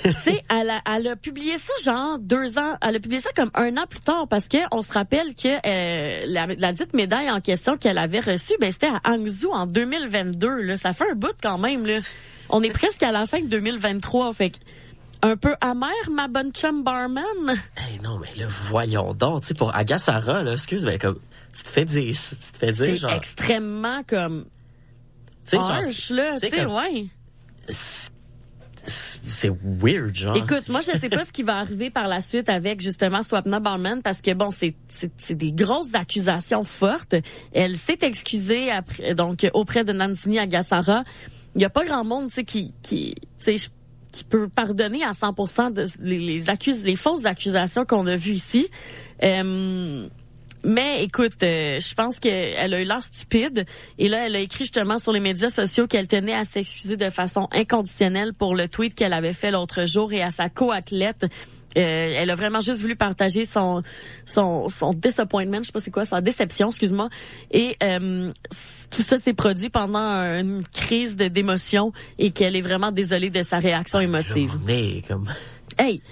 [0.03, 3.31] tu sais, elle a, elle a publié ça genre deux ans, elle a publié ça
[3.35, 6.95] comme un an plus tard parce que on se rappelle que euh, la, la dite
[6.95, 10.63] médaille en question qu'elle avait reçue, ben c'était à Hangzhou en 2022.
[10.63, 11.87] Là, ça fait un bout quand même.
[11.87, 11.99] Là,
[12.51, 14.57] on est presque à la fin de 2023, fait que
[15.23, 17.25] un peu amer ma bonne chum barman.
[17.77, 21.19] Hey, non, mais là, voyons donc, tu sais, pour Agassara, là, excuse, ben, comme,
[21.53, 24.47] tu te fais dire, tu te fais dire, genre, tu extrêmement comme
[25.45, 27.07] sais, genre, harsh là, tu sais, tu sais, ouais.
[29.27, 30.37] C'est weird, genre.
[30.37, 33.61] Écoute, moi, je sais pas ce qui va arriver par la suite avec justement Swapna
[33.61, 34.75] Barman parce que bon, c'est
[35.37, 37.15] des grosses accusations fortes.
[37.53, 41.05] Elle s'est excusée après donc auprès de Nandini Agassara.
[41.55, 43.15] Il y a pas grand monde, tu sais, qui qui
[44.13, 48.33] qui peut pardonner à 100% de, les, les, accus- les fausses accusations qu'on a vues
[48.33, 48.69] ici.
[49.23, 50.09] Euh,
[50.65, 53.65] mais écoute, euh, je pense qu'elle a eu l'air stupide.
[53.99, 57.11] Et là, elle a écrit justement sur les médias sociaux qu'elle tenait à s'excuser de
[57.11, 61.27] façon inconditionnelle pour le tweet qu'elle avait fait l'autre jour et à sa co-athlète.
[61.77, 63.85] Euh, elle a vraiment juste voulu partager son
[64.27, 67.09] son son disappointment, je sais pas c'est quoi, sa déception, excuse-moi.
[67.53, 68.33] Et euh,
[68.91, 73.59] tout ça s'est produit pendant une crise d'émotion et qu'elle est vraiment désolée de sa
[73.59, 74.59] réaction émotive.
[74.67, 75.29] Mais comme
[75.79, 76.03] Hey,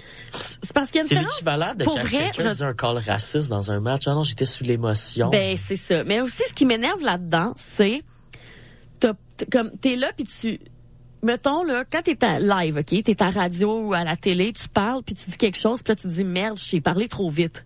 [0.61, 1.33] c'est parce qu'il y a une c'est différence.
[1.35, 4.03] l'équivalent de Pour quand vrai, quelqu'un je- un call raciste dans un match.
[4.07, 5.29] Ah non, j'étais sous l'émotion.
[5.29, 6.03] Ben c'est ça.
[6.03, 8.03] Mais aussi ce qui m'énerve là-dedans, c'est
[8.99, 9.13] t'as-
[9.51, 10.59] comme t'es là puis tu
[11.23, 14.67] mettons là quand t'es à live, OK, t'es à radio ou à la télé, tu
[14.69, 17.65] parles puis tu dis quelque chose puis là tu dis merde, j'ai parlé trop vite.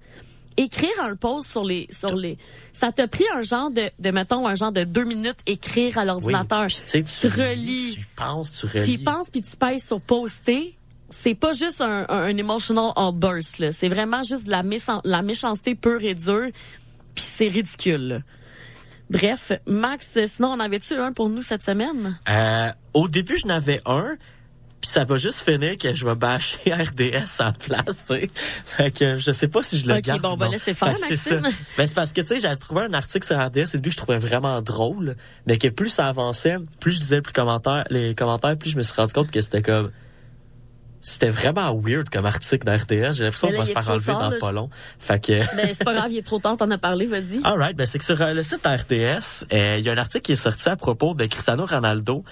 [0.55, 2.37] Écrire un post sur les sur les
[2.73, 6.05] ça t'a pris un genre de de mettons un genre de deux minutes écrire à
[6.05, 6.67] l'ordinateur.
[6.67, 8.97] Oui, puis tu relis, relis, tu penses, tu tu y relis.
[8.99, 10.77] penses puis tu pèses sur poster.
[11.15, 15.01] C'est pas juste un, un, un emotional outburst là, c'est vraiment juste de la, méchan-
[15.03, 16.47] la méchanceté pure et dure,
[17.15, 18.07] puis c'est ridicule.
[18.07, 18.19] là.
[19.09, 22.17] Bref, Max, sinon on avait-tu un pour nous cette semaine?
[22.29, 24.15] Euh, au début, je n'avais un,
[24.81, 28.29] puis ça va juste finir que je vais bâcher RDS en place, tu sais.
[28.65, 30.21] Fait que je sais pas si je le Ok, garde.
[30.21, 31.41] bon, on va laisser faire, c'est Maxime.
[31.43, 31.49] ça.
[31.77, 33.93] Ben, c'est parce que, tu sais, j'avais trouvé un article sur RDS au début que
[33.95, 35.15] je trouvais vraiment drôle,
[35.45, 38.83] mais que plus ça avançait, plus je disais plus commentaires, les commentaires, plus je me
[38.83, 39.91] suis rendu compte que c'était comme...
[41.05, 43.13] C'était vraiment weird comme article d'RDS.
[43.13, 44.69] J'ai l'impression qu'on va se faire enlever tard, dans là, pas long.
[44.99, 45.33] Fait que...
[45.57, 47.41] Ben c'est pas grave, il est trop tard, t'en as parlé, vas-y.
[47.43, 50.21] Alright, ben c'est que sur euh, le site RTS, euh, il y a un article
[50.23, 52.23] qui est sorti à propos de Cristiano Ronaldo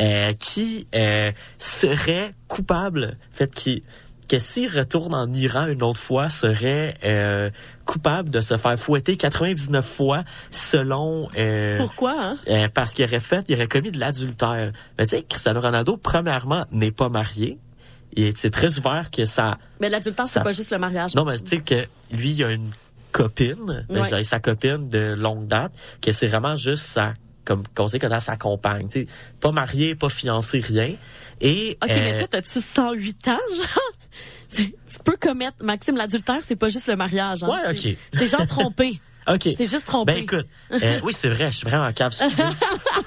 [0.00, 3.82] euh, qui euh, serait coupable, fait, qui
[4.28, 7.50] que s'il retourne en Iran une autre fois, serait euh,
[7.84, 11.28] coupable de se faire fouetter 99 fois selon...
[11.36, 12.36] euh, Pourquoi hein?
[12.48, 14.72] euh, parce qu'il aurait fait, il aurait commis de l'adultère.
[14.96, 17.58] Mais tu sais, Cristiano Ronaldo, premièrement, n'est pas marié.
[18.16, 19.58] Et c'est très ouvert que ça...
[19.80, 21.14] Mais l'adultère c'est Ça- pas juste le mariage.
[21.14, 22.70] Non, mais tu sais que lui, il a une
[23.10, 24.08] copine, ben, Ouais.
[24.08, 27.14] dirais sa copine de longue date, que c'est vraiment juste sa
[27.44, 29.06] comme qu'on a sa compagne, tu sais,
[29.40, 30.94] pas marié, pas fiancé, rien.
[31.40, 33.92] Et OK, euh, mais toi t'as-tu 108 ans genre?
[34.48, 34.62] C'est-
[34.92, 37.48] Tu peux commettre Maxime l'adultère, c'est pas juste le mariage hein.
[37.48, 37.96] Ouais, C'est- OK.
[38.14, 39.00] C'est genre trompé.
[39.28, 39.48] OK.
[39.56, 40.12] C'est juste trompé.
[40.12, 42.12] Ben écoute, euh, oui, c'est vrai, je suis vraiment cave.
[42.20, 42.42] excusez.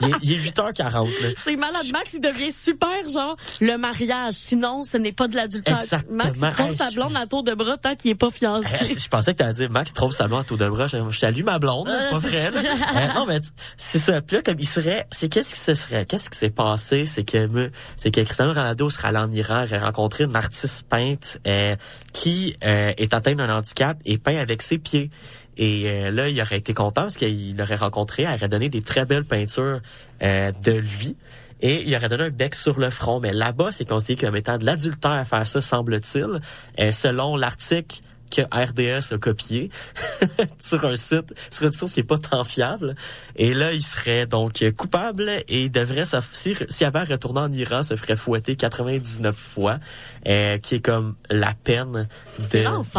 [0.02, 0.94] il, est, il est 8h40
[1.24, 1.30] là.
[1.44, 1.86] C'est malade.
[1.92, 4.34] Max, il devient super, genre, le mariage.
[4.34, 5.80] Sinon, ce n'est pas de l'adultère.
[5.82, 6.24] Exactement.
[6.24, 8.68] Max, il trompe sa blonde à tour de bras tant qu'il est pas fiancé.
[8.82, 10.88] Euh, je pensais que t'allais dire Max trompe sa blonde à tour de bras.
[10.88, 12.52] Je, salue ma blonde, c'est pas Euh, vrai.
[12.52, 12.62] là.
[12.62, 13.00] ça.
[13.00, 13.40] Euh, non mais
[13.78, 14.22] c'est ça.
[14.22, 17.24] Puis là comme il serait, c'est qu'est-ce qui se serait, qu'est-ce qui s'est passé, c'est
[17.24, 21.76] que c'est que Cristiano Ronaldo serait allé en Iran, aurait rencontré une artiste peinte euh,
[22.14, 25.10] qui euh, est atteinte d'un handicap et peint avec ses pieds.
[25.58, 28.82] Et euh, là, il aurait été content parce qu'il l'aurait rencontré, elle aurait donné des
[28.82, 29.82] très belles peintures
[30.22, 31.16] euh, de lui.
[31.62, 33.20] Et il aurait donné un bec sur le front.
[33.20, 36.42] Mais là-bas, c'est considéré comme étant de l'adultère à faire ça, semble-t-il,
[36.80, 39.70] euh, selon l'article que RDS a copié
[40.60, 42.96] sur un site, sur une source qui est pas tant fiable.
[43.36, 46.04] Et là, il serait donc coupable et il devrait,
[46.34, 49.80] si- s'il avait à retourner en Iran, se ferait fouetter 99 fois,
[50.28, 52.08] euh, qui est comme la peine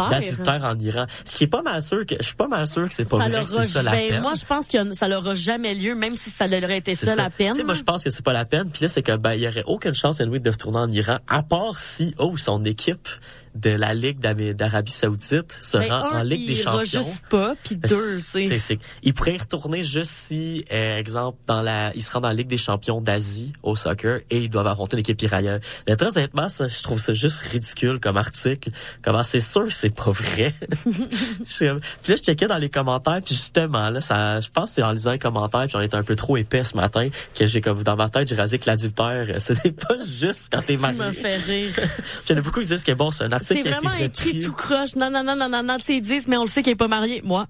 [0.09, 1.05] d'adultère en Iran.
[1.25, 3.17] Ce qui est pas mal sûr que, je suis pas mal sûr que c'est pas
[3.17, 4.21] ça vrai, que ça la ben, peine.
[4.21, 7.29] moi, je pense que ça n'aura jamais lieu, même si ça aurait été ça, la
[7.29, 7.55] peine.
[7.65, 8.69] Moi, je pense que c'est pas la peine.
[8.69, 11.17] Puis là, c'est que ben, il y aurait aucune chance, anyway, de retourner en Iran,
[11.27, 13.07] à part si, oh, son équipe
[13.59, 17.01] de la Ligue d'Arabie Saoudite se rend un, en Ligue il des Champions.
[17.01, 18.79] juste pas, puis Ben, deux, tu sais.
[19.03, 22.33] Il pourrait y retourner juste si, euh, exemple, dans la, il se rend dans la
[22.33, 25.59] Ligue des Champions d'Asie au soccer et ils doivent affronter une équipe iranienne.
[25.87, 28.71] Mais très honnêtement, ça, je trouve ça juste ridicule comme article.
[29.01, 30.53] Comment c'est sûr que c'est pas vrai?
[31.45, 31.77] Puis là,
[32.07, 35.11] je checkais dans les commentaires, puis justement, là, ça, je pense que c'est en lisant
[35.11, 37.95] les commentaires, puis j'en étais un peu trop épais ce matin, que j'ai comme dans
[37.95, 40.97] ma tête, j'ai rasé que l'adultère, euh, ce n'est pas juste quand t'es marié.
[40.97, 41.73] me fais rire.
[41.75, 41.85] Puis
[42.29, 44.39] il y en a beaucoup qui disent que bon, c'est un article C'est vraiment écrit
[44.39, 44.95] tout croche.
[44.95, 46.87] Non, non, non, non, non, non, c'est 10, mais on le sait qu'il est pas
[46.87, 47.21] marié.
[47.23, 47.47] Moi,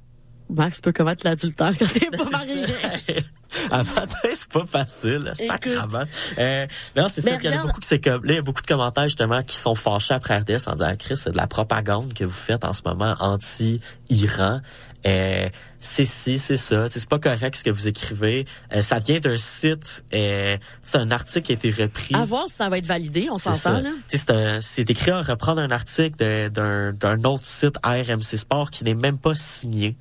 [0.49, 2.65] Max peut commettre l'adultère quand t'es pas marié.
[3.49, 6.03] C'est pas facile, sacrement.
[6.37, 7.31] Euh, non, c'est ça.
[7.31, 8.67] Mais Puis il y a beaucoup qui c'est comme, là, il y a beaucoup de
[8.67, 12.23] commentaires, justement, qui sont fâchés après RDS en disant, Chris, c'est de la propagande que
[12.23, 14.61] vous faites en ce moment anti-Iran.
[15.07, 16.87] Euh, c'est ci, c'est ça.
[16.89, 18.45] C'est pas correct ce que vous écrivez.
[18.73, 22.15] Euh, ça vient d'un site, euh, c'est un article qui a été repris.
[22.15, 23.81] À voir si ça va être validé, on s'entend, ça.
[23.81, 24.61] là.
[24.61, 26.17] C'est écrit à reprendre un article
[26.51, 29.95] d'un autre site RMC Sport qui n'est même pas signé.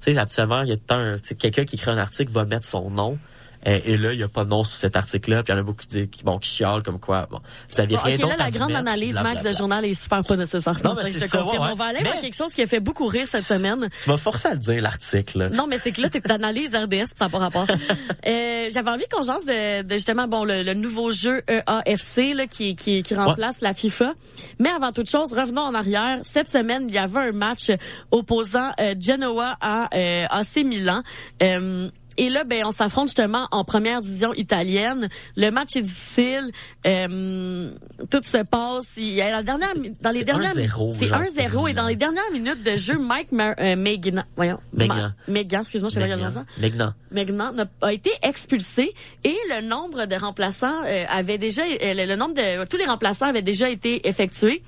[0.00, 3.18] Tu sais, habituellement, il y a quelqu'un qui écrit un article va mettre son nom.
[3.66, 5.42] Euh, et là, il n'y a pas de nom sur cet article-là.
[5.42, 7.28] Puis il y en a beaucoup qui, disent- qui, bon, qui chialent comme quoi.
[7.30, 7.38] Bon,
[7.70, 10.74] vous aviez rien d'autre la grande analyse, Max, de journal est super pas nécessaire.
[10.84, 11.68] Non, mais je c'est te ça, confirme.
[11.70, 13.88] On va aller voir quelque chose qui a fait beaucoup rire cette semaine.
[14.02, 15.50] Tu m'as forcé à le dire, l'article.
[15.52, 17.66] Non, mais c'est que là, t'es analyse RDS, ça n'a pas rapport.
[18.24, 22.46] Euh, J'avais envie qu'on jase de, de justement bon le, le nouveau jeu EAFC là,
[22.46, 24.14] qui, qui, qui remplace la FIFA.
[24.60, 26.20] Mais avant toute chose, revenons en arrière.
[26.22, 27.70] Cette semaine, il y avait un match
[28.12, 31.02] opposant euh, Genoa à euh, AC Milan.
[31.42, 35.08] Euh, et là, ben, on s'affronte justement en première division italienne.
[35.36, 36.50] Le match est difficile.
[36.86, 37.70] Euh,
[38.10, 38.86] tout se passe.
[38.96, 39.68] Il la dernière,
[40.00, 42.98] dans les c'est dernières, 1-0, c'est genre, 1-0 et dans les dernières minutes de jeu,
[42.98, 45.14] Mike Mar- euh, Megna, voyons, Megna.
[45.28, 46.44] Megna, excuse-moi, je sais pas quel nom ça.
[46.58, 46.94] Megnan.
[47.10, 48.94] Megnan n'a- a été expulsé
[49.24, 52.86] et le nombre de remplaçants euh, avait déjà euh, le, le nombre de tous les
[52.86, 54.62] remplaçants avaient déjà été effectués.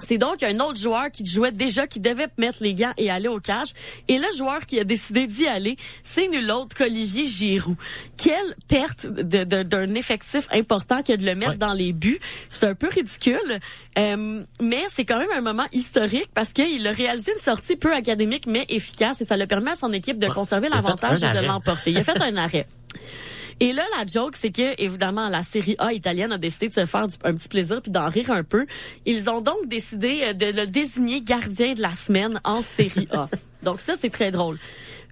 [0.00, 3.28] C'est donc un autre joueur qui jouait déjà, qui devait mettre les gants et aller
[3.28, 3.68] au cash.
[4.08, 7.76] Et le joueur qui a décidé d'y aller, c'est nul autre qu'Olivier Giroud.
[8.16, 12.18] Quelle perte d'un effectif important que de le mettre dans les buts.
[12.48, 13.60] C'est un peu ridicule,
[13.98, 17.92] euh, mais c'est quand même un moment historique parce qu'il a réalisé une sortie peu
[17.92, 21.46] académique mais efficace et ça le permet à son équipe de conserver l'avantage et de
[21.46, 21.90] l'emporter.
[21.90, 22.66] Il a fait un arrêt.
[23.60, 26.84] Et là, la joke, c'est que, évidemment, la série A italienne a décidé de se
[26.84, 28.66] faire du- un petit plaisir puis d'en rire un peu.
[29.06, 33.28] Ils ont donc décidé euh, de le désigner gardien de la semaine en série A.
[33.62, 34.58] donc ça, c'est très drôle.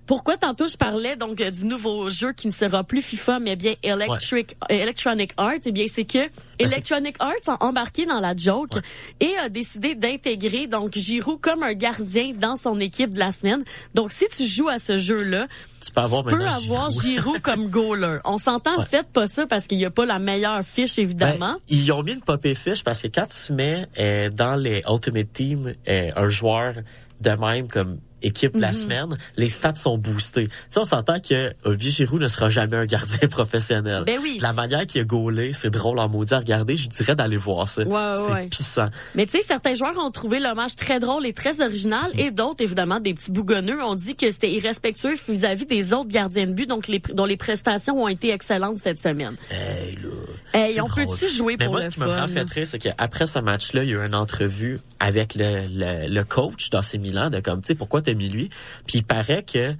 [0.06, 3.56] Pourquoi tantôt je parlais donc euh, du nouveau jeu qui ne sera plus FIFA mais
[3.56, 5.52] bien Electric euh, Electronic Arts?
[5.64, 6.28] Eh bien c'est que
[6.58, 8.78] Electronic Arts a embarqué dans la joke
[9.20, 13.64] et a décidé d'intégrer donc Giroud comme un gardien dans son équipe de la semaine.
[13.94, 15.46] Donc si tu joues à ce jeu-là,
[15.84, 17.02] Tu peux avoir tu peux avoir Giroud.
[17.02, 18.18] Giroud comme goaler.
[18.24, 21.54] On s'entend, faites pas ça parce qu'il n'y a pas la meilleure fiche, évidemment.
[21.54, 24.82] Ben, ils ont mis une popée fiche parce que quand tu mets euh, dans les
[24.88, 26.74] Ultimate Team euh, un joueur
[27.20, 28.72] de même comme équipe de la Mhm.
[28.72, 30.46] semaine, les stats sont boostés.
[30.46, 34.04] Tu sais, on s'entend que Olivier Giroud ne sera jamais un gardien professionnel.
[34.06, 34.38] Ben oui.
[34.40, 36.76] La manière qu'il a gaulé, c'est drôle en maudit à regarder.
[36.76, 37.82] Je dirais d'aller voir ça.
[37.82, 38.46] Ouais, ouais, c'est ouais.
[38.48, 38.88] pissant.
[39.14, 42.62] Mais tu sais, certains joueurs ont trouvé l'hommage très drôle et très original, et d'autres,
[42.64, 46.68] évidemment, des petits bougonneux, ont dit que c'était irrespectueux vis-à-vis des autres gardiens de but,
[46.68, 49.36] donc les, dont les prestations ont été excellentes cette semaine.
[49.50, 50.08] Hey, là.
[50.52, 53.26] Hey, on peut-tu jouer Mais pour moi, le ce qui m'a vraiment fait c'est qu'après
[53.26, 57.28] ce match-là, il y a eu une entrevue avec le, le, le coach d'AC Milan
[57.28, 58.48] de comme, tu sais, pourquoi t'as mis lui?
[58.86, 59.74] Puis il paraît que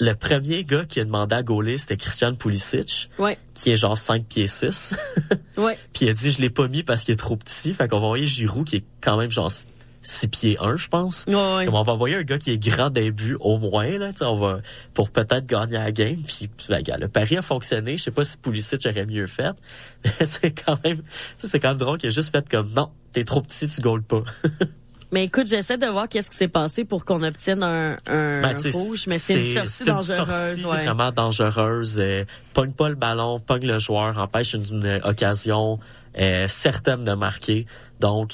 [0.00, 3.98] le premier gars qui a demandé à gauler, c'était Christian Pulisic, Ouais, qui est genre
[3.98, 4.94] 5 pieds 6.
[5.58, 5.78] ouais.
[5.92, 7.74] Puis il a dit, je l'ai pas mis parce qu'il est trop petit.
[7.74, 9.50] Fait qu'on va envoyer Giroud, qui est quand même genre
[10.06, 11.24] 6 pieds 1, je pense.
[11.26, 11.64] Ouais, ouais.
[11.66, 14.60] Comme on va envoyer un gars qui est grand début au moins, là, on va,
[14.94, 16.22] pour peut-être gagner la game.
[16.26, 17.96] Puis, ben, gars, le pari a fonctionné.
[17.96, 19.52] Je sais pas si Pulisic aurait mieux fait.
[20.04, 21.02] Mais c'est quand même,
[21.38, 24.02] c'est quand même drôle qu'il a juste fait comme, non, t'es trop petit, tu gaules
[24.02, 24.22] pas.
[25.12, 28.56] Mais écoute, j'essaie de voir qu'est-ce qui s'est passé pour qu'on obtienne un, un Ben,
[28.72, 30.16] rouge, mais c'est une sortie c'est dangereuse.
[30.16, 30.84] sortie ouais.
[30.84, 31.98] vraiment dangereuse.
[31.98, 32.24] Euh,
[32.54, 35.78] pogne pas le ballon, pogne le joueur, empêche une, une occasion
[36.18, 37.66] euh, certaine de marquer.
[38.00, 38.32] Donc,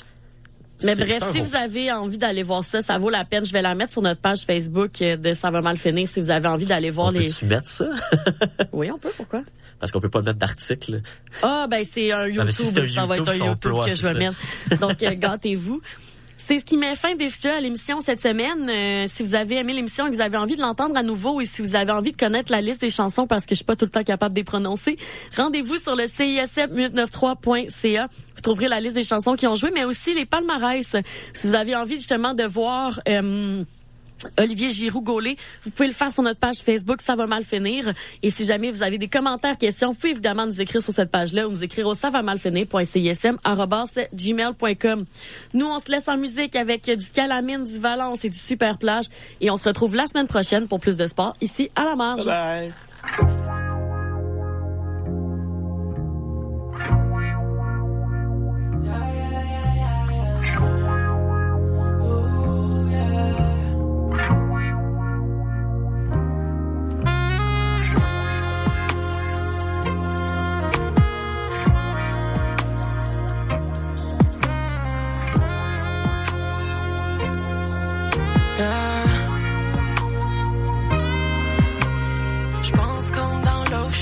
[0.85, 3.45] Mais bref, si vous avez envie d'aller voir ça, ça vaut la peine.
[3.45, 6.21] Je vais la mettre sur notre page Facebook euh, de Ça va mal finir si
[6.21, 7.27] vous avez envie d'aller voir on les.
[7.27, 7.87] peut-tu mettre ça?
[8.73, 9.43] Oui, on peut, pourquoi?
[9.79, 11.03] Parce qu'on peut pas mettre d'article.
[11.43, 12.79] Ah, ben c'est un Ah, si YouTube.
[12.79, 14.37] un ça va être un YouTube que je vais mettre.
[14.81, 15.81] Donc, euh, gâtez-vous.
[16.45, 18.69] C'est ce qui met fin déjà à l'émission cette semaine.
[18.69, 21.41] Euh, si vous avez aimé l'émission et que vous avez envie de l'entendre à nouveau
[21.41, 23.65] et si vous avez envie de connaître la liste des chansons parce que je suis
[23.65, 24.97] pas tout le temps capable de les prononcer,
[25.37, 28.09] rendez-vous sur le CISM893.ca.
[28.35, 30.97] Vous trouverez la liste des chansons qui ont joué, mais aussi les palmarès.
[31.33, 33.01] Si vous avez envie justement de voir...
[33.09, 33.63] euh,
[34.39, 35.37] Olivier Giroud Gaulet.
[35.63, 37.93] Vous pouvez le faire sur notre page Facebook, ça va mal finir.
[38.23, 41.11] Et si jamais vous avez des commentaires, questions, vous pouvez évidemment nous écrire sur cette
[41.11, 45.05] page-là ou nous écrire au ça va mal finir.cism.gmail.com.
[45.55, 49.07] Nous, on se laisse en musique avec du Calamine, du Valence et du Super Plage.
[49.41, 52.25] Et on se retrouve la semaine prochaine pour plus de sport ici à la marge.
[52.25, 52.73] Bye.
[53.19, 53.62] Je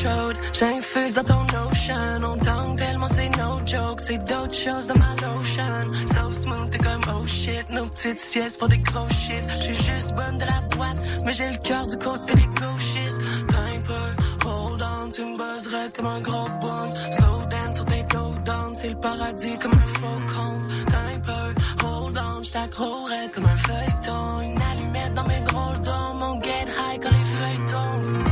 [0.01, 2.25] chaude, j'infuse dans ton ocean.
[2.25, 5.83] On tangue tellement c'est no joke, c'est d'autres choses dans ma lotion.
[6.15, 9.49] So smooth, t'es comme oh shit, nos petites siestes pour des gros chiffres.
[9.61, 13.21] J'suis juste bonne de la boîte, mais j'ai le cœur du côté des gauchistes.
[13.49, 16.87] T'as peu, hold on, tu me buzzerais comme un gros bon.
[17.17, 20.65] Slow dance sur tes dos down, c'est le paradis comme un faux compte.
[20.93, 24.41] T'as peu, hold on, j't'accrocherais comme un feuilleton.
[24.41, 28.30] Une allumette dans mes gros dents, mon get high quand les feuilles tombent.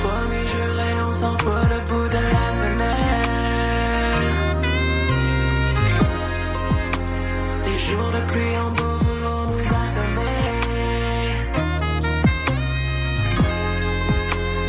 [0.00, 2.88] Promis, juré, on s'envoie le bout de la semaine.
[7.64, 10.46] Les jours de pluie en beau vouloir nous assommer.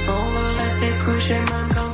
[0.07, 1.88] On va rester couché même quand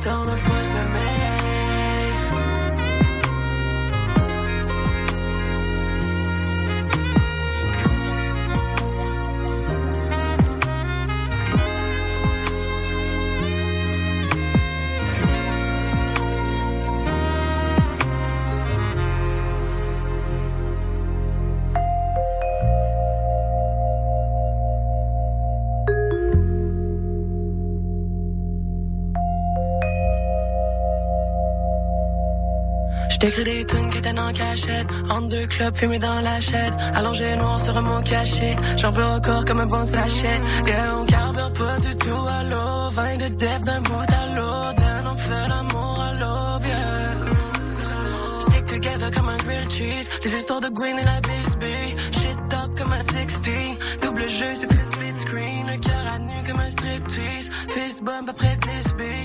[33.26, 34.86] Je t'écris des tunes qui étaient en cachette.
[35.10, 36.76] En deux clubs fumés dans la chaîne.
[36.94, 38.54] Allongé noir sur un mot caché.
[38.76, 40.40] J'en veux encore comme un bon sachet.
[40.64, 44.76] Yeah, on carbure pas du tout à l'eau Vin de dep d'un bout à l'autre.
[44.76, 48.38] Then on fait l'amour à l'aube, yeah.
[48.38, 50.08] Stick together comme un grilled cheese.
[50.22, 51.96] Les histoires de Gwen et la Bisbee.
[52.12, 53.40] Shit talk comme un 16
[54.02, 55.66] Double jeu, c'est plus split screen.
[55.66, 57.50] Le cœur à nu comme un striptease.
[57.70, 58.95] Fist bump après 10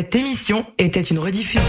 [0.00, 1.60] Cette émission était une rediffusion.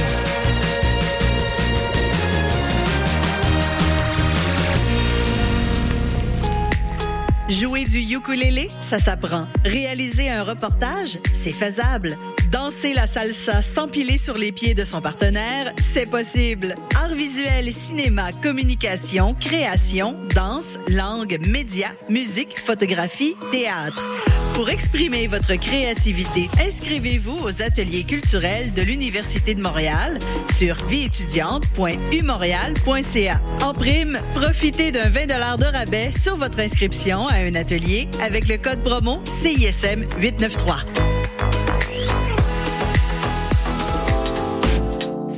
[7.49, 9.47] Jouer du ukulélé, ça s'apprend.
[9.65, 12.17] Réaliser un reportage, c'est faisable.
[12.49, 16.75] Danser la salsa sans piler sur les pieds de son partenaire, c'est possible.
[16.95, 24.20] Art visuel, cinéma, communication, création, danse, langue, médias, musique, photographie, théâtre.
[24.53, 30.19] Pour exprimer votre créativité, inscrivez-vous aux ateliers culturels de l'Université de Montréal
[30.55, 33.41] sur vieétudiante.umontréal.ca.
[33.63, 38.57] En prime, profitez d'un 20 de rabais sur votre inscription à un atelier avec le
[38.57, 40.85] code promo CISM 893.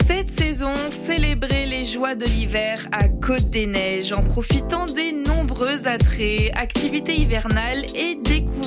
[0.08, 0.74] Cette saison,
[1.06, 7.16] célébrez les joies de l'hiver à Côte des Neiges en profitant des nombreux attraits, activités
[7.16, 8.16] hivernales et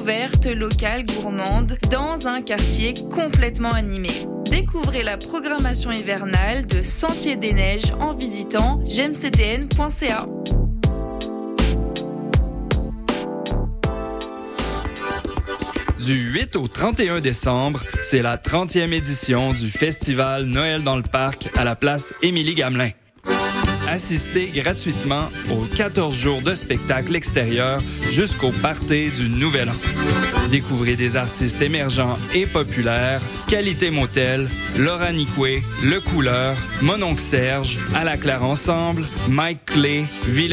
[0.06, 4.08] découvertes locales gourmandes dans un quartier complètement animé.
[4.48, 10.26] Découvrez la programmation hivernale de Sentier des Neiges en visitant gemcdn.ca.
[15.98, 21.48] Du 8 au 31 décembre, c'est la 30e édition du festival Noël dans le parc
[21.56, 22.90] à la place Émilie Gamelin.
[23.88, 27.80] Assistez gratuitement aux 14 jours de spectacle extérieur
[28.10, 29.74] jusqu'au party du Nouvel An.
[30.50, 34.48] Découvrez des artistes émergents et populaires, Qualité Motel,
[34.78, 40.44] Laura Nicoué, Le Couleur, Mononcle Serge, À la Claire Ensemble, Mike Clay, Villain